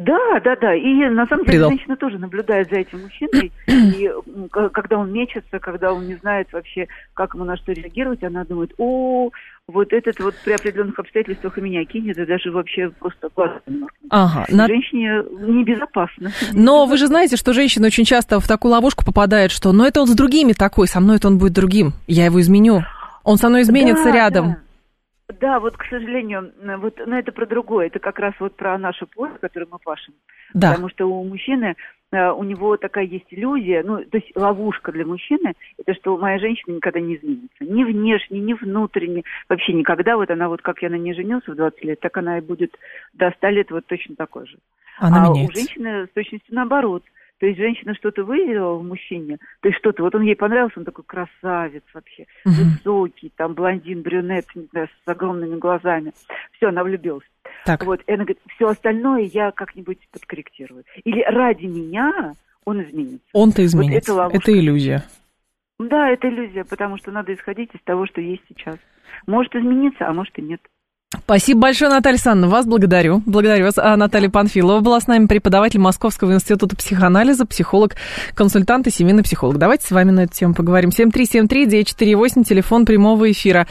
Да, 0.00 0.40
да, 0.42 0.56
да. 0.56 0.74
И 0.74 0.94
на 1.10 1.26
самом 1.26 1.44
деле 1.44 1.58
Предал. 1.58 1.70
женщина 1.70 1.96
тоже 1.96 2.18
наблюдает 2.18 2.70
за 2.70 2.76
этим 2.76 3.02
мужчиной. 3.02 3.52
И 3.66 4.10
когда 4.72 4.96
он 4.96 5.12
мечется, 5.12 5.58
когда 5.58 5.92
он 5.92 6.06
не 6.06 6.14
знает 6.14 6.48
вообще, 6.52 6.88
как 7.12 7.34
ему 7.34 7.44
на 7.44 7.58
что 7.58 7.72
реагировать, 7.72 8.24
она 8.24 8.44
думает, 8.44 8.72
о, 8.78 9.28
вот 9.68 9.92
этот 9.92 10.18
вот 10.20 10.34
при 10.42 10.52
определенных 10.52 10.98
обстоятельствах 10.98 11.58
и 11.58 11.60
меня 11.60 11.84
кинет, 11.84 12.16
и 12.16 12.24
даже 12.24 12.50
вообще 12.50 12.88
просто 12.98 13.28
классно. 13.28 13.88
Ага. 14.08 14.46
На... 14.48 14.66
Женщине 14.68 15.22
небезопасно. 15.38 16.30
Но 16.52 16.86
вы 16.86 16.96
же 16.96 17.06
знаете, 17.06 17.36
что 17.36 17.52
женщина 17.52 17.88
очень 17.88 18.06
часто 18.06 18.40
в 18.40 18.48
такую 18.48 18.72
ловушку 18.72 19.04
попадает, 19.04 19.50
что 19.50 19.70
ну 19.72 19.84
это 19.84 20.00
он 20.00 20.06
с 20.06 20.14
другими 20.14 20.54
такой, 20.54 20.88
со 20.88 21.00
мной 21.00 21.16
это 21.16 21.28
он 21.28 21.36
будет 21.36 21.52
другим, 21.52 21.92
я 22.06 22.24
его 22.24 22.40
изменю. 22.40 22.84
Он 23.22 23.36
со 23.36 23.50
мной 23.50 23.62
изменится 23.62 24.04
да, 24.04 24.12
рядом. 24.12 24.46
Да. 24.48 24.56
Да, 25.38 25.60
вот, 25.60 25.76
к 25.76 25.84
сожалению, 25.84 26.52
вот, 26.78 27.00
но 27.06 27.18
это 27.18 27.32
про 27.32 27.46
другое. 27.46 27.86
Это 27.86 27.98
как 27.98 28.18
раз 28.18 28.34
вот 28.40 28.56
про 28.56 28.76
нашу 28.78 29.06
плоть, 29.06 29.38
которую 29.40 29.68
мы 29.70 29.78
пашем. 29.78 30.14
Да. 30.54 30.70
Потому 30.70 30.88
что 30.88 31.06
у 31.06 31.24
мужчины, 31.24 31.76
э, 32.10 32.30
у 32.30 32.42
него 32.42 32.76
такая 32.76 33.04
есть 33.04 33.26
иллюзия, 33.30 33.82
ну, 33.84 34.04
то 34.04 34.16
есть 34.16 34.30
ловушка 34.34 34.92
для 34.92 35.06
мужчины, 35.06 35.54
это 35.78 35.94
что 35.94 36.16
моя 36.16 36.38
женщина 36.38 36.74
никогда 36.74 37.00
не 37.00 37.16
изменится. 37.16 37.64
Ни 37.64 37.84
внешне, 37.84 38.40
ни 38.40 38.54
внутренне, 38.54 39.22
вообще 39.48 39.72
никогда. 39.72 40.16
Вот 40.16 40.30
она 40.30 40.48
вот, 40.48 40.62
как 40.62 40.82
я 40.82 40.90
на 40.90 40.96
ней 40.96 41.14
женился 41.14 41.52
в 41.52 41.56
20 41.56 41.84
лет, 41.84 42.00
так 42.00 42.16
она 42.16 42.38
и 42.38 42.40
будет 42.40 42.76
до 43.12 43.30
100 43.30 43.48
лет 43.48 43.70
вот 43.70 43.86
точно 43.86 44.16
такой 44.16 44.46
же. 44.46 44.58
Она 44.98 45.24
а 45.24 45.28
меняется. 45.28 45.52
у 45.52 45.56
женщины 45.56 46.06
с 46.06 46.10
точностью 46.10 46.54
наоборот– 46.54 47.04
то 47.40 47.46
есть 47.46 47.58
женщина 47.58 47.94
что-то 47.94 48.22
выделила 48.22 48.74
в 48.74 48.84
мужчине, 48.84 49.38
то 49.60 49.68
есть 49.68 49.78
что-то, 49.78 50.02
вот 50.02 50.14
он 50.14 50.22
ей 50.22 50.36
понравился, 50.36 50.78
он 50.78 50.84
такой 50.84 51.04
красавец 51.04 51.82
вообще, 51.94 52.26
угу. 52.44 52.54
высокий, 52.54 53.32
там 53.34 53.54
блондин, 53.54 54.02
брюнет, 54.02 54.44
не 54.54 54.66
знаю, 54.70 54.88
с 54.88 55.08
огромными 55.08 55.58
глазами. 55.58 56.12
Все, 56.52 56.68
она 56.68 56.84
влюбилась. 56.84 57.24
Так. 57.64 57.82
Вот, 57.84 58.02
и 58.06 58.12
она 58.12 58.24
говорит, 58.24 58.42
все 58.54 58.68
остальное 58.68 59.22
я 59.22 59.52
как-нибудь 59.52 59.98
подкорректирую. 60.12 60.84
Или 61.04 61.22
ради 61.22 61.64
меня 61.64 62.34
он 62.66 62.82
изменится. 62.82 63.26
Он-то 63.32 63.64
изменится. 63.64 64.12
Вот 64.14 64.34
это, 64.34 64.36
это 64.36 64.52
иллюзия. 64.52 65.02
Да, 65.78 66.10
это 66.10 66.28
иллюзия, 66.28 66.64
потому 66.64 66.98
что 66.98 67.10
надо 67.10 67.32
исходить 67.32 67.70
из 67.74 67.80
того, 67.84 68.06
что 68.06 68.20
есть 68.20 68.42
сейчас. 68.50 68.76
Может 69.26 69.56
измениться, 69.56 70.06
а 70.06 70.12
может 70.12 70.38
и 70.38 70.42
нет. 70.42 70.60
Спасибо 71.12 71.62
большое, 71.62 71.90
Наталья 71.90 72.14
Александровна. 72.14 72.54
Вас 72.56 72.66
благодарю. 72.66 73.20
Благодарю 73.26 73.64
вас. 73.64 73.78
А 73.78 73.96
Наталья 73.96 74.30
Панфилова 74.30 74.78
была 74.78 75.00
с 75.00 75.08
нами, 75.08 75.26
преподаватель 75.26 75.80
Московского 75.80 76.32
института 76.32 76.76
психоанализа, 76.76 77.46
психолог, 77.46 77.96
консультант 78.34 78.86
и 78.86 78.90
семейный 78.90 79.24
психолог. 79.24 79.58
Давайте 79.58 79.86
с 79.88 79.90
вами 79.90 80.12
на 80.12 80.20
эту 80.20 80.34
тему 80.34 80.54
поговорим. 80.54 80.90
7373-948, 80.90 82.44
телефон 82.44 82.84
прямого 82.84 83.30
эфира. 83.30 83.66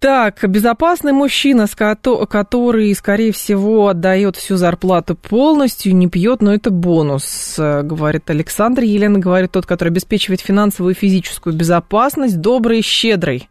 Так, 0.00 0.46
безопасный 0.46 1.12
мужчина, 1.12 1.66
который, 1.66 2.94
скорее 2.94 3.32
всего, 3.32 3.88
отдает 3.88 4.36
всю 4.36 4.56
зарплату 4.56 5.16
полностью, 5.16 5.96
не 5.96 6.08
пьет, 6.08 6.42
но 6.42 6.52
это 6.52 6.70
бонус, 6.70 7.54
говорит 7.56 8.28
Александр. 8.28 8.82
Елена 8.82 9.18
говорит, 9.18 9.52
тот, 9.52 9.64
который 9.64 9.88
обеспечивает 9.88 10.42
финансовую 10.42 10.94
и 10.94 10.98
физическую 10.98 11.56
безопасность, 11.56 12.38
добрый 12.40 12.80
и 12.80 12.82
щедрый. 12.82 13.48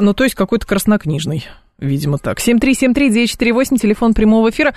Ну, 0.00 0.14
то 0.14 0.24
есть 0.24 0.34
какой-то 0.34 0.66
краснокнижный. 0.66 1.46
Видимо, 1.78 2.18
так. 2.18 2.38
7373948, 2.38 3.78
телефон 3.78 4.14
прямого 4.14 4.50
эфира. 4.50 4.74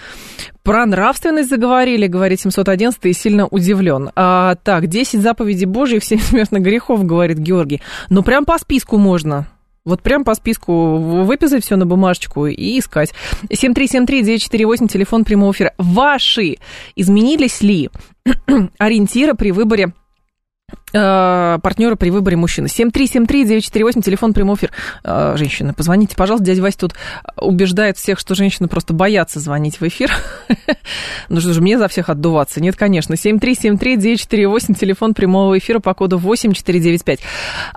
Про 0.64 0.86
нравственность 0.86 1.50
заговорили, 1.50 2.08
говорит 2.08 2.42
711, 2.42 3.06
и 3.06 3.14
сильно 3.14 3.48
удивлен. 3.48 4.10
А, 4.16 4.56
так, 4.56 4.88
10 4.88 5.22
заповедей 5.22 5.66
Божьих, 5.66 6.04
7 6.04 6.20
смертных 6.20 6.64
грехов, 6.64 7.06
говорит 7.06 7.38
Георгий. 7.38 7.82
Ну, 8.10 8.24
прям 8.24 8.46
по 8.46 8.58
списку 8.58 8.98
можно. 8.98 9.48
Вот 9.86 10.02
прям 10.02 10.26
по 10.26 10.36
списку 10.36 10.98
выписать 10.98 11.64
все 11.64 11.78
на 11.78 11.86
бумажечку 11.86 12.48
и 12.48 12.78
искать. 12.78 13.14
7373948, 13.50 14.90
телефон 14.90 15.24
прямого 15.24 15.54
эфира. 15.54 15.74
Ваши 15.78 16.58
изменились 16.98 17.62
ли 17.62 17.90
ориентиры 18.78 19.34
при 19.34 19.52
выборе 19.52 19.94
партнера 20.92 21.96
при 21.96 22.10
выборе 22.10 22.38
мужчины. 22.38 22.68
7373948, 22.68 24.02
телефон 24.02 24.34
прямой 24.34 24.56
эфир. 24.56 24.72
Э, 25.04 25.36
женщины, 25.38 25.74
позвоните, 25.74 26.16
пожалуйста. 26.16 26.46
Дядя 26.46 26.62
Вася 26.62 26.78
тут 26.80 26.94
убеждает 27.36 27.98
всех, 27.98 28.20
что 28.20 28.36
женщины 28.36 28.68
просто 28.68 28.94
боятся 28.94 29.40
звонить 29.40 29.80
в 29.80 29.88
эфир. 29.88 30.12
ну 31.30 31.42
что 31.42 31.54
же, 31.54 31.62
мне 31.62 31.78
за 31.78 31.88
всех 31.88 32.10
отдуваться? 32.10 32.62
Нет, 32.62 32.76
конечно. 32.76 33.14
7373948, 33.14 34.76
телефон 34.76 35.14
прямого 35.14 35.58
эфира 35.58 35.80
по 35.80 35.94
коду 35.94 36.18
8495. 36.18 37.20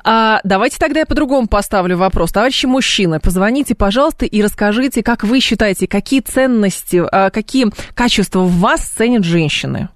А, 0.05 0.41
давайте 0.45 0.79
тогда 0.79 1.01
я 1.01 1.07
по-другому 1.07 1.49
поставлю 1.49 1.97
вопрос. 1.97 2.33
Товарищи 2.33 2.67
мужчины, 2.67 3.21
позвоните, 3.21 3.75
пожалуйста, 3.75 4.25
и 4.25 4.43
расскажите, 4.43 5.03
как 5.03 5.25
вы 5.25 5.41
считаете, 5.41 5.87
какие 5.87 6.21
ценности, 6.21 7.03
а, 7.11 7.31
какие 7.31 7.67
качества 7.95 8.41
в 8.41 8.59
вас 8.59 8.81
ценят 8.83 9.25
женщины? 9.25 9.89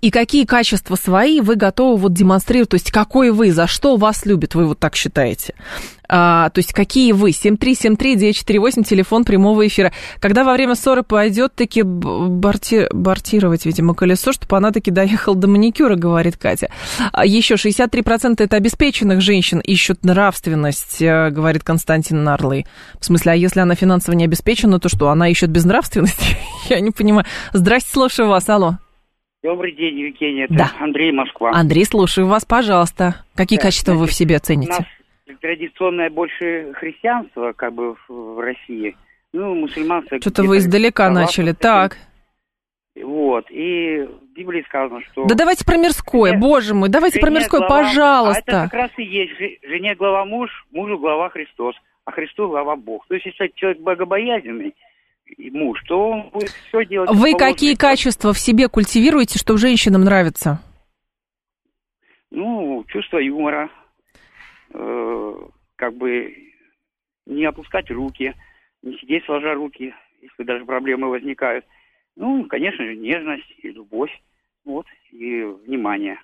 И 0.00 0.10
какие 0.10 0.44
качества 0.44 0.96
свои 0.96 1.40
вы 1.40 1.56
готовы 1.56 1.96
вот 1.96 2.12
демонстрировать, 2.12 2.70
то 2.70 2.76
есть 2.76 2.90
какой 2.90 3.30
вы, 3.30 3.52
за 3.52 3.66
что 3.66 3.96
вас 3.96 4.26
любят, 4.26 4.54
вы 4.54 4.66
вот 4.66 4.78
так 4.78 4.96
считаете? 4.96 5.54
А, 6.08 6.48
то 6.50 6.58
есть 6.60 6.72
какие 6.72 7.12
вы? 7.12 7.30
7373948, 7.30 8.84
телефон 8.84 9.24
прямого 9.24 9.66
эфира. 9.66 9.92
Когда 10.20 10.42
во 10.42 10.54
время 10.54 10.74
ссоры 10.74 11.02
пойдет 11.02 11.54
таки 11.54 11.82
борти, 11.82 12.86
бортировать, 12.92 13.66
видимо, 13.66 13.94
колесо, 13.94 14.32
чтобы 14.32 14.56
она 14.56 14.70
таки 14.70 14.90
доехала 14.90 15.36
до 15.36 15.48
маникюра, 15.48 15.96
говорит 15.96 16.36
Катя. 16.38 16.70
А 17.12 17.26
еще 17.26 17.54
63% 17.54 18.36
это 18.38 18.56
обеспеченных 18.56 19.20
женщин 19.20 19.60
ищут 19.60 20.04
нравственность, 20.04 21.02
э, 21.02 21.30
говорит 21.30 21.62
Константин 21.62 22.24
Нарлый. 22.24 22.66
В 22.98 23.04
смысле, 23.04 23.32
а 23.32 23.34
если 23.34 23.60
она 23.60 23.74
финансово 23.74 24.14
не 24.14 24.24
обеспечена, 24.24 24.80
то 24.80 24.88
что, 24.88 25.10
она 25.10 25.28
ищет 25.28 25.50
безнравственность? 25.50 26.36
Я 26.70 26.80
не 26.80 26.90
понимаю. 26.90 27.26
Здрасте, 27.52 27.90
слушаю 27.92 28.28
вас, 28.28 28.48
алло. 28.48 28.78
Добрый 29.42 29.72
день, 29.72 29.98
Евгений. 29.98 30.42
Это 30.42 30.54
да. 30.54 30.72
Андрей 30.80 31.12
Москва. 31.12 31.52
Андрей, 31.52 31.84
слушаю 31.84 32.26
вас, 32.26 32.44
пожалуйста. 32.44 33.24
Какие 33.36 33.58
да, 33.58 33.66
качества 33.66 33.94
значит, 33.94 34.00
вы 34.00 34.06
в 34.08 34.14
себе 34.14 34.38
цените? 34.38 34.72
У 34.72 35.30
нас 35.30 35.38
традиционное 35.40 36.10
больше 36.10 36.72
христианство, 36.74 37.52
как 37.52 37.72
бы 37.72 37.94
в 38.08 38.40
России. 38.40 38.96
Ну, 39.32 39.54
мусульманство. 39.54 40.20
Что-то 40.20 40.42
вы 40.42 40.58
издалека 40.58 41.08
начали. 41.10 41.52
Так. 41.52 41.98
Вот. 43.00 43.48
И 43.50 43.98
в 44.00 44.34
Библии 44.34 44.64
сказано, 44.66 45.00
что... 45.12 45.26
Да 45.26 45.36
давайте 45.36 45.64
про 45.64 45.76
мирское, 45.76 46.32
жене, 46.32 46.40
боже 46.40 46.74
мой, 46.74 46.88
давайте 46.88 47.20
про 47.20 47.30
мирское, 47.30 47.60
глава, 47.60 47.84
пожалуйста. 47.84 48.42
А 48.44 48.64
это 48.64 48.70
как 48.70 48.74
раз 48.74 48.90
и 48.96 49.04
есть. 49.04 49.32
Жене 49.62 49.94
глава 49.94 50.24
муж, 50.24 50.50
мужу 50.72 50.98
глава 50.98 51.28
Христос, 51.28 51.76
а 52.04 52.10
Христу 52.10 52.48
глава 52.48 52.74
Бог. 52.74 53.06
То 53.06 53.14
есть, 53.14 53.26
если 53.26 53.52
человек 53.54 53.80
богобоязненный, 53.80 54.74
муж, 55.36 55.82
то 55.86 56.10
он 56.10 56.30
будет 56.30 56.50
все 56.68 56.84
делать. 56.84 57.10
Вы 57.12 57.34
какие 57.34 57.74
качества 57.74 58.32
в 58.32 58.38
себе 58.38 58.68
культивируете, 58.68 59.38
что 59.38 59.56
женщинам 59.56 60.04
нравится? 60.04 60.60
Ну, 62.30 62.84
чувство 62.88 63.18
юмора, 63.18 63.70
э, 64.74 65.34
как 65.76 65.96
бы 65.96 66.34
не 67.26 67.44
опускать 67.44 67.90
руки, 67.90 68.34
не 68.82 68.96
сидеть 68.98 69.24
сложа 69.24 69.54
руки, 69.54 69.94
если 70.20 70.42
даже 70.44 70.64
проблемы 70.64 71.08
возникают. 71.08 71.64
Ну, 72.16 72.44
конечно 72.46 72.84
же, 72.84 72.96
нежность 72.96 73.50
и 73.62 73.70
любовь, 73.70 74.10
вот, 74.64 74.86
и 75.12 75.42
внимание. 75.66 76.18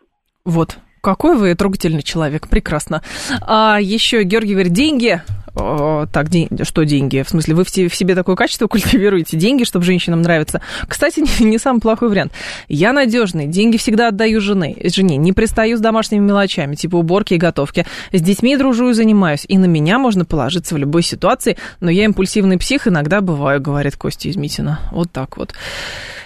Вот, 0.44 0.78
какой 1.00 1.36
вы 1.38 1.54
трогательный 1.54 2.02
человек, 2.02 2.48
прекрасно. 2.48 3.02
А 3.46 3.78
еще 3.80 4.24
Георгий 4.24 4.54
говорит, 4.54 4.72
деньги 4.72 5.20
так, 5.54 6.30
день, 6.30 6.48
что 6.62 6.84
деньги? 6.84 7.22
В 7.22 7.28
смысле, 7.28 7.54
вы 7.54 7.64
в 7.64 7.70
себе 7.70 8.14
такое 8.14 8.34
качество 8.34 8.66
культивируете, 8.68 9.36
деньги, 9.36 9.64
чтобы 9.64 9.84
женщинам 9.84 10.22
нравиться? 10.22 10.60
Кстати, 10.88 11.20
не, 11.40 11.46
не 11.46 11.58
самый 11.58 11.80
плохой 11.80 12.08
вариант. 12.08 12.32
Я 12.68 12.92
надежный, 12.92 13.46
деньги 13.46 13.76
всегда 13.76 14.08
отдаю 14.08 14.40
жены, 14.40 14.76
жене, 14.84 15.16
не 15.16 15.32
пристаю 15.32 15.76
с 15.76 15.80
домашними 15.80 16.24
мелочами, 16.24 16.74
типа 16.74 16.96
уборки 16.96 17.34
и 17.34 17.38
готовки. 17.38 17.86
С 18.12 18.20
детьми 18.20 18.56
дружу 18.56 18.90
и 18.90 18.94
занимаюсь, 18.94 19.44
и 19.46 19.58
на 19.58 19.66
меня 19.66 19.98
можно 19.98 20.24
положиться 20.24 20.74
в 20.74 20.78
любой 20.78 21.02
ситуации, 21.02 21.56
но 21.80 21.90
я 21.90 22.04
импульсивный 22.04 22.58
псих 22.58 22.88
иногда 22.88 23.20
бываю, 23.20 23.60
говорит 23.60 23.96
Костя 23.96 24.28
из 24.28 24.36
Митина. 24.36 24.80
Вот 24.90 25.12
так 25.12 25.36
вот. 25.36 25.54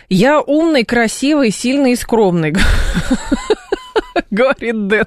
Я 0.08 0.40
умный, 0.40 0.84
красивый, 0.84 1.50
сильный 1.50 1.92
и 1.92 1.96
скромный, 1.96 2.56
говорит 4.30 4.86
Дэн. 4.86 5.06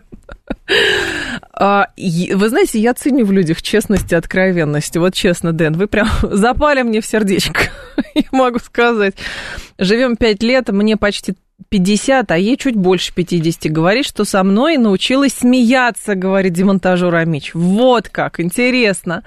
А, 1.53 1.87
вы 1.97 2.49
знаете, 2.49 2.79
я 2.79 2.93
ценю 2.93 3.25
в 3.25 3.31
людях 3.31 3.61
честность 3.61 4.11
и 4.11 4.15
откровенность. 4.15 4.95
Вот 4.97 5.13
честно, 5.13 5.53
Дэн, 5.53 5.73
вы 5.73 5.87
прям 5.87 6.09
запали 6.21 6.81
мне 6.81 7.01
в 7.01 7.05
сердечко, 7.05 7.63
я 8.15 8.23
могу 8.31 8.59
сказать. 8.59 9.15
Живем 9.77 10.15
пять 10.15 10.41
лет, 10.43 10.69
мне 10.69 10.97
почти 10.97 11.35
50, 11.71 12.29
а 12.31 12.37
ей 12.37 12.57
чуть 12.57 12.75
больше 12.75 13.13
50. 13.15 13.71
Говорит, 13.71 14.05
что 14.05 14.25
со 14.25 14.43
мной 14.43 14.75
научилась 14.75 15.35
смеяться, 15.35 16.15
говорит 16.15 16.51
демонтажер 16.51 17.15
Амич. 17.15 17.53
Вот 17.53 18.09
как, 18.09 18.41
интересно. 18.41 19.23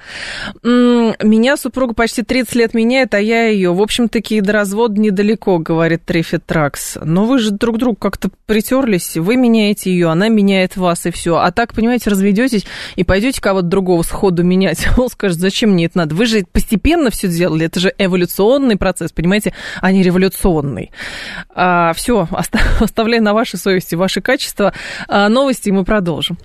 Меня 0.62 1.56
супруга 1.56 1.94
почти 1.94 2.22
30 2.22 2.54
лет 2.54 2.74
меняет, 2.74 3.14
а 3.14 3.18
я 3.18 3.46
ее. 3.46 3.72
В 3.72 3.80
общем-таки 3.80 4.42
до 4.42 4.52
развода 4.52 5.00
недалеко, 5.00 5.56
говорит 5.58 6.04
Трефит 6.04 6.44
Тракс. 6.44 6.98
Но 7.02 7.24
вы 7.24 7.38
же 7.38 7.50
друг 7.50 7.78
другу 7.78 7.96
как-то 7.96 8.28
притерлись, 8.44 9.16
вы 9.16 9.36
меняете 9.36 9.90
ее, 9.90 10.10
она 10.10 10.28
меняет 10.28 10.76
вас, 10.76 11.06
и 11.06 11.10
все. 11.10 11.36
А 11.36 11.50
так, 11.50 11.72
понимаете, 11.72 12.10
разведетесь 12.10 12.66
и 12.96 13.04
пойдете 13.04 13.40
кого-то 13.40 13.68
другого 13.68 14.02
сходу 14.02 14.44
менять. 14.44 14.86
Он 14.98 15.08
скажет, 15.08 15.38
зачем 15.38 15.70
мне 15.70 15.86
это 15.86 15.96
надо? 15.96 16.14
Вы 16.14 16.26
же 16.26 16.44
постепенно 16.52 17.10
все 17.10 17.26
делали, 17.26 17.64
это 17.64 17.80
же 17.80 17.94
эволюционный 17.96 18.76
процесс, 18.76 19.12
понимаете, 19.12 19.54
а 19.80 19.90
не 19.92 20.02
революционный. 20.02 20.90
А, 21.48 21.94
все, 21.94 22.28
оставляю 22.80 23.22
на 23.22 23.34
вашей 23.34 23.58
совести 23.58 23.94
ваши 23.94 24.20
качества. 24.20 24.72
А, 25.08 25.28
новости 25.28 25.70
мы 25.70 25.84
продолжим. 25.84 26.38